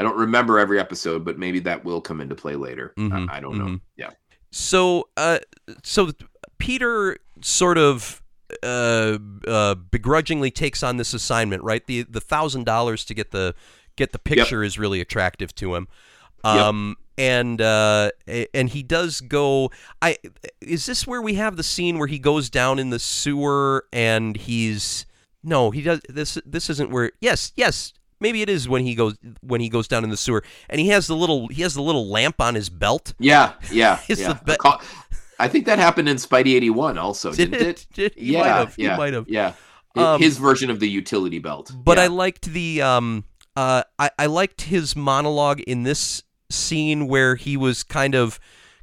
I 0.00 0.02
don't 0.02 0.16
remember 0.16 0.58
every 0.58 0.80
episode, 0.80 1.24
but 1.26 1.38
maybe 1.38 1.58
that 1.60 1.84
will 1.84 2.00
come 2.00 2.22
into 2.22 2.34
play 2.34 2.54
later. 2.56 2.94
Mhm, 2.96 3.28
I, 3.28 3.36
I 3.36 3.40
don't 3.40 3.58
know. 3.58 3.64
mhm. 3.66 3.80
Yeah. 3.96 4.10
So, 4.50 5.08
uh, 5.18 5.40
so 5.82 6.10
Peter 6.58 7.18
sort 7.42 7.76
of 7.76 8.22
uh, 8.62 9.18
uh, 9.46 9.74
begrudgingly 9.74 10.50
takes 10.50 10.82
on 10.82 10.96
this 10.96 11.12
assignment, 11.12 11.62
right? 11.62 11.86
The 11.86 12.02
the 12.04 12.20
thousand 12.20 12.64
dollars 12.64 13.04
to 13.04 13.14
get 13.14 13.30
the 13.30 13.54
get 13.96 14.12
the 14.12 14.18
picture 14.18 14.62
is 14.64 14.78
really 14.78 15.00
attractive 15.02 15.54
to 15.56 15.74
him. 15.74 15.86
Um, 16.44 16.96
and 17.18 17.60
uh, 17.60 18.10
and 18.54 18.70
he 18.70 18.82
does 18.82 19.20
go. 19.20 19.70
I 20.00 20.16
is 20.62 20.86
this 20.86 21.06
where 21.06 21.20
we 21.20 21.34
have 21.34 21.56
the 21.58 21.62
scene 21.62 21.98
where 21.98 22.08
he 22.08 22.18
goes 22.18 22.48
down 22.48 22.78
in 22.78 22.88
the 22.88 22.98
sewer 22.98 23.84
and 23.92 24.34
he's 24.36 25.04
no, 25.44 25.70
he 25.70 25.82
does 25.82 26.00
this. 26.08 26.38
This 26.46 26.70
isn't 26.70 26.90
where. 26.90 27.12
Yes, 27.20 27.52
yes. 27.56 27.92
Maybe 28.20 28.42
it 28.42 28.48
is 28.50 28.68
when 28.68 28.82
he 28.84 28.94
goes 28.94 29.16
when 29.40 29.60
he 29.60 29.68
goes 29.68 29.88
down 29.88 30.04
in 30.04 30.10
the 30.10 30.16
sewer 30.16 30.44
and 30.68 30.80
he 30.80 30.88
has 30.88 31.06
the 31.06 31.16
little 31.16 31.48
he 31.48 31.62
has 31.62 31.74
the 31.74 31.82
little 31.82 32.08
lamp 32.08 32.40
on 32.40 32.54
his 32.54 32.68
belt. 32.68 33.14
Yeah, 33.18 33.54
yeah, 33.72 33.98
yeah. 34.08 34.34
be- 34.44 34.52
I 34.52 34.56
call- 34.56 34.82
I 35.38 35.48
think 35.48 35.64
that 35.66 35.78
happened 35.78 36.08
in 36.08 36.16
Spidey 36.18 36.54
eighty 36.54 36.68
one 36.70 36.98
also, 36.98 37.32
Did 37.32 37.52
didn't 37.52 37.66
it? 37.68 37.86
it? 37.98 38.14
He 38.18 38.32
yeah, 38.34 38.40
might 38.40 38.46
have. 38.48 38.74
yeah, 38.78 38.90
He 38.92 38.96
might 38.98 39.14
have. 39.14 39.28
Yeah, 39.28 39.52
Um, 39.96 40.20
his 40.20 40.36
version 40.36 40.70
of 40.70 40.80
the 40.80 40.88
utility 40.88 41.38
belt. 41.38 41.72
But 41.74 41.96
yeah. 41.96 42.04
I 42.04 42.06
liked 42.08 42.46
the 42.52 42.82
um 42.82 43.24
uh 43.56 43.82
I, 43.98 44.10
I 44.18 44.26
liked 44.26 44.62
his 44.62 44.94
monologue 44.94 45.60
in 45.60 45.82
this 45.84 46.22
scene 46.50 47.08
where 47.08 47.36
he 47.36 47.56
was 47.56 47.82
kind 47.82 48.14
of 48.14 48.38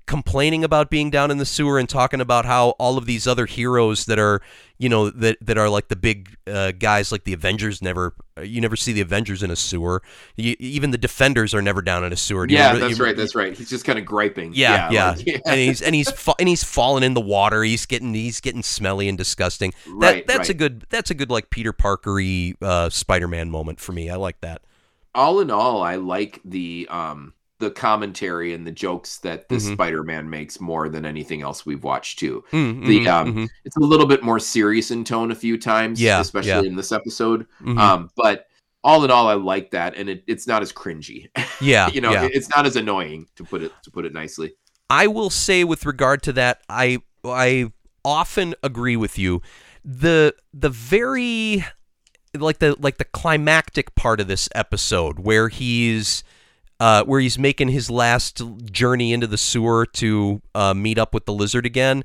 complaining 0.07 0.63
about 0.63 0.89
being 0.89 1.11
down 1.11 1.29
in 1.29 1.37
the 1.37 1.45
sewer 1.45 1.77
and 1.77 1.87
talking 1.87 2.19
about 2.21 2.45
how 2.45 2.69
all 2.79 2.97
of 2.97 3.05
these 3.05 3.27
other 3.27 3.45
heroes 3.45 4.05
that 4.05 4.17
are 4.17 4.41
you 4.79 4.87
know 4.89 5.09
that 5.11 5.37
that 5.41 5.57
are 5.57 5.69
like 5.69 5.89
the 5.89 5.95
big 5.95 6.35
uh, 6.47 6.71
guys 6.71 7.11
like 7.11 7.23
the 7.25 7.33
Avengers 7.33 7.81
never 7.81 8.13
you 8.41 8.59
never 8.61 8.75
see 8.75 8.93
the 8.93 9.01
Avengers 9.01 9.43
in 9.43 9.51
a 9.51 9.55
sewer 9.55 10.01
you, 10.35 10.55
even 10.59 10.91
the 10.91 10.97
Defenders 10.97 11.53
are 11.53 11.61
never 11.61 11.81
down 11.81 12.03
in 12.03 12.11
a 12.13 12.15
sewer 12.15 12.47
Do 12.47 12.53
yeah, 12.55 12.67
remember- 12.73 12.87
that's 12.87 12.97
you- 12.99 13.05
right. 13.05 13.15
That's 13.17 13.35
right. 13.35 13.55
He's 13.57 13.69
just 13.69 13.85
kind 13.85 13.99
of 13.99 14.05
griping. 14.05 14.53
yeah, 14.55 14.89
yeah, 14.91 15.09
like- 15.11 15.41
and 15.45 15.59
he's 15.59 15.81
and 15.81 15.93
he's 15.93 16.09
fa- 16.09 16.35
and 16.39 16.47
he's 16.49 16.63
falling 16.63 17.03
in 17.03 17.13
the 17.13 17.21
water. 17.21 17.61
He's 17.63 17.85
getting 17.85 18.13
he's 18.13 18.39
getting 18.41 18.63
smelly 18.63 19.07
and 19.09 19.17
disgusting. 19.17 19.73
That 19.85 19.93
Right, 19.93 20.27
that's 20.27 20.49
a 20.49 20.53
good 20.53 20.85
that's 20.89 21.11
a 21.11 21.15
good 21.15 21.29
like 21.29 21.49
Peter 21.49 21.73
Parkery 21.73 22.55
uh, 22.61 22.89
Spider-Man 22.89 23.49
moment 23.51 23.79
for 23.79 23.91
me. 23.91 24.09
I 24.09 24.15
like 24.15 24.39
that. 24.41 24.61
all 25.13 25.39
in 25.39 25.51
all, 25.51 25.81
I 25.83 25.95
like 25.95 26.39
the 26.45 26.87
um 26.89 27.33
the 27.59 27.71
commentary 27.71 28.53
and 28.53 28.67
the 28.67 28.71
jokes 28.71 29.17
that 29.19 29.49
this 29.49 29.65
Mhm. 29.67 29.73
Spider-Man 29.73 30.29
makes 30.29 30.59
more 30.61 30.89
than 30.89 31.05
anything 31.05 31.41
else 31.41 31.65
we've 31.65 31.83
watched 31.83 32.19
too. 32.19 32.43
Mm, 32.51 32.85
The, 32.85 32.99
mhm, 32.99 33.07
um, 33.07 33.33
mhm, 33.35 33.47
It's 33.65 33.77
a 33.77 33.81
little 33.81 34.05
bit 34.05 34.21
more 34.23 34.39
serious 34.39 34.91
in 34.91 35.03
tone 35.03 35.31
a 35.31 35.35
few 35.35 35.57
times, 35.57 35.99
Yeah, 36.01 36.19
especially 36.19 36.49
yeah. 36.51 36.61
in 36.61 36.75
this 36.75 36.91
episode. 36.91 37.47
mhm. 37.61 37.79
Um, 37.79 38.09
but 38.15 38.45
all 38.83 39.03
in 39.03 39.09
all, 39.11 39.27
I 39.27 39.33
like 39.33 39.71
that, 39.71 39.95
and 39.97 40.07
it, 40.07 40.23
it's 40.27 40.45
not 40.47 40.61
as 40.61 40.71
cringy. 40.71 41.29
yeah, 41.61 41.89
you 41.89 41.99
know, 41.99 42.11
yeah. 42.11 42.25
it- 42.25 42.35
it's 42.35 42.49
not 42.55 42.65
as 42.67 42.75
annoying 42.75 43.27
to 43.35 43.43
put 43.43 43.63
it 43.63 43.71
to 43.83 43.91
put 43.91 44.05
it 44.05 44.13
nicely. 44.13 44.53
I 44.89 45.07
will 45.07 45.29
say 45.31 45.63
with 45.63 45.85
regard 45.85 46.21
to 46.23 46.33
that, 46.33 46.61
I 46.69 46.99
I 47.25 47.71
often 48.05 48.53
agree 48.63 48.95
with 48.95 49.17
you. 49.17 49.41
The 49.83 50.33
the 50.53 50.69
very 50.69 51.65
like 52.37 52.59
the 52.59 52.75
like 52.79 52.97
the 52.97 53.03
climactic 53.05 53.95
part 53.95 54.19
of 54.21 54.27
this 54.27 54.47
episode 54.53 55.19
where 55.19 55.49
he's 55.49 56.23
uh, 56.79 57.03
where 57.03 57.19
he's 57.19 57.39
making 57.39 57.69
his 57.69 57.89
last 57.89 58.41
journey 58.71 59.13
into 59.13 59.27
the 59.27 59.37
sewer 59.37 59.85
to 59.85 60.41
uh, 60.53 60.73
meet 60.73 60.97
up 60.97 61.13
with 61.13 61.25
the 61.25 61.33
lizard 61.33 61.65
again, 61.65 62.03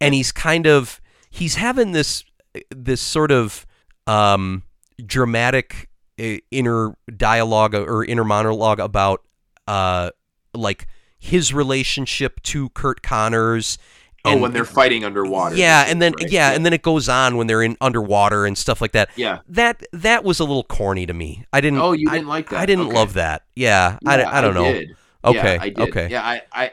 and 0.00 0.14
he's 0.14 0.32
kind 0.32 0.66
of 0.66 1.00
he's 1.30 1.56
having 1.56 1.92
this 1.92 2.24
this 2.70 3.00
sort 3.00 3.32
of 3.32 3.66
um, 4.06 4.62
dramatic 5.04 5.88
uh, 6.20 6.36
inner 6.50 6.96
dialogue 7.16 7.74
or 7.74 8.04
inner 8.04 8.24
monologue 8.24 8.78
about 8.78 9.22
uh, 9.66 10.10
like 10.54 10.86
his 11.18 11.52
relationship 11.52 12.40
to 12.42 12.68
Curt 12.70 13.02
Connors. 13.02 13.78
Oh, 14.26 14.36
when 14.38 14.52
they're 14.52 14.64
fighting 14.64 15.04
underwater. 15.04 15.54
yeah, 15.56 15.84
and 15.86 16.00
then 16.00 16.14
right? 16.18 16.30
yeah, 16.32 16.52
and 16.52 16.64
then 16.64 16.72
it 16.72 16.82
goes 16.82 17.08
on 17.08 17.36
when 17.36 17.46
they're 17.46 17.62
in 17.62 17.76
underwater 17.80 18.46
and 18.46 18.56
stuff 18.56 18.80
like 18.80 18.92
that. 18.92 19.10
yeah. 19.16 19.40
That 19.48 19.82
that 19.92 20.24
was 20.24 20.40
a 20.40 20.44
little 20.44 20.64
corny 20.64 21.04
to 21.06 21.12
me. 21.12 21.44
I 21.52 21.60
didn't. 21.60 21.78
Oh, 21.78 21.92
you 21.92 22.08
didn't 22.08 22.28
like 22.28 22.48
that? 22.50 22.60
I 22.60 22.66
didn't 22.66 22.86
Okay. 22.86 22.94
love 22.94 23.12
that. 23.14 23.42
Yeah, 23.54 23.98
I, 24.06 24.18
Yeah, 24.18 24.30
I 24.32 24.40
don't 24.40 24.54
know. 24.54 24.72
Did. 24.72 24.90
Okay, 25.24 25.54
Yeah, 25.56 25.62
I 25.62 25.68
did. 25.68 25.78
okay. 25.90 26.08
Yeah, 26.10 26.22
I, 26.22 26.42
I, 26.52 26.72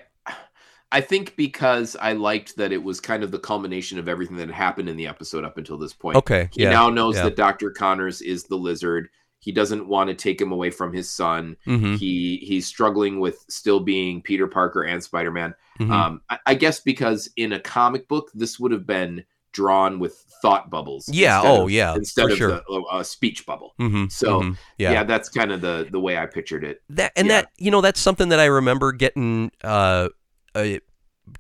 I 0.94 1.02
think 1.02 1.36
because 1.38 1.96
I 1.96 2.14
liked 2.14 2.58
that 2.58 2.72
it 2.74 2.84
was 2.84 3.00
kind 3.00 3.24
of 3.24 3.32
the 3.32 3.40
culmination 3.40 3.98
of 3.98 4.10
everything 4.10 4.36
that 4.38 4.48
had 4.50 4.56
happened 4.56 4.90
in 4.90 4.98
the 4.98 5.08
episode 5.08 5.46
up 5.46 5.58
until 5.58 5.78
this 5.78 5.94
point. 5.94 6.18
Okay, 6.18 6.50
He 6.54 6.64
yeah, 6.64 6.70
now 6.70 6.90
knows 6.90 7.16
yeah. 7.16 7.24
that 7.24 7.36
Dr. 7.38 7.72
Connors 7.72 8.22
is 8.22 8.44
the 8.44 8.58
lizard. 8.58 9.08
He 9.40 9.52
doesn't 9.52 9.88
want 9.88 10.10
to 10.10 10.14
take 10.16 10.40
him 10.40 10.52
away 10.52 10.70
from 10.70 10.94
his 10.94 11.10
son. 11.10 11.56
hmm 11.66 11.96
He 11.96 12.38
he's 12.44 12.68
struggling 12.68 13.20
with 13.20 13.44
still 13.50 13.80
being 13.80 14.22
Peter 14.22 14.48
Parker 14.48 14.84
and 14.84 15.02
Spider 15.02 15.32
Man. 15.80 15.88
hmm 15.88 15.94
Um, 15.94 16.22
I, 16.30 16.40
I 16.48 16.54
guess 16.56 16.80
because 16.80 17.30
in 17.36 17.54
a 17.54 17.60
comic 17.60 18.08
book, 18.08 18.32
this 18.34 18.60
would 18.60 18.72
have 18.72 18.86
been 18.86 19.24
drawn 19.54 20.00
with 20.00 20.14
thought 20.42 20.70
bubbles. 20.70 21.10
Yeah, 21.10 21.42
oh, 21.44 21.64
of- 21.64 21.72
yeah, 21.72 21.96
instead 21.96 22.32
of 22.32 22.38
sure. 22.38 22.50
the, 22.50 22.64
uh, 22.92 23.00
a 23.00 23.04
speech 23.04 23.46
bubble. 23.46 23.74
hmm 23.78 24.06
So, 24.08 24.42
hmm 24.42 24.52
Yeah. 24.78 24.92
yeah. 24.92 25.04
that's 25.04 25.30
kind 25.30 25.52
of 25.52 25.62
the 25.62 25.88
the 25.92 26.00
way 26.00 26.18
I 26.18 26.26
pictured 26.26 26.64
it. 26.64 26.82
that 26.90 27.12
and 27.16 27.28
yeah. 27.28 27.42
that 27.42 27.50
you 27.58 27.72
know 27.72 27.82
that's 27.82 28.00
something 28.00 28.30
that 28.30 28.40
I 28.40 28.46
remember 28.46 28.92
getting 28.92 29.52
uh, 29.64 30.10
uh 30.56 30.78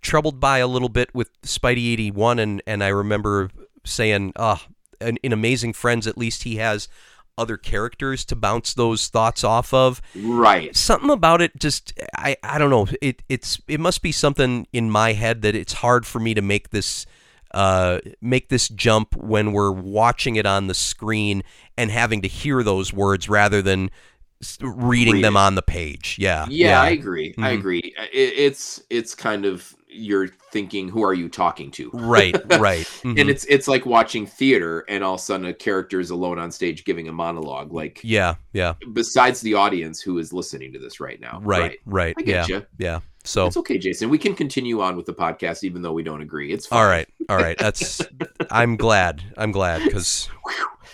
troubled 0.01 0.39
by 0.39 0.59
a 0.59 0.67
little 0.67 0.89
bit 0.89 1.13
with 1.13 1.29
Spidey 1.41 1.91
eighty 1.91 2.11
one, 2.11 2.39
and 2.39 2.61
and 2.67 2.83
I 2.83 2.89
remember 2.89 3.49
saying, 3.85 4.33
ah, 4.35 4.65
in, 4.99 5.17
in 5.23 5.33
Amazing 5.33 5.73
Friends, 5.73 6.05
at 6.07 6.17
least 6.17 6.43
he 6.43 6.57
has 6.57 6.87
other 7.41 7.57
characters 7.57 8.23
to 8.25 8.35
bounce 8.35 8.73
those 8.73 9.07
thoughts 9.09 9.43
off 9.43 9.73
of. 9.73 10.01
Right. 10.15 10.75
something 10.75 11.09
about 11.09 11.41
it 11.41 11.51
just 11.59 11.93
I, 12.17 12.37
I 12.43 12.57
don't 12.59 12.69
know 12.69 12.87
it 13.01 13.23
it's 13.27 13.59
it 13.67 13.79
must 13.79 14.01
be 14.01 14.11
something 14.11 14.67
in 14.71 14.89
my 14.89 15.13
head 15.13 15.41
that 15.41 15.55
it's 15.55 15.73
hard 15.73 16.05
for 16.05 16.19
me 16.19 16.33
to 16.35 16.41
make 16.41 16.69
this 16.69 17.05
uh 17.53 17.99
make 18.21 18.47
this 18.49 18.69
jump 18.69 19.15
when 19.15 19.51
we're 19.51 19.71
watching 19.71 20.35
it 20.37 20.45
on 20.45 20.67
the 20.67 20.73
screen 20.73 21.43
and 21.77 21.91
having 21.91 22.21
to 22.21 22.27
hear 22.27 22.63
those 22.63 22.93
words 22.93 23.27
rather 23.27 23.61
than 23.61 23.89
reading 24.61 25.15
Read 25.15 25.23
them 25.23 25.35
it. 25.35 25.39
on 25.39 25.55
the 25.55 25.61
page 25.61 26.17
yeah 26.19 26.45
Yeah, 26.49 26.81
I 26.81 26.89
agree. 26.89 27.35
I 27.37 27.51
Mhm. 27.51 27.59
agree. 27.59 27.93
It, 28.11 28.33
it's 28.37 28.81
it's 28.89 29.13
kind 29.13 29.45
of 29.45 29.75
you're 29.93 30.27
thinking, 30.27 30.87
who 30.87 31.03
are 31.03 31.13
you 31.13 31.27
talking 31.29 31.69
to? 31.71 31.89
right 31.93 32.35
right 32.59 32.85
Mhm. 33.03 33.19
And 33.19 33.29
it's 33.29 33.45
it's 33.45 33.67
like 33.67 33.85
watching 33.85 34.25
theater, 34.25 34.85
and 34.87 35.03
all 35.03 35.15
of 35.15 35.19
a 35.19 35.23
sudden 35.23 35.45
a 35.47 35.53
character 35.53 35.99
is 35.99 36.09
alone 36.11 36.39
on 36.39 36.51
stage 36.51 36.85
giving 36.85 37.07
a 37.07 37.11
monologue. 37.11 37.73
Like 37.73 37.99
yeah 38.03 38.35
yeah 38.53 38.73
besides 38.93 39.41
the 39.41 39.53
audience 39.55 40.01
who 40.01 40.17
is 40.17 40.31
listening 40.33 40.71
to 40.73 40.79
this 40.79 40.99
right 40.99 41.19
now. 41.19 41.39
right 41.43 41.79
right, 41.85 42.15
I 42.17 42.21
yeah 42.21 42.25
get 42.45 42.49
you. 42.49 42.65
yeah 42.77 42.99
so 43.23 43.45
It's 43.45 43.57
okay, 43.57 43.77
Jason. 43.77 44.09
We 44.09 44.17
can 44.17 44.33
continue 44.33 44.81
on 44.81 44.95
with 44.97 45.05
the 45.05 45.13
podcast 45.13 45.63
even 45.63 45.81
though 45.83 45.93
we 45.93 46.01
don't 46.03 46.21
agree. 46.21 46.51
It's 46.51 46.65
fine. 46.65 46.79
all 46.79 46.87
right 46.87 47.07
all 47.29 47.37
right 47.37 47.57
that's 47.57 48.01
i'm 48.51 48.75
glad 48.77 49.21
i'm 49.37 49.51
glad 49.51 49.83
because 49.83 50.27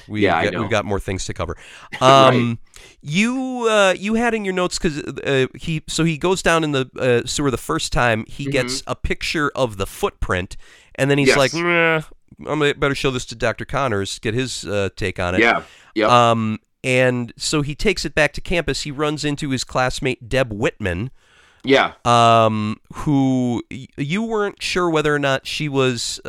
we 0.08 0.22
Yeah, 0.22 0.44
got, 0.52 0.60
we've 0.62 0.70
got 0.70 0.86
more 0.86 1.00
things 1.00 1.26
to 1.26 1.34
cover 1.34 1.58
um 2.02 2.60
you 3.02 3.68
uh 3.70 3.94
you 3.98 4.16
had 4.16 4.34
in 4.34 4.44
your 4.46 4.54
notes 4.54 4.78
because 4.78 5.00
uh, 5.00 5.48
he 5.56 5.84
so 5.88 6.04
he 6.04 6.18
goes 6.18 6.42
down 6.42 6.64
in 6.64 6.72
the 6.72 6.90
uh, 7.00 7.28
sewer 7.28 7.52
the 7.52 7.58
first 7.58 7.92
time 7.94 8.26
he 8.28 8.46
gets 8.46 8.84
a 8.88 8.96
picture 8.96 9.52
of 9.56 9.78
the 9.78 9.86
footprint 9.88 10.58
and 10.96 11.10
then 11.12 11.18
he's 11.18 11.30
Mm-hmm. 11.30 11.40
Yes. 11.40 11.54
like 11.54 11.64
"Meh, 11.64 12.02
i'm 12.52 12.60
gonna 12.60 12.74
better 12.76 12.96
show 12.96 13.12
this 13.12 13.26
to 13.26 13.36
dr 13.36 13.66
connors 13.66 14.20
get 14.20 14.34
his 14.34 14.66
uh, 14.66 14.90
take 14.96 15.20
on 15.20 15.36
it 15.36 15.42
Yeah. 15.42 15.64
Yep. 15.96 16.10
um 16.10 16.60
and 16.84 17.34
so 17.38 17.62
he 17.64 17.74
takes 17.76 18.06
it 18.06 18.14
back 18.16 18.32
to 18.34 18.42
campus 18.42 18.82
he 18.84 18.92
runs 18.92 19.26
into 19.26 19.50
his 19.50 19.64
classmate 19.64 20.30
deb 20.30 20.52
whitman 20.54 21.10
yeah. 21.64 21.94
um, 22.06 22.78
who 22.94 23.62
y- 23.70 23.88
you 23.98 24.22
weren't 24.24 24.62
sure 24.64 24.90
whether 24.90 25.14
or 25.14 25.20
not 25.20 25.46
she 25.46 25.68
was 25.68 26.22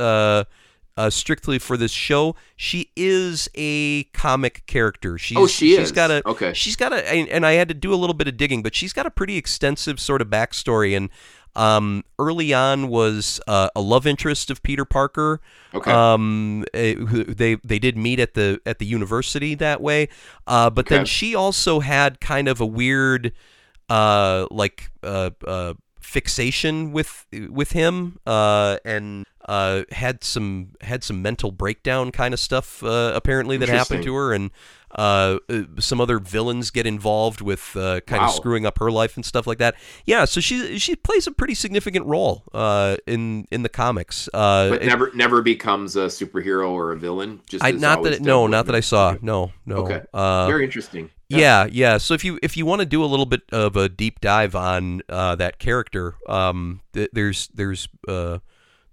uh, 0.99 1.09
strictly 1.09 1.61
for 1.61 1.77
this 1.77 1.93
show. 1.93 2.35
She 2.57 2.91
is 2.97 3.49
a 3.55 4.03
comic 4.13 4.67
character. 4.67 5.17
She's, 5.17 5.39
oh, 5.39 5.47
she 5.47 5.77
she's 5.77 5.79
is. 5.79 5.93
got 5.93 6.11
a 6.11 6.29
okay. 6.29 6.53
she's 6.53 6.75
got 6.75 6.93
a 6.93 7.09
and 7.09 7.29
and 7.29 7.47
I 7.47 7.53
had 7.53 7.69
to 7.69 7.75
do 7.75 7.95
a 7.95 7.97
little 7.97 8.15
bit 8.15 8.27
of 8.27 8.37
digging, 8.37 8.65
but 8.65 8.75
she's 8.75 8.93
got 8.93 9.07
a 9.07 9.11
pretty 9.11 9.37
extensive 9.37 9.99
sort 10.01 10.21
of 10.21 10.29
backstory 10.29 10.97
and. 10.97 11.09
Um, 11.57 12.05
early 12.21 12.55
on 12.55 12.87
was 12.87 13.41
uh, 13.49 13.69
a 13.75 13.81
love 13.81 14.07
interest 14.07 14.49
of 14.49 14.63
Peter 14.63 14.85
Parker. 14.85 15.41
Okay. 15.75 15.91
Um, 15.91 16.65
eh, 16.73 16.95
they 17.01 17.57
they 17.65 17.81
did 17.81 17.97
meet 17.97 18.21
at 18.21 18.35
the 18.35 18.61
at 18.65 18.79
the 18.79 18.87
university 18.87 19.57
that 19.57 19.81
way. 19.81 20.09
Uh, 20.47 20.71
but 20.71 20.87
then 20.87 21.05
she 21.05 21.35
also 21.35 21.81
had 21.81 22.21
kind 22.21 22.47
of 22.47 22.61
a 22.61 22.67
weird, 22.67 23.33
uh, 23.89 24.47
like 24.53 24.93
uh, 25.03 25.31
uh, 25.45 25.75
fixation 25.99 26.93
with 26.93 27.27
with 27.51 27.73
him. 27.73 28.21
Uh, 28.25 28.77
and 28.85 29.27
uh, 29.49 29.83
had 29.91 30.23
some 30.23 30.73
had 30.83 31.03
some 31.03 31.23
mental 31.23 31.51
breakdown 31.51 32.13
kind 32.13 32.35
of 32.35 32.39
stuff 32.39 32.85
uh, 32.85 33.13
apparently 33.15 33.57
that 33.57 33.69
happened 33.71 34.05
to 34.05 34.15
her, 34.15 34.35
and 34.35 34.51
uh, 34.97 35.39
uh, 35.49 35.63
some 35.79 36.01
other 36.01 36.19
villains 36.19 36.71
get 36.71 36.87
involved 36.87 37.41
with 37.41 37.75
uh, 37.77 38.01
kind 38.03 38.23
of 38.23 38.31
screwing 38.31 38.67
up 38.67 38.79
her 38.79 38.91
life 38.91 39.17
and 39.17 39.25
stuff 39.25 39.47
like 39.47 39.59
that. 39.59 39.75
Yeah, 40.05 40.27
so 40.27 40.41
she 40.41 40.79
she 40.79 40.95
plays 40.97 41.27
a 41.27 41.33
pretty 41.33 41.55
significant 41.55 42.07
role 42.07 42.45
uh, 42.53 42.99
in 43.07 43.47
in 43.51 43.63
the 43.63 43.69
comics. 43.71 44.29
Uh, 44.35 44.71
but 44.71 44.85
never 44.85 45.11
never 45.15 45.41
becomes 45.41 45.97
a 45.97 46.07
superhero 46.07 46.71
or 46.71 46.93
a 46.93 46.97
villain. 46.97 47.41
Just 47.49 47.65
I 47.65 47.71
not 47.71 48.03
that 48.03 48.15
it, 48.15 48.23
no, 48.23 48.47
not 48.47 48.67
that 48.67 48.75
I 48.75 48.81
saw. 48.81 49.17
No, 49.23 49.53
no. 49.65 49.77
Okay. 49.79 50.03
Uh, 50.13 50.47
Very 50.47 50.65
interesting. 50.65 51.11
yeah, 51.29 51.67
yeah. 51.71 51.97
So 51.97 52.13
if 52.13 52.23
you 52.23 52.39
if 52.43 52.57
you 52.57 52.67
want 52.67 52.81
to 52.81 52.87
do 52.87 53.03
a 53.03 53.07
little 53.07 53.27
bit 53.27 53.43
of 53.51 53.77
a 53.77 53.89
deep 53.89 54.21
dive 54.21 54.55
on 54.55 55.01
uh, 55.09 55.37
that 55.37 55.59
character, 55.59 56.17
um, 56.29 56.81
th- 56.93 57.11
there's 57.15 57.49
there's 57.49 57.89
uh, 58.07 58.39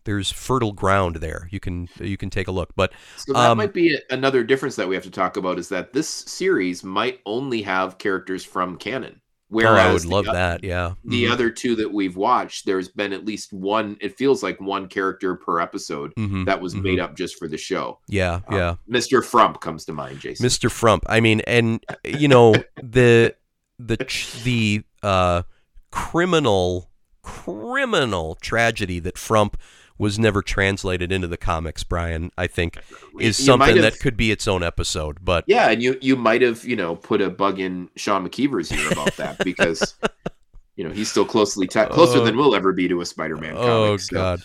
there's 0.05 0.31
fertile 0.31 0.71
ground 0.71 1.17
there. 1.17 1.47
You 1.51 1.59
can 1.59 1.89
you 1.99 2.15
can 2.17 2.29
take 2.29 2.47
a 2.47 2.51
look. 2.51 2.69
But 2.75 2.93
So 3.17 3.33
that 3.33 3.51
Um, 3.51 3.57
might 3.57 3.73
be 3.73 3.97
another 4.09 4.43
difference 4.43 4.75
that 4.77 4.87
we 4.87 4.95
have 4.95 5.03
to 5.03 5.11
talk 5.11 5.35
about 5.37 5.59
is 5.59 5.69
that 5.69 5.93
this 5.93 6.07
series 6.07 6.83
might 6.83 7.19
only 7.25 7.61
have 7.63 7.97
characters 7.97 8.43
from 8.45 8.77
canon. 8.77 9.15
oh, 9.15 9.57
Whereas 9.57 9.77
I 9.77 9.93
would 9.93 10.05
love 10.05 10.27
o- 10.27 10.33
that. 10.33 10.63
Yeah. 10.63 10.93
The 11.05 11.25
Mhm. 11.25 11.31
other 11.31 11.49
two 11.51 11.75
that 11.75 11.93
we've 11.93 12.17
watched, 12.17 12.65
there's 12.65 12.89
been 12.89 13.13
at 13.13 13.25
least 13.25 13.53
one. 13.53 13.95
It 14.01 14.17
feels 14.17 14.41
like 14.41 14.59
one 14.59 14.87
character 14.87 15.35
per 15.35 15.59
episode 15.59 16.13
Mhm, 16.17 16.45
that 16.47 16.59
was 16.61 16.73
mhm. 16.73 16.81
made 16.83 16.99
up 16.99 17.15
just 17.15 17.37
for 17.37 17.47
the 17.47 17.57
show. 17.57 17.99
Yeah, 18.07 18.41
Um, 18.47 18.57
yeah. 18.57 18.75
Mr. 18.89 19.23
Frump 19.23 19.61
comes 19.61 19.85
to 19.85 19.93
mind, 19.93 20.19
Jason. 20.19 20.45
Mr. 20.45 20.69
Frump. 20.71 21.03
I 21.07 21.19
mean, 21.19 21.41
and 21.41 21.83
you 22.03 22.27
know 22.27 22.55
the 22.81 23.35
the 23.79 23.97
the 24.43 24.81
uh, 25.03 25.43
criminal 25.91 26.89
criminal 27.21 28.35
tragedy 28.41 28.99
that 28.99 29.17
Frump 29.17 29.57
was 29.97 30.19
never 30.19 30.41
translated 30.41 31.11
into 31.11 31.27
the 31.27 31.37
comics. 31.37 31.83
Brian, 31.83 32.31
I 32.37 32.47
think, 32.47 32.77
is 33.19 33.39
You 33.39 33.45
something 33.45 33.79
that 33.81 33.99
could 33.99 34.17
be 34.17 34.31
its 34.31 34.47
own 34.47 34.61
episode. 34.63 35.19
But 35.23 35.45
Yeah, 35.47 35.69
and 35.69 35.81
you 35.81 35.97
you 36.01 36.15
might 36.15 36.41
have 36.41 36.65
you 36.65 36.75
know 36.75 36.95
put 36.95 37.21
a 37.21 37.29
bug 37.29 37.59
in 37.59 37.89
Sean 37.95 38.27
McKeever's 38.27 38.71
ear 38.71 38.91
about 38.91 39.15
that 39.17 39.37
because 39.45 39.95
you 40.75 40.83
know 40.83 40.91
he's 40.93 41.09
still 41.09 41.25
closely 41.25 41.67
closer 41.67 42.19
Oh. 42.19 42.25
than 42.25 42.35
we'll 42.37 42.55
ever 42.55 42.73
be 42.73 42.87
to 42.89 42.99
a 43.01 43.05
Spider-Man 43.05 43.53
comic. 43.55 43.69
oh 43.69 43.97
so- 43.97 44.13
god. 44.15 44.41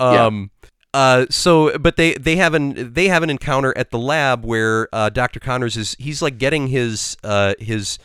yeah. 0.00 0.26
Um. 0.26 0.50
Uh. 0.94 1.26
So, 1.30 1.76
but 1.78 1.96
they 1.96 2.14
they 2.14 2.36
have 2.36 2.54
an 2.54 2.92
they 2.94 3.08
have 3.08 3.22
an 3.22 3.30
encounter 3.30 3.76
at 3.76 3.90
the 3.90 3.98
lab 3.98 4.44
where 4.44 4.88
uh, 4.92 5.10
Dr. 5.10 5.38
Connors 5.38 5.76
is 5.76 5.94
he's 5.98 6.22
like 6.22 6.38
getting 6.38 6.66
his 6.68 7.16
uh 7.22 7.54
his 7.58 7.98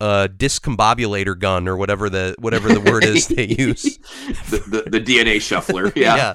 uh 0.00 0.28
discombobulator 0.36 1.38
gun 1.38 1.66
or 1.68 1.76
whatever 1.76 2.10
the 2.10 2.34
whatever 2.38 2.68
the 2.68 2.80
word 2.80 3.04
is 3.04 3.28
they 3.28 3.46
use. 3.58 3.98
the, 4.50 4.84
the 4.84 4.90
the 4.90 5.00
DNA 5.00 5.40
shuffler. 5.40 5.92
Yeah. 5.96 6.34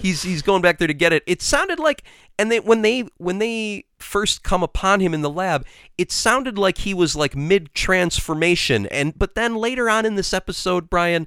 he's 0.00 0.22
he's 0.22 0.42
going 0.42 0.62
back 0.62 0.78
there 0.78 0.88
to 0.88 0.94
get 0.94 1.12
it. 1.12 1.22
It 1.26 1.42
sounded 1.42 1.78
like 1.78 2.04
and 2.38 2.50
they 2.50 2.60
when 2.60 2.82
they 2.82 3.08
when 3.18 3.38
they 3.38 3.84
first 3.98 4.42
come 4.42 4.62
upon 4.62 5.00
him 5.00 5.12
in 5.14 5.22
the 5.22 5.30
lab, 5.30 5.66
it 5.98 6.10
sounded 6.10 6.58
like 6.58 6.78
he 6.78 6.94
was 6.94 7.14
like 7.16 7.36
mid 7.36 7.74
transformation 7.74 8.86
and 8.86 9.18
but 9.18 9.34
then 9.34 9.54
later 9.56 9.90
on 9.90 10.06
in 10.06 10.14
this 10.14 10.32
episode, 10.32 10.88
Brian, 10.88 11.26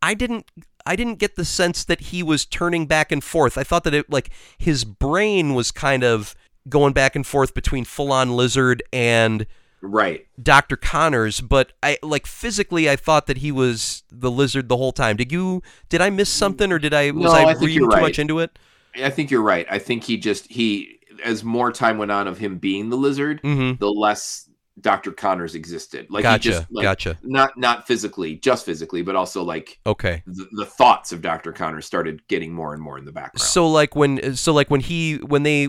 I 0.00 0.14
didn't 0.14 0.50
I 0.86 0.96
didn't 0.96 1.18
get 1.18 1.36
the 1.36 1.44
sense 1.44 1.84
that 1.84 2.00
he 2.00 2.22
was 2.22 2.44
turning 2.44 2.86
back 2.86 3.12
and 3.12 3.22
forth. 3.22 3.56
I 3.56 3.64
thought 3.64 3.84
that 3.84 3.94
it 3.94 4.10
like 4.10 4.30
his 4.58 4.84
brain 4.84 5.54
was 5.54 5.70
kind 5.70 6.02
of 6.04 6.34
going 6.68 6.92
back 6.92 7.16
and 7.16 7.26
forth 7.26 7.54
between 7.54 7.84
full 7.84 8.12
on 8.12 8.36
lizard 8.36 8.82
and 8.92 9.46
Right. 9.82 10.26
Dr. 10.40 10.76
Connors, 10.76 11.40
but 11.40 11.72
I 11.82 11.98
like 12.02 12.26
physically 12.26 12.88
I 12.88 12.96
thought 12.96 13.26
that 13.26 13.38
he 13.38 13.50
was 13.50 14.04
the 14.10 14.30
lizard 14.30 14.68
the 14.68 14.76
whole 14.76 14.92
time. 14.92 15.16
Did 15.16 15.32
you 15.32 15.62
did 15.88 16.00
I 16.00 16.08
miss 16.08 16.28
something 16.30 16.70
or 16.70 16.78
did 16.78 16.94
I 16.94 17.10
was 17.10 17.24
No, 17.24 17.32
I, 17.32 17.42
I 17.50 17.52
reading 17.54 17.80
too 17.80 17.86
right. 17.86 18.02
much 18.02 18.18
into 18.18 18.38
it? 18.38 18.58
I 19.02 19.10
think 19.10 19.30
you're 19.30 19.42
right. 19.42 19.66
I 19.70 19.78
think 19.78 20.04
he 20.04 20.16
just 20.16 20.50
he 20.50 21.00
as 21.24 21.42
more 21.44 21.72
time 21.72 21.98
went 21.98 22.10
on 22.12 22.28
of 22.28 22.38
him 22.38 22.58
being 22.58 22.90
the 22.90 22.96
lizard, 22.96 23.42
Mhm. 23.42 23.78
the 23.78 23.90
less 23.90 24.48
Dr. 24.80 25.12
Connors 25.12 25.54
existed. 25.54 26.06
Like 26.10 26.22
gotcha. 26.22 26.48
he 26.48 26.54
just 26.54 26.66
like 26.70 26.84
gotcha. 26.84 27.18
not 27.22 27.58
not 27.58 27.86
physically, 27.86 28.36
just 28.36 28.64
physically, 28.64 29.02
but 29.02 29.16
also 29.16 29.42
like 29.42 29.78
Okay. 29.86 30.22
the, 30.26 30.46
the 30.52 30.64
thoughts 30.66 31.12
of 31.12 31.20
Dr. 31.22 31.52
Connors 31.52 31.86
started 31.86 32.26
getting 32.28 32.52
more 32.54 32.72
and 32.72 32.82
more 32.82 32.98
in 32.98 33.04
the 33.04 33.12
background. 33.12 33.42
So 33.42 33.68
like 33.68 33.94
when 33.96 34.36
so 34.36 34.52
like 34.52 34.70
when 34.70 34.80
he 34.80 35.16
when 35.16 35.42
they 35.42 35.68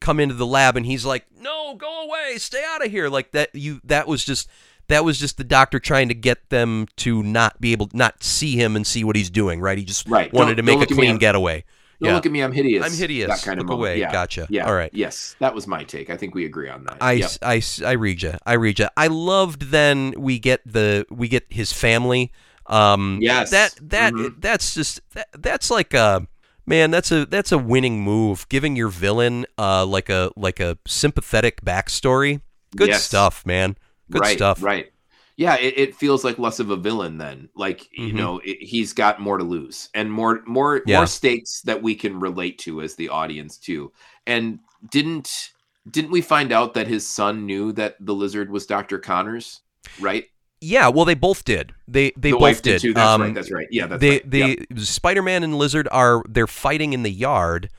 come 0.00 0.20
into 0.20 0.34
the 0.34 0.46
lab 0.46 0.76
and 0.76 0.86
he's 0.86 1.04
like, 1.04 1.26
"No, 1.38 1.74
go 1.74 2.04
away. 2.04 2.38
Stay 2.38 2.62
out 2.66 2.84
of 2.84 2.90
here." 2.90 3.08
Like 3.08 3.32
that 3.32 3.54
you 3.54 3.80
that 3.84 4.06
was 4.08 4.24
just 4.24 4.48
that 4.88 5.04
was 5.04 5.18
just 5.18 5.36
the 5.36 5.44
doctor 5.44 5.78
trying 5.78 6.08
to 6.08 6.14
get 6.14 6.48
them 6.50 6.86
to 6.96 7.22
not 7.22 7.60
be 7.60 7.72
able 7.72 7.90
not 7.92 8.22
see 8.22 8.56
him 8.56 8.74
and 8.76 8.86
see 8.86 9.04
what 9.04 9.16
he's 9.16 9.28
doing, 9.30 9.60
right? 9.60 9.76
He 9.78 9.84
just 9.84 10.08
Right. 10.08 10.32
wanted 10.32 10.56
Don't- 10.56 10.56
to 10.56 10.62
make 10.62 10.78
a 10.78 10.82
at 10.82 10.90
me, 10.90 10.96
clean 10.96 11.18
getaway. 11.18 11.64
Don't 12.00 12.10
yeah. 12.10 12.14
look 12.14 12.26
at 12.26 12.32
me, 12.32 12.40
I'm 12.42 12.52
hideous. 12.52 12.86
I'm 12.86 12.96
hideous. 12.96 13.28
That 13.28 13.44
kind 13.44 13.58
of 13.58 13.64
Look 13.66 13.70
moment. 13.78 13.88
away. 13.94 13.98
Yeah. 14.00 14.12
Gotcha. 14.12 14.46
Yeah. 14.48 14.66
All 14.66 14.74
right. 14.74 14.90
Yes, 14.94 15.34
that 15.40 15.52
was 15.52 15.66
my 15.66 15.82
take. 15.82 16.10
I 16.10 16.16
think 16.16 16.32
we 16.34 16.44
agree 16.44 16.68
on 16.70 16.84
that. 16.84 16.96
I, 17.00 17.12
Yep. 17.14 17.30
I, 17.42 17.60
I 17.84 17.92
read 17.92 18.22
you. 18.22 18.34
I 18.46 18.52
read 18.52 18.78
you. 18.78 18.86
I 18.96 19.08
loved 19.08 19.62
then 19.72 20.14
we 20.16 20.38
get 20.38 20.60
the 20.64 21.04
we 21.10 21.26
get 21.28 21.44
his 21.50 21.72
family. 21.72 22.30
Um, 22.66 23.18
Yes. 23.20 23.50
That 23.50 23.74
that 23.82 24.12
Mhm. 24.12 24.40
that's 24.40 24.74
just 24.74 25.00
that, 25.14 25.28
that's 25.36 25.70
like 25.72 25.92
a 25.92 26.26
man. 26.68 26.90
That's 26.90 27.10
a 27.10 27.26
that's 27.26 27.52
a 27.52 27.58
winning 27.58 28.00
move. 28.02 28.48
Giving 28.48 28.76
your 28.76 28.88
villain 28.88 29.46
uh 29.58 29.84
like 29.86 30.08
a 30.08 30.30
like 30.36 30.60
a 30.60 30.78
sympathetic 30.86 31.62
backstory. 31.62 32.40
Good 32.76 32.88
Yes. 32.88 33.04
stuff, 33.04 33.44
man. 33.46 33.76
Good 34.10 34.20
right, 34.22 34.36
stuff. 34.36 34.62
Right. 34.62 34.92
Yeah, 35.36 35.56
it, 35.56 35.78
it 35.78 35.94
feels 35.94 36.24
like 36.24 36.38
less 36.38 36.58
of 36.58 36.70
a 36.70 36.76
villain 36.76 37.18
then. 37.18 37.48
Like 37.54 37.88
you 37.92 38.12
Mhm. 38.12 38.14
know, 38.14 38.38
it, 38.44 38.58
he's 38.60 38.92
got 38.92 39.20
more 39.20 39.38
to 39.38 39.44
lose 39.44 39.88
and 39.94 40.12
more 40.12 40.42
more 40.46 40.82
Yeah. 40.86 40.98
more 40.98 41.06
stakes 41.06 41.62
that 41.62 41.82
we 41.82 41.94
can 41.94 42.18
relate 42.20 42.58
to 42.60 42.82
as 42.82 42.94
the 42.96 43.08
audience 43.08 43.56
too. 43.56 43.92
And 44.26 44.58
didn't 44.90 45.50
didn't 45.90 46.10
we 46.10 46.20
find 46.20 46.52
out 46.52 46.74
that 46.74 46.86
his 46.86 47.08
son 47.08 47.46
knew 47.46 47.72
that 47.72 47.96
the 48.00 48.14
lizard 48.14 48.50
was 48.50 48.66
Dr. 48.66 48.98
Connors? 48.98 49.60
Right. 49.98 50.26
Yeah. 50.60 50.88
Well, 50.88 51.04
they 51.04 51.14
both 51.14 51.44
did. 51.44 51.74
They 51.86 52.12
they 52.16 52.32
the 52.32 52.38
both 52.38 52.62
did. 52.62 52.80
too. 52.80 52.94
That's 52.94 53.08
Um, 53.08 53.22
right. 53.22 53.34
That's 53.34 53.50
right. 53.50 53.68
Yeah. 53.70 53.86
That's 53.86 54.00
they 54.00 54.10
right. 54.10 54.30
they 54.30 54.48
Yep. 54.70 54.78
Spider-Man 54.78 55.42
and 55.44 55.56
Lizard 55.56 55.88
are 55.92 56.22
they're 56.28 56.46
fighting 56.46 56.92
in 56.92 57.02
the 57.02 57.10
yard 57.10 57.70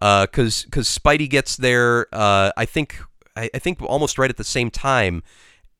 because 0.00 0.64
because 0.64 0.86
Spidey 0.88 1.28
gets 1.28 1.56
there 1.56 2.06
uh, 2.12 2.52
I 2.56 2.64
think 2.64 2.98
I, 3.36 3.50
I 3.54 3.58
think 3.58 3.82
almost 3.82 4.18
right 4.18 4.30
at 4.30 4.36
the 4.36 4.44
same 4.44 4.70
time 4.70 5.22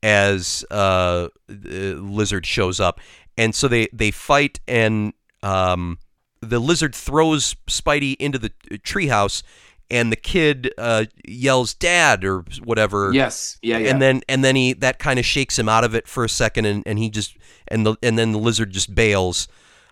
as 0.03 0.65
uh, 0.71 0.75
uh, 0.75 1.29
Lizard 1.49 2.47
shows 2.47 2.81
up 2.81 3.01
and 3.39 3.55
so 3.55 3.69
they 3.69 3.89
they 3.93 4.11
fight 4.11 4.61
and 4.67 5.13
um, 5.43 5.99
the 6.43 6.59
Lizard 6.59 6.95
throws 6.95 7.55
Spidey 7.69 8.17
into 8.19 8.39
the 8.39 8.51
treehouse 8.85 9.43
and 9.91 10.13
the 10.13 10.17
kid 10.17 10.73
uh, 10.79 11.05
yells 11.27 11.75
dad 11.75 12.25
or 12.25 12.45
whatever 12.65 13.13
Yes. 13.13 13.59
Yeah. 13.63 13.79
Yeah. 13.79 13.91
and 13.91 14.01
then 14.03 14.23
and 14.29 14.45
then 14.45 14.57
he 14.57 14.73
that 14.75 14.99
kind 14.99 15.19
of 15.19 15.25
shakes 15.25 15.59
him 15.59 15.69
out 15.69 15.85
of 15.85 15.95
it 15.95 16.07
for 16.07 16.25
a 16.25 16.29
second 16.29 16.65
and, 16.67 16.83
and 16.87 16.99
he 16.99 17.11
just 17.11 17.37
and 17.69 17.85
the 17.85 17.97
and 18.03 18.19
then 18.19 18.33
the 18.33 18.39
lizard 18.39 18.71
just 18.71 18.95
bails 18.95 19.49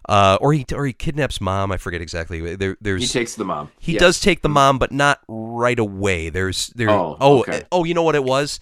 uh, 0.08 0.38
or 0.40 0.54
he 0.54 0.64
or 0.74 0.86
he 0.86 0.92
kidnaps 0.92 1.40
mom 1.40 1.70
I 1.70 1.76
forget 1.76 2.00
exactly 2.00 2.56
there 2.56 2.76
there's 2.80 3.02
he 3.02 3.06
he, 3.06 3.12
takes 3.12 3.34
the 3.34 3.44
mom. 3.44 3.70
Yes. 3.80 4.00
does 4.00 4.20
take 4.20 4.40
the 4.42 4.48
mom 4.48 4.78
but 4.78 4.90
not 4.92 5.20
right 5.28 5.78
away 5.78 6.30
there's 6.30 6.68
there 6.68 6.88
Oh, 6.90 7.16
oh 7.20 7.40
okay. 7.40 7.62
oh 7.72 7.84
you 7.84 7.92
know 7.94 8.02
what 8.02 8.14
it 8.14 8.24
was 8.24 8.58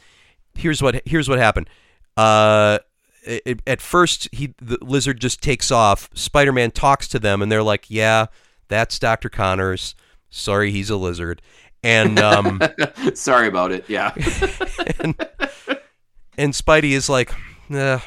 here's 0.55 0.82
what 0.82 1.03
here's 1.07 1.28
what 1.28 1.39
happened 1.39 1.68
uh 2.16 2.78
it, 3.24 3.61
at 3.66 3.80
first 3.80 4.28
he 4.32 4.55
the 4.61 4.78
lizard 4.80 5.20
just 5.20 5.43
takes 5.43 5.70
off 5.70 6.09
Spider-Man 6.14 6.70
talks 6.70 7.07
to 7.09 7.18
them 7.18 7.43
and 7.43 7.51
they're 7.53 7.62
like 7.62 7.84
yeah 7.91 8.26
that's 8.68 8.99
Dr. 8.99 9.28
Connors 9.28 9.95
sorry 10.37 10.70
he's 10.70 10.91
a 10.91 10.97
lizard 10.97 11.41
and 11.82 12.18
um 12.18 12.61
Sorry 13.14 13.47
about 13.49 13.72
it. 13.72 13.84
Yeah. 13.89 14.12
and, 15.01 15.14
and 16.37 16.53
Spidey 16.53 16.91
is 16.91 17.09
like, 17.09 17.32
nah. 17.68 18.01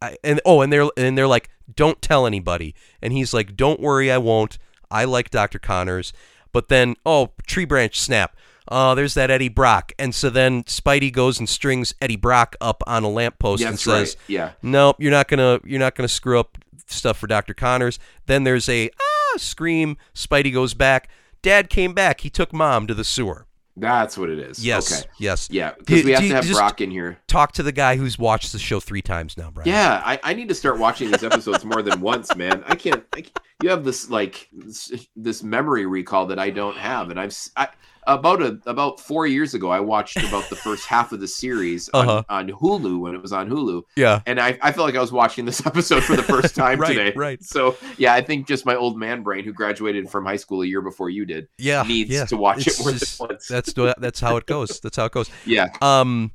I, 0.00 0.16
and 0.24 0.40
oh, 0.44 0.60
and 0.62 0.72
they're 0.72 0.88
and 0.96 1.16
they're 1.16 1.28
like, 1.28 1.48
don't 1.72 2.02
tell 2.02 2.26
anybody. 2.26 2.74
And 3.00 3.12
he's 3.12 3.32
like, 3.32 3.56
don't 3.56 3.80
worry, 3.80 4.10
I 4.10 4.18
won't. 4.18 4.58
I 4.90 5.04
like 5.04 5.30
Dr. 5.30 5.58
Connors. 5.58 6.12
But 6.52 6.68
then, 6.68 6.96
oh, 7.06 7.30
tree 7.46 7.64
branch 7.64 7.98
snap. 7.98 8.36
Oh, 8.68 8.94
there's 8.94 9.14
that 9.14 9.30
Eddie 9.30 9.48
Brock. 9.48 9.92
And 9.98 10.14
so 10.14 10.28
then 10.28 10.64
Spidey 10.64 11.12
goes 11.12 11.38
and 11.38 11.48
strings 11.48 11.94
Eddie 12.00 12.16
Brock 12.16 12.56
up 12.60 12.82
on 12.86 13.04
a 13.04 13.08
lamppost 13.08 13.62
Yeah, 13.62 13.68
and 13.68 13.78
says, 13.78 14.16
right. 14.16 14.16
Yeah. 14.28 14.50
nope, 14.62 14.96
you're 14.98 15.10
not 15.10 15.28
gonna 15.28 15.60
you're 15.64 15.80
not 15.80 15.94
gonna 15.94 16.08
screw 16.08 16.40
up 16.40 16.58
stuff 16.86 17.18
for 17.18 17.28
Dr. 17.28 17.54
Connors. 17.54 17.98
Then 18.26 18.44
there's 18.44 18.68
a 18.68 18.90
ah 19.00 19.38
scream. 19.38 19.96
Spidey 20.14 20.52
goes 20.52 20.74
back. 20.74 21.08
Dad 21.42 21.68
came 21.70 21.92
back. 21.92 22.20
He 22.20 22.30
took 22.30 22.52
mom 22.52 22.86
to 22.86 22.94
the 22.94 23.04
sewer. 23.04 23.46
That's 23.76 24.18
what 24.18 24.28
it 24.28 24.38
is. 24.38 24.64
Yes, 24.64 24.92
Okay. 25.02 25.10
yes. 25.18 25.48
Yeah, 25.50 25.72
because 25.78 26.04
we 26.04 26.10
have 26.12 26.20
do 26.20 26.28
to 26.28 26.34
have 26.34 26.50
Brock 26.50 26.80
in 26.82 26.90
here. 26.90 27.18
Talk 27.26 27.52
to 27.52 27.62
the 27.62 27.72
guy 27.72 27.96
who's 27.96 28.18
watched 28.18 28.52
the 28.52 28.58
show 28.58 28.80
three 28.80 29.00
times 29.00 29.36
now, 29.38 29.50
Brian. 29.50 29.66
Yeah, 29.68 30.02
I, 30.04 30.20
I 30.22 30.34
need 30.34 30.48
to 30.50 30.54
start 30.54 30.78
watching 30.78 31.10
these 31.10 31.24
episodes 31.24 31.64
more 31.64 31.80
than 31.80 32.00
once, 32.02 32.36
man. 32.36 32.62
I 32.66 32.74
can't, 32.74 33.02
I 33.14 33.22
can't- 33.22 33.38
You 33.62 33.70
have 33.70 33.82
this 33.82 34.10
like 34.10 34.48
this, 34.52 35.42
memory 35.42 35.86
recall 35.86 36.26
that 36.26 36.38
I 36.38 36.50
don't 36.50 36.76
have, 36.76 37.08
and 37.10 37.18
I've 37.18 37.34
I, 37.56 37.68
about 38.06 38.42
a 38.42 38.58
about 38.66 38.98
four 39.00 39.26
years 39.26 39.54
ago, 39.54 39.70
I 39.70 39.80
watched 39.80 40.16
about 40.16 40.48
the 40.50 40.56
first 40.56 40.86
half 40.86 41.12
of 41.12 41.20
the 41.20 41.28
series 41.28 41.88
on, 41.94 42.08
Uh-huh. 42.08 42.22
on 42.28 42.48
Hulu 42.48 42.98
when 43.00 43.14
it 43.14 43.22
was 43.22 43.32
on 43.32 43.48
Hulu, 43.48 43.82
yeah. 43.96 44.20
and 44.26 44.40
I, 44.40 44.58
I 44.60 44.72
felt 44.72 44.86
like 44.86 44.96
I 44.96 45.00
was 45.00 45.12
watching 45.12 45.44
this 45.44 45.64
episode 45.66 46.02
for 46.02 46.16
the 46.16 46.22
first 46.22 46.54
time 46.56 46.80
Right, 46.80 46.94
today. 46.94 47.12
right. 47.14 47.42
So 47.42 47.76
yeah, 47.98 48.14
I 48.14 48.20
think 48.22 48.46
just 48.48 48.66
my 48.66 48.74
old 48.74 48.98
man 48.98 49.22
brain, 49.22 49.44
who 49.44 49.52
graduated 49.52 50.10
from 50.10 50.24
high 50.26 50.36
school 50.36 50.62
a 50.62 50.66
year 50.66 50.82
before 50.82 51.10
you 51.10 51.24
did, 51.24 51.48
Yeah, 51.58 51.82
needs 51.82 52.10
yeah. 52.10 52.24
to 52.26 52.36
watch 52.36 52.66
It's 52.66 52.80
it 52.80 52.82
more 52.82 52.92
just- 52.92 53.18
than 53.18 53.28
once. 53.28 53.46
That's 53.48 53.72
that's 53.98 54.20
how 54.20 54.36
it 54.36 54.46
goes. 54.46 54.80
That's 54.80 54.96
how 54.96 55.04
it 55.04 55.12
goes. 55.12 55.30
yeah, 55.46 55.68
Um, 55.80 56.32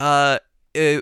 uh, 0.00 0.38
uh, 0.76 1.00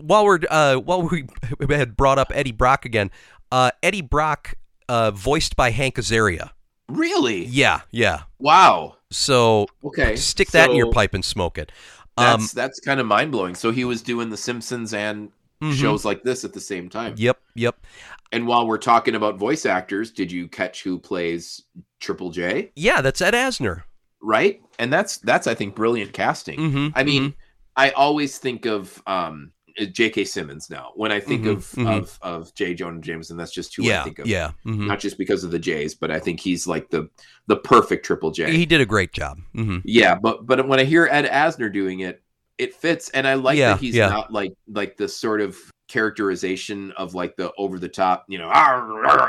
while 0.00 0.24
we're 0.24 0.40
uh, 0.50 0.76
while 0.76 1.02
we 1.02 1.26
had 1.70 1.96
brought 1.96 2.18
up 2.18 2.30
Eddie 2.34 2.52
Brock 2.52 2.84
again, 2.84 3.10
uh, 3.50 3.70
Eddie 3.82 4.02
Brock, 4.02 4.54
uh, 4.88 5.10
voiced 5.10 5.56
by 5.56 5.70
Hank 5.70 5.96
Azaria. 5.96 6.50
really. 6.88 7.44
Yeah, 7.46 7.80
yeah. 7.90 8.22
Wow. 8.38 8.96
So 9.10 9.66
Okay. 9.84 10.16
stick 10.16 10.50
that 10.50 10.70
in 10.70 10.76
your 10.76 10.90
pipe 10.90 11.14
and 11.14 11.24
smoke 11.24 11.58
it. 11.58 11.72
Um, 12.18 12.40
That's 12.40 12.52
that's 12.52 12.80
kind 12.80 12.98
of 12.98 13.06
mind 13.06 13.30
blowing. 13.30 13.54
So 13.54 13.70
he 13.70 13.84
was 13.84 14.02
doing 14.02 14.30
The 14.30 14.36
Simpsons 14.38 14.94
and 14.94 15.30
mhm. 15.62 15.74
shows 15.74 16.04
like 16.04 16.22
this 16.22 16.44
at 16.44 16.52
the 16.54 16.60
same 16.60 16.88
time. 16.88 17.14
Yep, 17.16 17.38
yep. 17.54 17.76
And 18.32 18.46
while 18.46 18.66
we're 18.66 18.78
talking 18.78 19.14
about 19.14 19.36
voice 19.38 19.66
actors, 19.66 20.10
did 20.10 20.32
you 20.32 20.48
catch 20.48 20.82
who 20.82 20.98
plays 20.98 21.62
Triple 22.00 22.30
J? 22.30 22.72
Yeah, 22.74 23.00
that's 23.02 23.20
Ed 23.20 23.34
Asner. 23.34 23.82
Right? 24.22 24.62
And 24.78 24.92
that's 24.92 25.18
that's 25.18 25.46
I 25.46 25.54
think 25.54 25.74
brilliant 25.74 26.12
casting. 26.12 26.58
Mm-hmm, 26.58 26.88
I 26.98 27.04
mean, 27.04 27.34
I 27.76 27.90
always 27.90 28.38
think 28.38 28.64
of 28.64 29.02
um 29.06 29.52
J.K. 29.92 30.24
Simmons 30.24 30.70
now. 30.70 30.92
When 30.94 31.12
I 31.12 31.20
think 31.20 31.44
Mhm, 31.44 31.50
of, 31.50 31.64
mhm. 31.72 31.98
of 31.98 32.18
of 32.22 32.54
J. 32.54 32.74
Jonah 32.74 33.00
Jameson, 33.00 33.36
that's 33.36 33.52
just 33.52 33.74
who 33.76 33.90
I 33.92 34.02
think 34.04 34.18
of. 34.18 34.26
yeah. 34.26 34.52
mhm. 34.64 34.86
Not 34.86 35.00
just 35.00 35.18
because 35.18 35.44
of 35.44 35.50
the 35.50 35.58
J's, 35.58 35.94
but 35.94 36.10
I 36.10 36.18
think 36.18 36.40
he's 36.40 36.66
like 36.66 36.88
the 36.90 37.08
the 37.46 37.56
perfect 37.56 38.06
Triple 38.06 38.30
J. 38.30 38.50
He 38.56 38.66
did 38.66 38.80
a 38.80 38.86
great 38.86 39.12
job. 39.12 39.38
hmm 39.54 39.78
Yeah, 39.84 40.14
but 40.14 40.46
but 40.46 40.66
when 40.66 40.80
I 40.80 40.84
hear 40.84 41.06
Ed 41.10 41.26
Asner 41.26 41.72
doing 41.72 42.00
it, 42.00 42.22
it 42.58 42.74
fits, 42.74 43.10
and 43.10 43.26
I 43.26 43.34
like 43.34 43.58
Yeah, 43.58 43.74
that 43.74 43.80
he's 43.80 43.94
yeah. 43.94 44.08
not 44.08 44.32
like 44.32 44.52
like 44.68 44.96
the 44.96 45.08
sort 45.08 45.40
of 45.40 45.56
characterization 45.88 46.92
of 46.92 47.14
like 47.14 47.36
the 47.36 47.52
over 47.58 47.78
the 47.78 47.88
top, 47.88 48.24
you 48.28 48.38
know, 48.38 48.48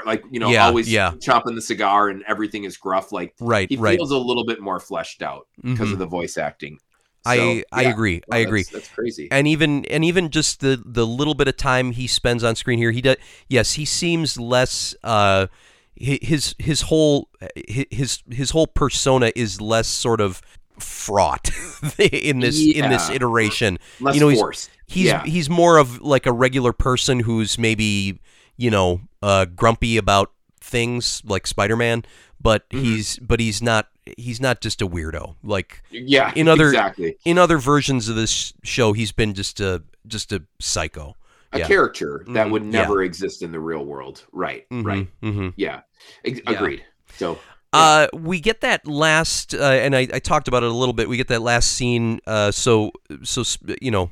like 0.05 0.23
you 0.31 0.39
know, 0.39 0.49
Yeah, 0.49 0.65
always 0.67 0.91
yeah. 0.91 1.11
chomping 1.19 1.55
the 1.55 1.61
cigar 1.61 2.09
and 2.09 2.23
everything 2.27 2.63
is 2.63 2.77
gruff. 2.77 3.11
Like 3.11 3.33
Right, 3.39 3.67
he 3.69 3.75
right. 3.77 3.97
feels 3.97 4.11
a 4.11 4.17
little 4.17 4.45
bit 4.45 4.61
more 4.61 4.79
fleshed 4.79 5.21
out 5.21 5.47
because 5.61 5.89
Mhm. 5.89 5.93
of 5.93 5.99
the 5.99 6.05
voice 6.07 6.37
acting. 6.37 6.79
I 7.27 7.37
So, 7.37 7.61
I 7.71 7.83
agree. 7.83 8.21
wow, 8.27 8.37
I 8.37 8.39
agree. 8.41 8.63
That's, 8.63 8.73
that's 8.73 8.87
crazy. 8.89 9.27
and 9.31 9.47
even 9.47 9.85
and 9.85 10.03
even 10.05 10.29
just 10.29 10.59
the 10.61 10.81
the 10.85 11.05
little 11.05 11.33
bit 11.35 11.47
of 11.47 11.57
time 11.57 11.91
he 11.91 12.07
spends 12.07 12.43
on 12.43 12.55
screen 12.55 12.79
here 12.79 12.91
he 12.91 13.01
does 13.01 13.17
yes 13.47 13.73
he 13.73 13.85
seems 13.85 14.39
less 14.39 14.95
uh 15.03 15.47
his 15.95 16.53
his 16.59 16.81
whole 16.81 17.27
his 17.67 18.21
his 18.31 18.51
whole 18.51 18.67
persona 18.67 19.31
is 19.35 19.59
less 19.59 19.87
sort 19.87 20.21
of 20.21 20.41
fraught 20.79 21.49
in 21.99 22.39
this 22.39 22.59
in 22.63 22.89
this 22.89 23.09
iteration 23.09 23.79
Less 23.99 24.13
you 24.15 24.21
know, 24.21 24.27
he's- 24.29 24.39
forced. 24.39 24.69
he's 24.85 25.05
yeah, 25.07 25.23
he's 25.23 25.49
more 25.49 25.77
of 25.77 25.99
like 26.01 26.25
a 26.27 26.31
regular 26.31 26.71
person 26.73 27.21
who's 27.21 27.57
maybe 27.57 28.19
you 28.57 28.69
know 28.69 29.01
uh 29.23 29.45
grumpy 29.45 29.97
about 29.97 30.31
things 30.61 31.21
like 31.25 31.47
spider-man 31.47 32.03
but 32.39 32.69
Mhm. 32.69 32.81
he's 32.81 33.17
but 33.19 33.39
he's 33.39 33.61
not 33.61 33.87
he's 34.17 34.39
not 34.41 34.61
just 34.61 34.81
a 34.81 34.87
weirdo 34.87 35.35
like 35.43 35.81
yeah. 35.91 36.31
in 36.35 36.47
other- 36.47 36.67
exactly 36.67 37.17
in 37.25 37.37
other 37.37 37.57
versions 37.57 38.07
of 38.09 38.15
this 38.15 38.53
show 38.63 38.93
he's 38.93 39.11
been 39.11 39.33
just 39.33 39.59
a 39.59 39.83
just 40.07 40.31
a 40.31 40.43
psycho 40.59 41.15
a 41.53 41.59
yeah. 41.59 41.67
character 41.67 42.25
that 42.29 42.47
Mhm, 42.47 42.51
would 42.51 42.63
yeah. 42.65 42.69
never 42.71 43.01
exist 43.03 43.41
in 43.41 43.51
the 43.53 43.59
real 43.59 43.85
world. 43.85 44.25
Right. 44.33 44.65
Right. 44.69 45.07
mm-hmm. 45.21 45.49
Yeah. 45.55 45.81
Ex- 46.25 46.41
Yeah. 46.45 46.51
Agreed. 46.51 46.83
So 47.15 47.39
Uh, 47.73 48.07
we 48.13 48.39
get 48.41 48.59
that 48.61 48.85
last, 48.87 49.53
uh, 49.53 49.59
and 49.61 49.95
I, 49.95 50.07
I 50.13 50.19
talked 50.19 50.47
about 50.49 50.63
it 50.63 50.69
a 50.69 50.73
little 50.73 50.93
bit. 50.93 51.07
We 51.07 51.15
get 51.17 51.27
that 51.29 51.41
last 51.41 51.71
scene. 51.71 52.19
Uh, 52.27 52.51
so 52.51 52.91
so 53.23 53.43
you 53.81 53.91
know, 53.91 54.11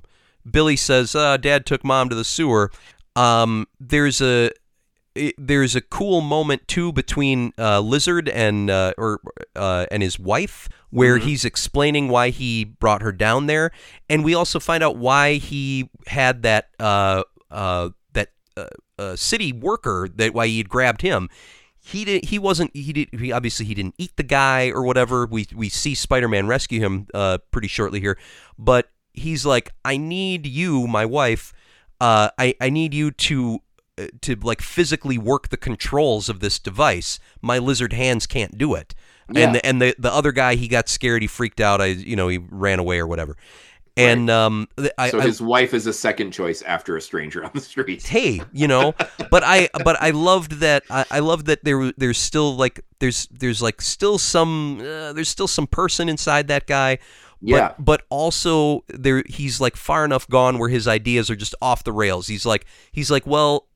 Billy 0.50 0.76
says, 0.78 1.14
uh, 1.16 1.36
"Dad 1.38 1.66
took 1.66 1.84
mom 1.84 2.08
to 2.10 2.16
the 2.16 2.24
sewer." 2.24 2.72
Um, 3.18 3.68
there's 3.80 4.22
a 4.22 4.52
it, 5.16 5.36
there's 5.38 5.76
a 5.76 5.82
cool 5.82 6.22
moment 6.22 6.68
too 6.68 6.92
between 6.92 7.54
uh, 7.58 7.80
Lizard 7.80 8.30
and 8.30 8.70
uh, 8.70 8.94
or 8.98 9.20
uh, 9.56 9.86
and 9.90 10.04
his 10.04 10.20
wife, 10.20 10.68
where 10.90 11.18
Mhm. 11.18 11.24
he's 11.24 11.46
explaining 11.46 12.08
why 12.10 12.30
he 12.30 12.64
brought 12.66 13.02
her 13.02 13.12
down 13.12 13.48
there, 13.48 13.72
and 14.10 14.24
we 14.24 14.34
also 14.36 14.60
find 14.60 14.84
out 14.84 14.98
why 14.98 15.36
he 15.36 15.90
had 16.08 16.44
that 16.44 16.70
uh, 16.80 17.24
uh, 17.50 17.90
that 18.14 18.30
uh, 18.58 18.68
uh, 19.00 19.16
city 19.16 19.52
worker 19.54 20.10
that 20.16 20.34
why 20.34 20.48
he 20.48 20.58
had 20.58 20.70
grabbed 20.70 21.02
him. 21.02 21.30
He 21.80 22.04
did. 22.04 22.26
He 22.26 22.40
wasn't. 22.40 22.76
He 22.76 22.92
did. 22.94 23.10
He 23.20 23.32
obviously 23.32 23.66
he 23.66 23.74
didn't 23.76 23.96
eat 23.98 24.12
the 24.18 24.24
guy 24.24 24.70
or 24.72 24.84
whatever. 24.84 25.26
We 25.28 25.48
we 25.56 25.70
see 25.70 25.94
Spider 25.96 26.28
Man 26.28 26.48
rescue 26.48 26.80
him 26.80 27.08
uh, 27.14 27.38
pretty 27.52 27.68
shortly 27.68 28.00
here, 28.00 28.18
but 28.58 28.90
he's 29.14 29.46
like, 29.46 29.72
I 29.86 29.98
need 29.98 30.46
you, 30.48 30.88
my 30.88 31.06
wife. 31.06 31.54
Uh, 32.02 32.30
I 32.40 32.56
I 32.60 32.70
need 32.70 32.94
you 32.94 33.12
to 33.12 33.60
to 34.22 34.36
like 34.36 34.62
physically 34.62 35.18
work 35.18 35.50
the 35.50 35.58
controls 35.58 36.30
of 36.30 36.40
this 36.40 36.60
device. 36.60 37.20
My 37.42 37.58
lizard 37.58 37.94
hands 37.94 38.28
can't 38.28 38.58
do 38.58 38.74
it. 38.76 38.94
Yeah. 39.32 39.46
And 39.46 39.56
the, 39.56 39.66
and 39.66 39.82
the 39.82 39.96
the 39.98 40.14
other 40.14 40.32
guy, 40.32 40.56
he 40.56 40.68
got 40.68 40.88
scared. 40.90 41.22
He 41.22 41.28
freaked 41.28 41.60
out. 41.60 41.82
I 41.82 41.86
you 41.88 42.16
know 42.16 42.28
he 42.28 42.38
ran 42.38 42.80
away 42.80 43.00
or 43.00 43.08
whatever. 43.08 43.38
And 43.98 44.30
um, 44.30 44.68
I, 44.98 45.10
so 45.10 45.20
I 45.20 45.24
his 45.24 45.42
wife 45.42 45.74
is 45.74 45.88
a 45.88 45.94
second 45.94 46.32
choice 46.32 46.62
after 46.64 46.98
a 46.98 47.02
stranger 47.02 47.46
on 47.46 47.52
the 47.54 47.62
street. 47.62 48.06
hey, 48.08 48.42
you 48.52 48.68
know, 48.68 48.94
but 49.32 49.42
I 49.44 49.70
but 49.86 49.96
I 50.02 50.10
loved 50.10 50.60
that 50.60 50.84
I, 50.90 51.06
I 51.10 51.20
loved 51.20 51.46
that 51.46 51.64
there 51.64 51.94
there's 51.96 52.18
still 52.18 52.58
like 52.58 52.82
there's 53.00 53.28
there's 53.32 53.62
like 53.62 53.82
still 53.82 54.18
some 54.18 54.80
uh, 54.82 55.14
there's 55.14 55.30
still 55.30 55.48
some 55.48 55.66
person 55.66 56.10
inside 56.10 56.50
that 56.50 56.68
guy. 56.68 56.98
But, 57.42 57.50
Yeah. 57.50 57.74
but 57.80 58.04
also 58.10 58.84
there 58.90 59.24
he's 59.28 59.62
like 59.62 59.76
far 59.78 60.04
enough 60.04 60.28
gone 60.28 60.58
where 60.58 60.70
his 60.70 60.88
ideas 60.88 61.30
are 61.30 61.36
just 61.36 61.56
off 61.62 61.84
the 61.86 61.94
rails. 61.94 62.28
He's 62.28 62.46
like 62.46 62.66
he's 62.92 63.10
like, 63.10 63.26
well, 63.26 63.68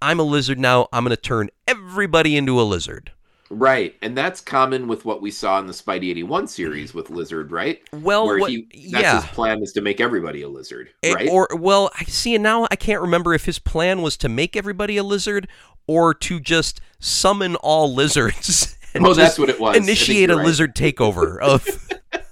I'm 0.00 0.20
a 0.20 0.24
lizard 0.24 0.58
now. 0.58 0.88
I'm 0.92 1.04
gonna 1.04 1.16
turn 1.16 1.50
everybody 1.66 2.36
into 2.36 2.60
a 2.60 2.62
lizard. 2.62 3.12
Right. 3.50 3.94
And 4.02 4.16
that's 4.16 4.40
common 4.40 4.88
with 4.88 5.04
what 5.04 5.22
we 5.22 5.30
saw 5.30 5.58
in 5.60 5.66
the 5.66 5.72
Spidey 5.72 6.10
81 6.10 6.48
series 6.48 6.94
with 6.94 7.10
Lizard, 7.10 7.52
right? 7.52 7.80
Well, 7.92 8.26
Where 8.26 8.38
what, 8.38 8.50
he 8.50 8.66
that's 8.90 9.02
yeah. 9.02 9.22
his 9.22 9.30
plan 9.30 9.62
is 9.62 9.72
to 9.74 9.80
make 9.80 10.00
everybody 10.00 10.42
a 10.42 10.48
lizard, 10.48 10.90
right? 11.04 11.28
Or 11.30 11.48
well, 11.52 11.90
I 11.98 12.04
see 12.04 12.34
and 12.34 12.42
now 12.42 12.66
I 12.70 12.76
can't 12.76 13.00
remember 13.00 13.34
if 13.34 13.44
his 13.44 13.58
plan 13.58 14.02
was 14.02 14.16
to 14.18 14.28
make 14.28 14.56
everybody 14.56 14.96
a 14.96 15.04
lizard 15.04 15.48
or 15.86 16.12
to 16.14 16.40
just 16.40 16.80
summon 16.98 17.56
all 17.56 17.92
lizards. 17.94 18.76
and 18.94 19.06
oh, 19.06 19.14
that's 19.14 19.38
what 19.38 19.48
it 19.48 19.60
was. 19.60 19.76
Initiate 19.76 20.30
a 20.30 20.36
right. 20.36 20.46
lizard 20.46 20.74
takeover 20.74 21.40
of 21.40 21.66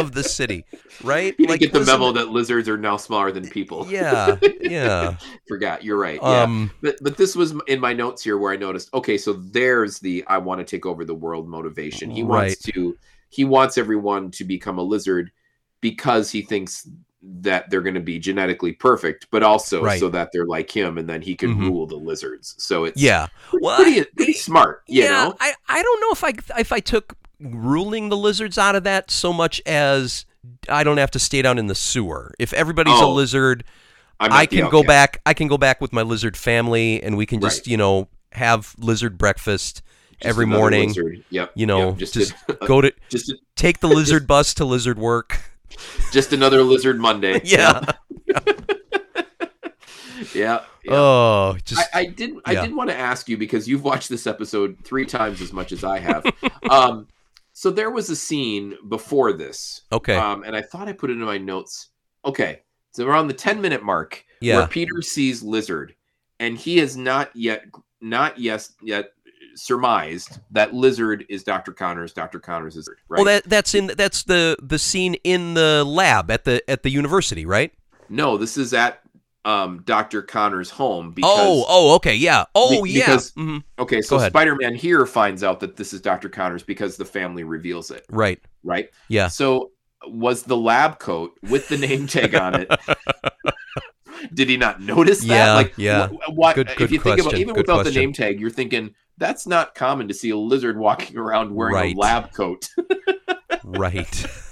of 0.00 0.12
the 0.12 0.24
city, 0.24 0.64
right? 1.04 1.34
He 1.38 1.46
didn't 1.46 1.60
get 1.60 1.72
the 1.72 1.84
memo 1.84 2.12
that 2.12 2.28
lizards 2.30 2.68
are 2.68 2.76
now 2.78 2.96
smaller 2.96 3.30
than 3.30 3.48
people. 3.48 3.86
Yeah, 3.88 4.36
yeah. 4.60 5.16
Forgot. 5.48 5.84
You're 5.84 5.98
right. 5.98 6.18
Yeah. 6.22 6.42
Um, 6.42 6.70
But 6.82 6.96
but 7.02 7.16
this 7.16 7.36
was 7.36 7.54
in 7.66 7.78
my 7.80 7.92
notes 7.92 8.22
here 8.24 8.38
where 8.38 8.52
I 8.52 8.56
noticed. 8.56 8.92
Okay, 8.94 9.16
so 9.18 9.34
there's 9.34 9.98
the 10.00 10.24
I 10.26 10.38
want 10.38 10.58
to 10.60 10.64
take 10.64 10.86
over 10.86 11.04
the 11.04 11.14
world 11.14 11.48
motivation. 11.48 12.10
He 12.10 12.22
wants 12.22 12.56
to. 12.62 12.96
He 13.28 13.44
wants 13.44 13.78
everyone 13.78 14.30
to 14.32 14.44
become 14.44 14.78
a 14.78 14.82
lizard 14.82 15.30
because 15.80 16.30
he 16.30 16.42
thinks 16.42 16.88
that 17.22 17.68
they're 17.70 17.82
going 17.82 17.94
to 17.94 18.00
be 18.00 18.18
genetically 18.18 18.72
perfect, 18.72 19.26
but 19.30 19.42
also 19.42 19.84
Right. 19.84 20.00
so 20.00 20.08
that 20.08 20.30
they're 20.32 20.46
like 20.46 20.70
him, 20.74 20.96
and 20.98 21.06
then 21.08 21.20
he 21.22 21.34
can 21.36 21.54
Mhm. 21.54 21.68
rule 21.68 21.86
the 21.86 21.96
lizards. 21.96 22.54
So 22.58 22.84
it's 22.86 23.00
yeah. 23.00 23.26
Well, 23.52 23.76
pretty 23.76 24.04
pretty 24.16 24.32
smart. 24.32 24.82
You 24.88 25.02
yeah, 25.04 25.10
know. 25.10 25.36
I, 25.38 25.52
I 25.68 25.82
don't 25.82 26.00
know 26.00 26.10
if 26.12 26.24
I 26.24 26.58
if 26.60 26.72
I 26.72 26.80
took 26.80 27.14
ruling 27.40 28.08
the 28.08 28.16
lizards 28.16 28.58
out 28.58 28.74
of 28.76 28.84
that 28.84 29.10
so 29.10 29.32
much 29.32 29.60
as 29.66 30.26
I 30.68 30.84
don't 30.84 30.98
have 30.98 31.10
to 31.12 31.18
stay 31.18 31.42
down 31.42 31.58
in 31.58 31.66
the 31.66 31.74
sewer. 31.74 32.32
If 32.38 32.52
everybody's 32.52 32.94
a 33.00 33.04
Oh, 33.04 33.12
lizard, 33.12 33.64
I'm 34.18 34.32
I 34.32 34.46
can 34.46 34.68
go 34.70 34.82
back. 34.82 35.20
I 35.26 35.34
can 35.34 35.48
go 35.48 35.56
back 35.58 35.80
with 35.80 35.92
my 35.92 36.02
lizard 36.02 36.36
family, 36.36 37.02
and 37.02 37.16
we 37.16 37.26
can 37.26 37.40
just 37.40 37.60
Right. 37.60 37.66
you 37.68 37.76
know 37.76 38.08
have 38.32 38.74
lizard 38.78 39.18
breakfast 39.18 39.82
Just 40.12 40.24
every 40.28 40.46
morning. 40.46 40.88
lizard. 40.88 41.24
Yep. 41.30 41.52
You 41.54 41.66
know, 41.66 41.88
yep, 41.90 41.98
just 41.98 42.14
just 42.14 42.34
a- 42.48 42.52
go 42.66 42.80
to 42.80 42.92
just 43.08 43.32
take 43.56 43.80
the 43.80 43.88
lizard 44.00 44.26
bus 44.26 44.54
to 44.54 44.64
lizard 44.64 44.98
work. 44.98 45.40
just 46.12 46.32
another 46.32 46.62
lizard 46.62 46.98
Monday. 47.00 47.40
Yeah. 47.44 47.80
yeah. 50.34 50.60
yeah. 50.84 50.94
Oh, 50.94 51.56
just 51.64 51.80
I, 51.94 52.00
I 52.00 52.06
did. 52.06 52.34
I 52.44 52.52
yeah. 52.52 52.62
did 52.66 52.74
want 52.74 52.90
to 52.90 52.96
ask 52.96 53.28
you 53.28 53.36
because 53.36 53.68
you've 53.68 53.84
watched 53.84 54.08
this 54.08 54.26
episode 54.26 54.76
three 54.84 55.06
times 55.06 55.40
as 55.40 55.52
much 55.52 55.72
as 55.72 55.84
I 55.84 55.98
have. 55.98 56.24
um, 56.70 57.08
so 57.60 57.70
there 57.70 57.90
was 57.90 58.08
a 58.08 58.16
scene 58.16 58.74
before 58.88 59.34
this, 59.34 59.82
okay. 59.92 60.14
um, 60.14 60.44
and 60.44 60.56
I 60.56 60.62
thought 60.62 60.88
I 60.88 60.94
put 60.94 61.10
it 61.10 61.12
in 61.12 61.18
my 61.18 61.36
notes. 61.36 61.88
Okay, 62.24 62.62
so 62.92 63.04
we're 63.04 63.14
on 63.14 63.28
the 63.28 63.34
ten 63.34 63.60
minute 63.60 63.82
mark 63.82 64.24
yeah. 64.40 64.56
where 64.56 64.66
Peter 64.66 65.02
sees 65.02 65.42
Lizard, 65.42 65.94
and 66.38 66.56
he 66.56 66.78
has 66.78 66.96
not 66.96 67.30
yet, 67.36 67.66
not 68.00 68.38
yes, 68.38 68.72
yet 68.80 69.12
surmised 69.56 70.38
that 70.52 70.72
Lizard 70.72 71.26
is 71.28 71.44
Dr. 71.44 71.74
Connors, 71.74 72.14
Dr. 72.14 72.40
Connors 72.40 72.78
is 72.78 72.88
right. 73.10 73.18
Well, 73.18 73.26
that 73.26 73.44
that's 73.44 73.74
in 73.74 73.88
that's 73.88 74.22
the 74.22 74.56
the 74.62 74.78
scene 74.78 75.16
in 75.22 75.52
the 75.52 75.84
lab 75.84 76.30
at 76.30 76.44
the 76.44 76.62
at 76.66 76.82
the 76.82 76.88
university, 76.88 77.44
right? 77.44 77.74
no, 78.10 78.36
this 78.36 78.56
is 78.58 78.74
at 78.74 79.00
um, 79.44 79.82
Dr. 79.86 80.22
Connors' 80.22 80.70
home 80.70 81.12
because 81.12 81.30
oh, 81.38 81.64
oh, 81.68 81.94
okay, 81.96 82.14
yeah. 82.14 82.44
Oh, 82.54 82.82
Be- 82.82 82.90
yeah. 82.90 83.06
because- 83.06 83.30
hmm 83.30 83.58
okay, 83.78 84.02
so 84.02 84.18
Spider-Man 84.18 84.74
here 84.74 85.06
finds 85.06 85.42
out 85.42 85.60
that 85.60 85.76
this 85.76 85.92
is 85.92 86.00
Dr. 86.00 86.28
Connors 86.28 86.62
because 86.62 86.96
the 86.96 87.04
family 87.04 87.44
reveals 87.44 87.90
it, 87.90 88.04
Right. 88.10 88.38
right? 88.64 88.90
Yeah. 89.08 89.28
So 89.28 89.70
was 90.06 90.42
the 90.42 90.56
lab 90.56 90.98
coat 90.98 91.32
with 91.48 91.68
the 91.68 91.76
name 91.78 92.06
tag 92.06 92.34
on 92.34 92.54
it? 92.60 92.70
Did 94.34 94.50
he 94.50 94.56
not 94.58 94.80
notice 94.82 95.20
that? 95.20 95.26
Yeah, 95.26 95.54
like, 95.54 95.72
yeah. 95.78 96.08
wh- 96.08 96.36
what, 96.36 96.54
Good- 96.56 96.68
if 96.70 96.76
good 96.76 96.90
you 96.90 96.98
think 97.00 97.20
about 97.20 97.34
even 97.34 97.54
good 97.54 97.62
without 97.62 97.76
question. 97.82 97.94
the 97.94 98.00
name 98.00 98.12
tag, 98.12 98.38
you're 98.40 98.50
thinking 98.50 98.94
that's 99.16 99.46
not 99.46 99.74
common 99.74 100.08
to 100.08 100.14
see 100.14 100.30
a 100.30 100.36
lizard 100.36 100.78
walking 100.78 101.16
around 101.16 101.54
wearing 101.54 101.74
Right. 101.74 101.96
a 101.96 101.98
lab 101.98 102.32
coat. 102.32 102.68
Right. 103.64 104.26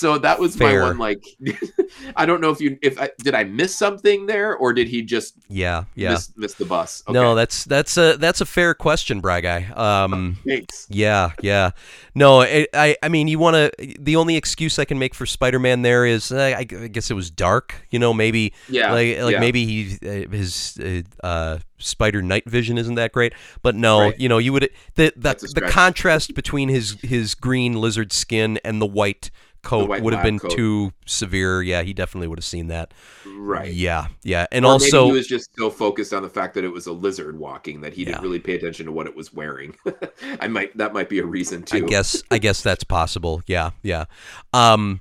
so 0.00 0.18
that 0.18 0.38
was 0.40 0.56
Fair. 0.56 0.80
my 0.80 0.86
one. 0.88 0.98
Like, 0.98 1.24
I 2.16 2.26
don't 2.26 2.40
know 2.40 2.50
if 2.50 2.60
you 2.60 2.78
if 2.82 3.00
I 3.00 3.10
did 3.18 3.34
I 3.34 3.44
miss 3.44 3.74
something 3.76 4.26
there 4.26 4.56
or 4.56 4.72
did 4.72 4.88
he 4.88 5.02
just 5.02 5.34
Yeah. 5.48 5.84
Yeah. 5.94 6.12
miss 6.12 6.32
miss 6.36 6.54
the 6.54 6.64
bus? 6.64 7.02
No, 7.08 7.34
that's 7.34 7.64
that's 7.64 7.96
a 7.98 8.16
that's 8.16 8.40
a 8.40 8.46
fair 8.46 8.74
question, 8.74 9.20
Bry 9.20 9.40
guy. 9.40 9.66
Um. 9.76 10.38
thanks. 10.46 10.86
Yeah, 10.88 11.30
yeah. 11.42 11.70
No, 12.14 12.40
I, 12.42 12.66
I, 12.74 12.96
I 13.02 13.08
mean, 13.08 13.28
you 13.28 13.38
want 13.38 13.54
to. 13.54 13.94
The 14.00 14.16
only 14.16 14.36
excuse 14.36 14.78
I 14.78 14.84
can 14.84 14.98
make 14.98 15.14
for 15.14 15.26
Spider-Man 15.26 15.82
there 15.82 16.04
is, 16.04 16.32
uh, 16.32 16.38
I, 16.56 16.58
I 16.60 16.64
guess 16.64 17.10
it 17.10 17.14
was 17.14 17.30
dark. 17.30 17.74
You 17.90 17.98
know, 17.98 18.12
maybe 18.12 18.52
Yeah, 18.68 18.92
like 18.92 19.18
like 19.20 19.32
yeah. 19.34 19.40
maybe 19.40 19.64
he 19.66 19.98
uh, 20.02 20.28
his 20.30 20.78
uh, 20.82 21.02
uh, 21.26 21.58
spider 21.78 22.20
night 22.22 22.48
vision 22.48 22.78
isn't 22.78 22.96
that 22.96 23.12
great. 23.12 23.32
But 23.62 23.74
no, 23.76 24.00
Right. 24.00 24.18
you 24.18 24.28
know, 24.28 24.38
you 24.38 24.52
would 24.52 24.68
the 24.96 25.12
the, 25.16 25.52
the 25.54 25.68
contrast 25.68 26.34
between 26.34 26.68
his 26.68 26.96
his 27.02 27.34
green 27.34 27.74
lizard 27.74 28.12
skin 28.12 28.58
and 28.64 28.80
the 28.82 28.86
white 28.86 29.30
coat 29.62 29.88
would 30.02 30.12
have 30.12 30.22
been 30.22 30.38
coat. 30.38 30.50
too 30.50 30.92
severe. 31.06 31.62
Yeah, 31.62 31.82
he 31.82 31.92
definitely 31.92 32.28
would 32.28 32.38
have 32.38 32.44
seen 32.44 32.68
that. 32.68 32.92
Right. 33.26 33.72
Yeah, 33.72 34.08
yeah, 34.22 34.46
and 34.52 34.64
or 34.64 34.72
also 34.72 35.06
he 35.06 35.12
was 35.12 35.26
just 35.26 35.50
so 35.56 35.70
focused 35.70 36.12
on 36.12 36.22
the 36.22 36.28
fact 36.28 36.54
that 36.54 36.64
it 36.64 36.68
was 36.70 36.86
a 36.86 36.92
lizard 36.92 37.38
walking 37.38 37.80
that 37.82 37.92
he 37.94 38.02
Yeah. 38.02 38.10
didn't 38.12 38.22
really 38.22 38.40
pay 38.40 38.54
attention 38.54 38.86
to 38.86 38.92
what 38.92 39.06
it 39.06 39.14
was 39.16 39.32
wearing. 39.32 39.74
I 40.40 40.48
might 40.48 40.76
that 40.76 40.92
might 40.92 41.08
be 41.08 41.18
a 41.18 41.26
reason 41.26 41.62
too. 41.62 41.84
I 41.84 41.88
guess 41.88 42.22
I 42.30 42.38
guess 42.46 42.62
that's 42.62 42.84
possible. 42.84 43.42
Yeah, 43.46 43.70
yeah. 43.82 44.04
Um, 44.52 45.00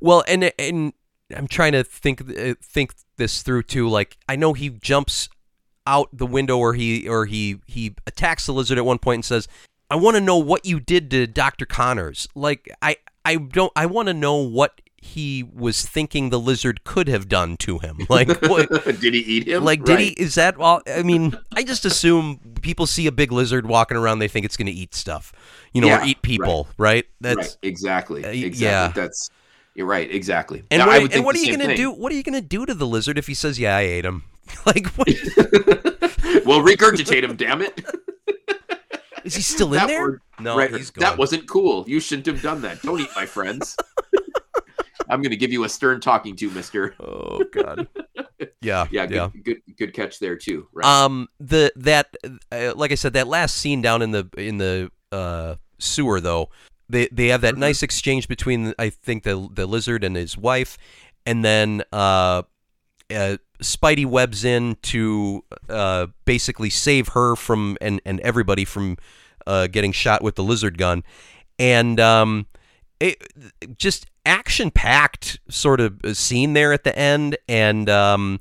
well, 0.00 0.24
and 0.28 0.52
and 0.58 0.92
I'm 1.36 1.48
trying 1.48 1.72
to 1.72 1.82
think 1.84 2.20
uh, 2.38 2.54
think 2.62 2.94
this 3.16 3.42
through 3.42 3.64
too. 3.64 3.88
Like 3.88 4.16
I 4.28 4.36
know 4.36 4.52
he 4.52 4.70
jumps 4.70 5.28
out 5.86 6.08
the 6.12 6.26
window, 6.26 6.58
or 6.58 6.74
he 6.74 7.08
or 7.08 7.26
he 7.26 7.60
he 7.66 7.94
attacks 8.06 8.46
the 8.46 8.52
lizard 8.52 8.78
at 8.78 8.84
one 8.84 8.98
point 8.98 9.18
and 9.18 9.24
says, 9.24 9.48
"I 9.90 9.96
want 9.96 10.16
to 10.16 10.20
know 10.20 10.36
what 10.36 10.66
you 10.66 10.80
did 10.80 11.10
to 11.12 11.26
Doctor 11.26 11.64
Connors." 11.66 12.28
Like 12.34 12.68
I 12.82 12.96
I 13.26 13.36
don't 13.36 13.72
I 13.76 13.86
want 13.86 14.08
to 14.08 14.14
know 14.14 14.36
what 14.36 14.80
he 15.06 15.42
was 15.42 15.84
thinking 15.86 16.30
the 16.30 16.40
lizard 16.40 16.84
could 16.84 17.08
have 17.08 17.28
done 17.28 17.56
to 17.58 17.78
him. 17.78 17.98
Like 18.08 18.28
what? 18.42 18.68
did 18.84 19.14
he 19.14 19.20
eat 19.20 19.48
him? 19.48 19.64
Like, 19.64 19.84
did 19.84 20.00
he? 20.00 20.08
Is 20.10 20.34
that 20.34 20.56
all? 20.58 20.82
I 20.86 21.02
mean, 21.02 21.36
I 21.52 21.62
just 21.62 21.84
assume 21.84 22.40
people 22.62 22.86
see 22.86 23.06
a 23.06 23.12
big 23.12 23.32
lizard 23.32 23.66
walking 23.66 23.96
around, 23.96 24.18
they 24.18 24.28
think 24.28 24.44
it's 24.44 24.56
going 24.56 24.66
to 24.66 24.72
eat 24.72 24.94
stuff, 24.94 25.32
you 25.72 25.80
know, 25.80 25.94
or 25.94 26.04
eat 26.04 26.22
people, 26.22 26.68
right? 26.78 27.06
That's 27.20 27.36
right. 27.36 27.56
Exactly. 27.62 28.24
uh, 28.24 28.28
exactly. 28.28 28.64
yeah. 28.64 28.92
That's 28.94 29.30
you're 29.74 29.86
right. 29.86 30.10
Exactly. 30.10 30.64
and 30.70 30.80
Yeah, 30.80 30.86
what, 30.86 30.94
I 30.94 30.98
are- 30.98 31.02
would 31.02 31.14
and 31.14 31.24
what 31.24 31.36
are 31.36 31.38
you 31.38 31.56
going 31.56 31.68
to 31.68 31.76
do? 31.76 31.90
What 31.90 32.10
are 32.12 32.14
you 32.16 32.22
going 32.22 32.40
to 32.40 32.46
do 32.46 32.64
to 32.66 32.74
the 32.74 32.86
lizard 32.86 33.18
if 33.18 33.26
he 33.26 33.34
says, 33.34 33.58
"Yeah, 33.58 33.76
I 33.76 33.82
ate 33.82 34.04
him"? 34.04 34.24
like, 34.66 34.86
what, 34.90 35.08
well, 36.46 36.60
regurgitate 36.60 37.22
him. 37.22 37.36
Damn 37.36 37.62
it. 37.62 37.84
Is 39.26 39.34
he 39.36 39.42
still 39.42 39.68
in 39.68 39.72
That 39.80 39.88
there? 39.88 40.00
word- 40.02 40.20
no, 40.38 40.56
right. 40.56 40.70
he's 40.74 40.90
gone. 40.90 41.02
That 41.02 41.18
wasn't 41.18 41.48
cool. 41.48 41.84
You 41.88 41.98
shouldn't 42.00 42.26
have 42.26 42.42
done 42.42 42.62
that. 42.62 42.82
Don't 42.82 43.00
eat 43.00 43.08
my 43.16 43.26
friends. 43.26 43.76
I'm 45.08 45.22
going 45.22 45.30
to 45.30 45.36
give 45.36 45.52
you 45.52 45.64
a 45.64 45.68
stern 45.68 46.00
talking 46.00 46.34
to, 46.36 46.50
Mister. 46.50 46.94
Oh 47.00 47.42
God. 47.52 47.86
Yeah. 48.60 48.86
Yeah. 48.90 49.06
Good, 49.06 49.14
yeah. 49.14 49.28
good. 49.44 49.62
Good 49.78 49.94
catch 49.94 50.18
there 50.18 50.36
too. 50.36 50.66
Right. 50.72 50.84
Um, 50.84 51.28
the 51.38 51.72
that 51.76 52.14
uh, 52.50 52.72
like 52.74 52.90
I 52.90 52.96
said, 52.96 53.12
that 53.12 53.28
last 53.28 53.56
scene 53.56 53.80
down 53.80 54.02
in 54.02 54.10
the 54.10 54.28
in 54.36 54.58
the 54.58 54.90
uh, 55.12 55.54
sewer 55.78 56.20
though, 56.20 56.50
they 56.88 57.06
they 57.12 57.28
have 57.28 57.42
that 57.42 57.54
Mhm. 57.54 57.58
nice 57.58 57.82
exchange 57.82 58.28
between 58.28 58.74
I 58.78 58.90
think 58.90 59.22
the 59.22 59.48
the 59.52 59.66
lizard 59.66 60.02
and 60.04 60.16
his 60.16 60.36
wife, 60.36 60.76
and 61.24 61.44
then 61.44 61.82
uh, 61.92 62.42
uh 63.14 63.36
Spidey 63.62 64.06
webs 64.06 64.44
in 64.44 64.76
to 64.82 65.44
uh 65.68 66.08
basically 66.24 66.70
save 66.70 67.08
her 67.08 67.36
from 67.36 67.76
and 67.80 68.00
and 68.04 68.20
everybody 68.20 68.64
from 68.64 68.96
uh 69.46 69.66
getting 69.66 69.92
shot 69.92 70.22
with 70.22 70.34
the 70.34 70.44
lizard 70.44 70.78
gun, 70.78 71.04
and 71.58 72.00
um, 72.00 72.46
it 73.00 73.22
just 73.78 74.06
action 74.24 74.70
packed 74.70 75.38
sort 75.48 75.80
of 75.80 76.00
scene 76.16 76.52
there 76.52 76.72
at 76.72 76.84
the 76.84 76.96
end, 76.98 77.36
and 77.48 77.88
um 77.88 78.40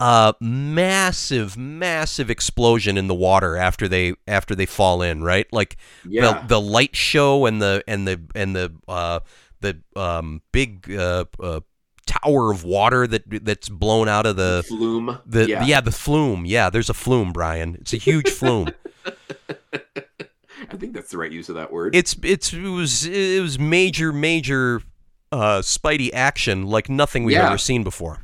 uh 0.00 0.32
massive 0.40 1.56
massive 1.56 2.28
explosion 2.28 2.98
in 2.98 3.06
the 3.06 3.14
water 3.14 3.56
after 3.56 3.86
they 3.86 4.12
after 4.26 4.54
they 4.54 4.66
fall 4.66 5.02
in 5.02 5.22
right 5.22 5.46
like 5.52 5.76
yeah. 6.08 6.40
the 6.42 6.48
the 6.48 6.60
light 6.60 6.96
show 6.96 7.46
and 7.46 7.62
the 7.62 7.82
and 7.86 8.06
the 8.06 8.20
and 8.34 8.56
the 8.56 8.74
uh 8.88 9.20
the 9.60 9.80
um 9.94 10.42
big 10.50 10.92
uh, 10.92 11.24
uh 11.38 11.60
tower 12.06 12.50
of 12.52 12.64
water 12.64 13.06
that 13.06 13.22
that's 13.44 13.68
blown 13.68 14.08
out 14.08 14.26
of 14.26 14.36
the 14.36 14.64
flume. 14.68 15.18
the 15.26 15.48
yeah. 15.48 15.64
yeah. 15.64 15.80
the 15.80 15.90
flume 15.92 16.44
yeah 16.46 16.70
there's 16.70 16.90
a 16.90 16.94
flume 16.94 17.32
Brian 17.32 17.76
it's 17.80 17.92
a 17.92 17.96
huge 17.98 18.28
flume 18.28 18.68
I 20.70 20.76
think 20.76 20.94
that's 20.94 21.10
the 21.10 21.18
right 21.18 21.30
use 21.32 21.48
of 21.48 21.54
that 21.56 21.72
word. 21.72 21.94
it's 21.94 22.16
it's 22.22 22.52
it 22.52 22.60
was 22.62 23.04
it 23.06 23.40
was 23.42 23.58
major 23.58 24.12
major 24.12 24.82
uh 25.32 25.58
spidey 25.60 26.10
action 26.12 26.66
like 26.66 26.88
nothing 26.88 27.24
we've 27.24 27.34
Yeah. 27.36 27.48
ever 27.48 27.58
seen 27.58 27.84
before 27.84 28.20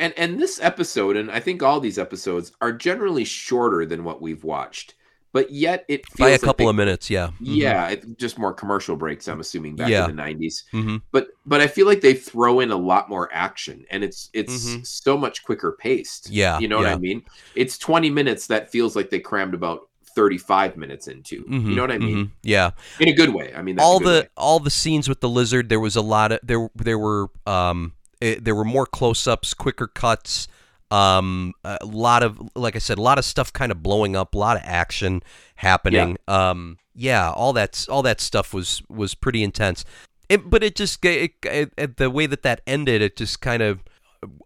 and 0.00 0.12
and 0.16 0.40
this 0.40 0.58
episode, 0.60 1.16
and 1.16 1.30
I 1.30 1.38
think 1.38 1.62
all 1.62 1.78
these 1.78 1.96
episodes 1.98 2.50
are 2.60 2.72
generally 2.72 3.22
shorter 3.24 3.86
than 3.86 4.02
what 4.02 4.20
we've 4.20 4.42
watched, 4.42 4.94
but 5.32 5.50
yet 5.50 5.84
it 5.88 6.06
feels 6.06 6.18
by 6.18 6.28
a 6.28 6.32
like 6.32 6.40
couple 6.42 6.66
they- 6.66 6.70
of 6.70 6.76
minutes 6.76 7.08
yeah 7.10 7.30
Yeah, 7.40 7.88
it, 7.88 8.18
just 8.18 8.38
more 8.38 8.52
commercial 8.52 8.96
breaks. 8.96 9.28
I'm 9.28 9.40
assuming 9.40 9.76
back 9.76 9.88
Yeah. 9.90 10.08
in 10.08 10.14
the 10.16 10.22
'90s, 10.22 10.62
hmm 10.70 10.96
but 11.10 11.28
but 11.46 11.60
I 11.60 11.66
feel 11.66 11.86
like 11.86 12.00
they 12.02 12.14
throw 12.14 12.60
in 12.60 12.70
a 12.70 12.76
lot 12.76 13.08
more 13.08 13.28
action, 13.32 13.84
and 13.90 14.04
it's 14.04 14.30
it's 14.32 14.66
Mhm. 14.66 14.86
so 14.86 15.16
much 15.16 15.42
quicker 15.44 15.72
paced. 15.78 16.30
Yeah, 16.30 16.58
you 16.58 16.68
know 16.68 16.78
what. 16.78 16.86
I 16.86 16.96
mean. 16.96 17.22
It's 17.54 17.78
20 17.78 18.10
minutes 18.10 18.46
that 18.48 18.70
feels 18.70 18.94
like 18.96 19.10
they 19.10 19.20
crammed 19.20 19.54
about 19.54 19.88
35 20.14 20.76
minutes 20.76 21.08
into. 21.08 21.42
Mhm, 21.44 21.68
You 21.70 21.74
know 21.74 21.82
what 21.82 21.90
I 21.92 21.98
mean? 21.98 22.26
mhm. 22.26 22.30
yeah 22.42 22.72
In 23.00 23.08
a 23.08 23.12
good 23.14 23.30
way. 23.30 23.52
I 23.56 23.62
mean, 23.62 23.76
that's 23.76 23.86
all 23.86 23.98
the 23.98 24.20
way. 24.22 24.28
all 24.36 24.60
the 24.60 24.70
scenes 24.70 25.08
with 25.08 25.20
the 25.20 25.28
lizard 25.28 25.68
there 25.70 25.80
was 25.80 25.96
a 25.96 26.02
lot 26.02 26.32
of 26.32 26.40
there 26.42 26.68
there 26.76 26.98
were 26.98 27.28
um 27.46 27.92
eh, 28.20 28.36
there 28.40 28.54
were 28.54 28.64
more 28.64 28.84
close-ups 28.86 29.54
quicker 29.54 29.86
cuts 29.86 30.48
um 30.92 31.54
a 31.64 31.78
lot 31.86 32.22
of 32.22 32.38
like 32.54 32.76
i 32.76 32.78
said 32.78 32.98
a 32.98 33.02
lot 33.02 33.18
of 33.18 33.24
stuff 33.24 33.52
kind 33.52 33.72
of 33.72 33.82
blowing 33.82 34.14
up 34.14 34.34
a 34.34 34.38
lot 34.38 34.56
of 34.56 34.62
action 34.64 35.22
happening. 35.56 36.16
Um 36.28 36.76
yeah 36.94 37.30
all 37.30 37.52
that 37.54 37.86
all 37.88 38.02
that 38.02 38.20
stuff 38.20 38.52
was 38.52 38.82
was 38.88 39.14
pretty 39.14 39.42
intense. 39.42 39.84
It, 40.28 40.48
but 40.50 40.62
it 40.62 40.76
just 40.76 41.04
it, 41.04 41.32
it- 41.44 41.96
the 41.96 42.10
way 42.10 42.26
that 42.26 42.42
that 42.42 42.60
ended 42.66 43.00
it 43.02 43.16
just 43.16 43.40
kind 43.40 43.62
of 43.62 43.82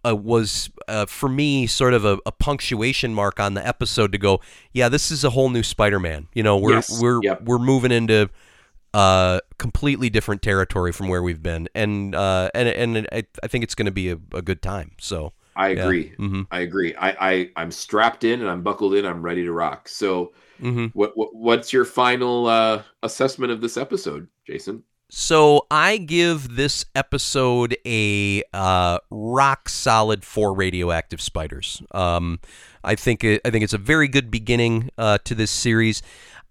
uh, 0.08 0.16
was 0.16 0.70
uh, 0.88 1.04
for 1.06 1.28
me 1.28 1.66
sort 1.66 1.92
of 1.92 2.04
a, 2.04 2.18
a 2.24 2.32
punctuation 2.32 3.12
mark 3.12 3.38
on 3.38 3.52
the 3.54 3.66
episode 3.66 4.10
to 4.12 4.16
go 4.18 4.40
yeah 4.72 4.88
this 4.88 5.10
is 5.10 5.22
a 5.24 5.30
whole 5.30 5.50
new 5.50 5.62
spider-man. 5.62 6.28
You 6.32 6.42
know 6.44 6.56
we're 6.56 6.74
Yes, 6.76 7.02
we're 7.02 7.20
yep. 7.22 7.42
we're 7.42 7.58
moving 7.58 7.92
into 7.92 8.30
uh, 8.94 9.40
completely 9.58 10.08
different 10.08 10.40
territory 10.42 10.92
from 10.92 11.08
where 11.08 11.22
we've 11.22 11.42
been, 11.42 11.68
and 11.74 12.14
uh, 12.14 12.48
and 12.54 12.68
and 12.68 13.08
I, 13.12 13.24
I 13.42 13.46
think 13.48 13.64
it's 13.64 13.74
going 13.74 13.86
to 13.86 13.92
be 13.92 14.10
a, 14.10 14.18
a 14.32 14.40
good 14.40 14.62
time. 14.62 14.92
So 14.98 15.34
I 15.56 15.68
yeah. 15.68 15.82
agree. 15.82 16.12
hmm 16.16 16.42
I 16.50 16.60
agree. 16.60 16.94
I, 16.94 17.30
I 17.30 17.50
I'm 17.56 17.70
strapped 17.70 18.24
in 18.24 18.40
and 18.40 18.50
I'm 18.50 18.62
buckled 18.62 18.94
in. 18.94 19.04
I'm 19.04 19.22
ready 19.22 19.44
to 19.44 19.52
rock. 19.52 19.88
So, 19.88 20.32
hmm 20.60 20.86
what, 20.92 21.16
what 21.16 21.34
what's 21.34 21.72
your 21.72 21.84
final 21.84 22.46
uh, 22.46 22.82
assessment 23.02 23.52
of 23.52 23.60
this 23.60 23.76
episode, 23.76 24.28
Jason? 24.46 24.84
So 25.08 25.66
I 25.70 25.98
give 25.98 26.56
this 26.56 26.84
episode 26.96 27.76
a 27.86 28.42
uh, 28.52 28.98
rock 29.10 29.68
solid 29.68 30.24
for 30.24 30.52
radioactive 30.52 31.20
spiders. 31.20 31.80
Um, 31.92 32.40
I 32.82 32.96
think 32.96 33.22
it, 33.22 33.40
I 33.44 33.50
think 33.50 33.62
it's 33.62 33.72
a 33.72 33.78
very 33.78 34.08
good 34.08 34.32
beginning 34.32 34.90
uh, 34.98 35.18
to 35.24 35.34
this 35.36 35.52
series. 35.52 36.02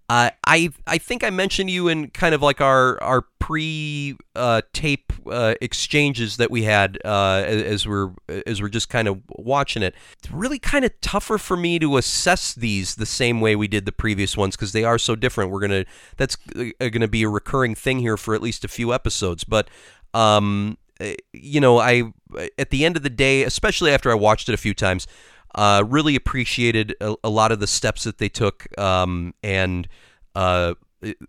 Uh, 0.08 0.30
I 0.46 0.70
I 0.86 1.00
think 1.00 1.24
I 1.24 1.32
mentioned 1.32 1.72
you 1.72 1.88
in 1.88 2.12
kind 2.12 2.36
of 2.36 2.42
like 2.42 2.62
our 2.62 3.02
our 3.02 3.24
pre 3.40 4.16
uh, 4.36 4.62
tape 4.72 5.12
uh, 5.30 5.56
exchanges 5.62 6.38
that 6.38 6.52
we 6.52 6.64
had 6.64 7.00
uh, 7.04 7.44
as, 7.46 7.62
as 7.64 7.88
we're 7.88 8.12
as 8.46 8.62
we're 8.62 8.70
just 8.70 8.88
kind 8.88 9.08
of 9.08 9.22
watching 9.30 9.82
it. 9.82 9.96
It's 10.20 10.30
really 10.30 10.60
kind 10.60 10.86
of 10.86 10.92
tougher 11.02 11.40
for 11.40 11.58
me 11.58 11.80
to 11.80 11.98
assess 11.98 12.54
these 12.54 12.96
the 12.96 13.06
same 13.08 13.42
way 13.42 13.56
we 13.56 13.68
did 13.68 13.86
the 13.86 13.92
previous 13.92 14.38
ones 14.38 14.56
because 14.56 14.74
they 14.74 14.84
are 14.84 15.00
so 15.00 15.16
different. 15.16 15.50
We're 15.50 15.62
gonna 15.62 15.86
that's 16.18 16.38
uh, 16.56 16.90
gonna 16.90 17.08
be 17.08 17.24
a 17.24 17.30
recurring 17.30 17.74
thing 17.74 17.98
here 17.98 18.18
for 18.18 18.36
at 18.36 18.44
least 18.44 18.64
a 18.64 18.70
few 18.70 18.94
episodes, 18.94 19.44
but. 19.44 19.70
Um, 20.14 20.78
uh, 21.02 21.12
you 21.34 21.60
know, 21.60 21.78
I 21.78 22.14
at 22.58 22.70
the 22.70 22.86
end 22.86 22.96
of 22.96 23.04
the 23.04 23.10
day, 23.10 23.44
especially 23.44 23.92
after 23.92 24.10
I 24.10 24.14
watched 24.14 24.48
it 24.48 24.54
a 24.54 24.58
few 24.58 24.74
times, 24.74 25.08
uh, 25.56 25.84
really 25.88 26.16
appreciated 26.16 26.96
a, 27.02 27.16
a 27.24 27.30
lot 27.30 27.52
of 27.52 27.60
the 27.60 27.68
steps 27.68 28.04
that 28.04 28.18
they 28.18 28.30
took, 28.30 28.68
um, 28.80 29.34
and 29.44 29.88
uh, 30.36 30.76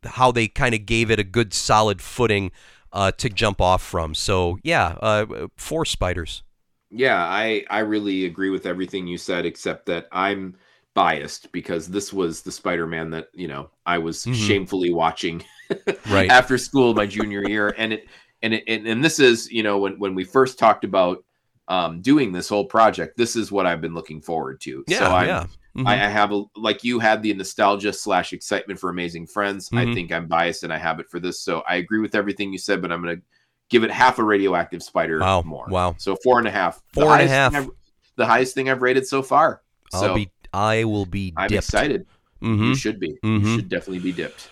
how 0.04 0.32
they 0.32 0.48
kind 0.48 0.74
of 0.74 0.86
gave 0.86 1.10
it 1.10 1.18
a 1.18 1.24
good 1.24 1.54
solid 1.54 2.00
footing 2.02 2.50
uh, 2.92 3.12
to 3.12 3.28
jump 3.28 3.60
off 3.60 3.82
from. 3.82 4.14
So 4.14 4.58
yeah, 4.62 4.96
uh, 5.00 5.48
four 5.56 5.84
spiders. 5.84 6.42
Yeah, 6.90 7.16
I 7.18 7.64
I 7.68 7.80
really 7.80 8.26
agree 8.26 8.50
with 8.50 8.66
everything 8.66 9.06
you 9.06 9.18
said, 9.18 9.44
except 9.44 9.86
that 9.86 10.06
I'm 10.12 10.56
biased 10.94 11.52
because 11.52 11.88
this 11.88 12.12
was 12.12 12.42
the 12.42 12.52
Spider-Man 12.52 13.10
that 13.10 13.28
you 13.34 13.48
know 13.48 13.70
I 13.84 13.98
was 13.98 14.26
Mhm. 14.26 14.58
shamefully 14.70 14.92
watching 14.92 15.44
Right. 16.04 16.36
after 16.46 16.56
school 16.58 16.94
my 16.94 17.06
junior 17.06 17.42
year, 17.42 17.74
and 17.76 17.92
it 17.94 18.08
and 18.42 18.54
it 18.54 18.64
and, 18.68 18.86
and 18.86 19.04
this 19.04 19.18
is 19.18 19.50
you 19.50 19.62
know 19.64 19.78
when 19.78 19.98
when 19.98 20.14
we 20.14 20.24
first 20.24 20.58
talked 20.58 20.84
about 20.84 21.24
um, 21.68 22.00
doing 22.00 22.32
this 22.32 22.48
whole 22.48 22.64
project, 22.64 23.16
this 23.16 23.36
is 23.36 23.50
what 23.50 23.66
I've 23.66 23.80
been 23.80 23.94
looking 23.94 24.20
forward 24.20 24.60
to. 24.62 24.84
Yeah, 24.86 24.98
so 25.00 25.04
I'm, 25.06 25.26
yeah. 25.26 25.46
Mhm. 25.76 25.86
I, 25.86 25.94
I 25.94 26.08
have 26.08 26.32
a 26.32 26.42
like 26.56 26.84
you 26.84 26.98
had 27.00 27.22
the 27.22 27.34
nostalgia 27.34 27.92
slash 27.92 28.32
excitement 28.32 28.80
for 28.80 28.88
Amazing 28.88 29.26
Friends. 29.26 29.68
I 29.72 29.84
Mhm. 29.84 29.94
think 29.94 30.12
I'm 30.12 30.26
biased 30.26 30.62
and 30.62 30.72
I 30.72 30.78
have 30.78 31.00
it 31.00 31.10
for 31.10 31.20
this. 31.20 31.40
So 31.40 31.62
I 31.68 31.76
agree 31.76 31.98
with 32.00 32.14
everything 32.14 32.50
you 32.52 32.58
said, 32.58 32.80
but 32.80 32.90
I'm 32.90 33.02
gonna 33.02 33.20
give 33.68 33.84
it 33.84 33.90
half 33.90 34.18
a 34.18 34.24
radioactive 34.24 34.82
spider 34.82 35.18
Wow, 35.20 35.42
more. 35.42 35.66
wow. 35.68 35.94
So 35.98 36.16
four 36.24 36.38
and 36.38 36.48
a 36.48 36.50
half. 36.50 36.80
The 36.94 37.06
and 37.06 37.20
a 37.22 37.28
half. 37.28 37.68
the 38.16 38.24
highest 38.26 38.54
thing 38.54 38.70
I've 38.70 38.80
rated 38.80 39.06
so 39.06 39.22
far. 39.22 39.60
I'll 39.92 40.00
So 40.00 40.14
be. 40.14 40.30
I 40.54 40.84
will 40.84 41.04
be 41.04 41.34
I'm 41.36 41.48
dipped. 41.48 41.64
excited. 41.64 42.06
Mhm. 42.42 42.68
You 42.68 42.74
should 42.74 42.98
be. 43.00 43.18
You 43.22 43.44
should 43.56 43.68
definitely 43.68 43.98
be 43.98 44.12
dipped. 44.12 44.48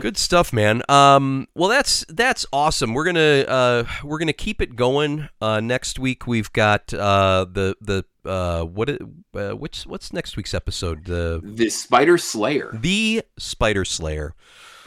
Good 0.00 0.16
stuff, 0.16 0.52
man. 0.52 0.82
Um, 0.88 1.46
well, 1.54 1.68
that's 1.68 2.04
that's 2.08 2.44
awesome. 2.52 2.94
We're 2.94 3.04
gonna 3.04 3.44
uh, 3.48 3.84
we're 4.04 4.18
gonna 4.18 4.32
keep 4.32 4.60
it 4.62 4.76
going. 4.76 5.28
Uh, 5.40 5.60
next 5.60 5.98
week 5.98 6.26
we've 6.26 6.52
got 6.52 6.92
uh, 6.94 7.46
the 7.50 7.76
the 7.80 8.04
uh, 8.28 8.64
what 8.64 8.88
it- 8.88 9.02
uh, 9.34 9.50
which 9.52 9.82
what's 9.84 10.12
next 10.12 10.36
week's 10.36 10.54
episode? 10.54 11.04
The 11.04 11.40
The 11.44 11.70
Spider 11.70 12.18
Slayer. 12.18 12.70
the 12.74 13.22
Spider 13.38 13.84
Slayer. 13.84 14.34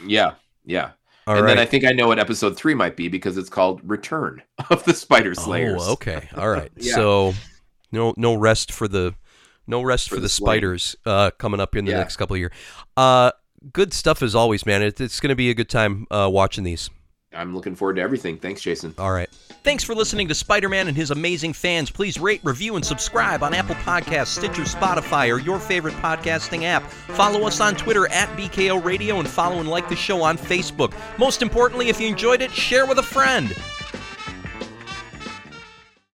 Yeah. 0.06 0.32
Yeah. 0.64 0.90
All 1.26 1.36
and 1.36 1.44
right. 1.44 1.50
then 1.54 1.58
I 1.58 1.64
think 1.64 1.84
I 1.84 1.92
know 1.92 2.08
what 2.08 2.18
episode 2.18 2.56
three 2.56 2.74
might 2.74 2.96
be 2.96 3.08
because 3.08 3.36
it's 3.38 3.48
called 3.48 3.80
Return 3.84 4.42
of 4.70 4.84
the 4.84 4.92
Spider 4.94 5.34
Slayers. 5.34 5.80
Oh, 5.84 5.92
okay. 5.92 6.28
All 6.36 6.48
right. 6.48 6.70
Yeah. 6.76 6.94
So 6.94 7.34
no 7.92 8.12
no 8.16 8.34
rest 8.34 8.72
for 8.72 8.88
the 8.88 9.14
no 9.66 9.82
rest 9.82 10.08
for, 10.08 10.16
For 10.16 10.20
the, 10.20 10.22
the 10.22 10.28
spiders 10.28 10.96
uh, 11.06 11.30
coming 11.38 11.60
up 11.60 11.76
in 11.76 11.84
the 11.84 11.92
Yeah. 11.92 11.98
next 11.98 12.16
couple 12.16 12.34
of 12.34 12.40
years. 12.40 12.52
Uh, 12.96 13.30
good 13.72 13.92
stuff 13.92 14.22
as 14.22 14.34
always, 14.34 14.66
man. 14.66 14.82
It, 14.82 15.00
it's 15.00 15.20
going 15.20 15.30
to 15.30 15.36
be 15.36 15.50
a 15.50 15.54
good 15.54 15.68
time 15.68 16.06
uh, 16.10 16.28
watching 16.32 16.64
these. 16.64 16.90
I'm 17.34 17.54
looking 17.54 17.74
forward 17.74 17.96
to 17.96 18.02
everything. 18.02 18.36
Thanks, 18.36 18.60
Jason. 18.60 18.94
All 18.98 19.12
right. 19.12 19.28
Thanks 19.64 19.84
for 19.84 19.94
listening 19.94 20.28
to 20.28 20.34
Spider 20.34 20.68
Man 20.68 20.88
and 20.88 20.96
his 20.96 21.10
amazing 21.10 21.52
fans. 21.52 21.90
Please 21.90 22.18
rate, 22.18 22.40
review, 22.42 22.76
and 22.76 22.84
subscribe 22.84 23.42
on 23.42 23.54
Apple 23.54 23.74
Podcasts, 23.76 24.38
Stitcher, 24.38 24.62
Spotify, 24.62 25.32
or 25.32 25.38
your 25.38 25.58
favorite 25.58 25.94
podcasting 25.94 26.64
app. 26.64 26.82
Follow 26.82 27.46
us 27.46 27.60
on 27.60 27.74
Twitter 27.74 28.06
at 28.08 28.28
BKO 28.36 28.84
Radio 28.84 29.18
and 29.18 29.28
follow 29.28 29.60
and 29.60 29.68
like 29.68 29.88
the 29.88 29.96
show 29.96 30.22
on 30.22 30.36
Facebook. 30.36 30.92
Most 31.18 31.42
importantly, 31.42 31.88
if 31.88 32.00
you 32.00 32.08
enjoyed 32.08 32.42
it, 32.42 32.50
share 32.50 32.86
with 32.86 32.98
a 32.98 33.02
friend. 33.02 33.54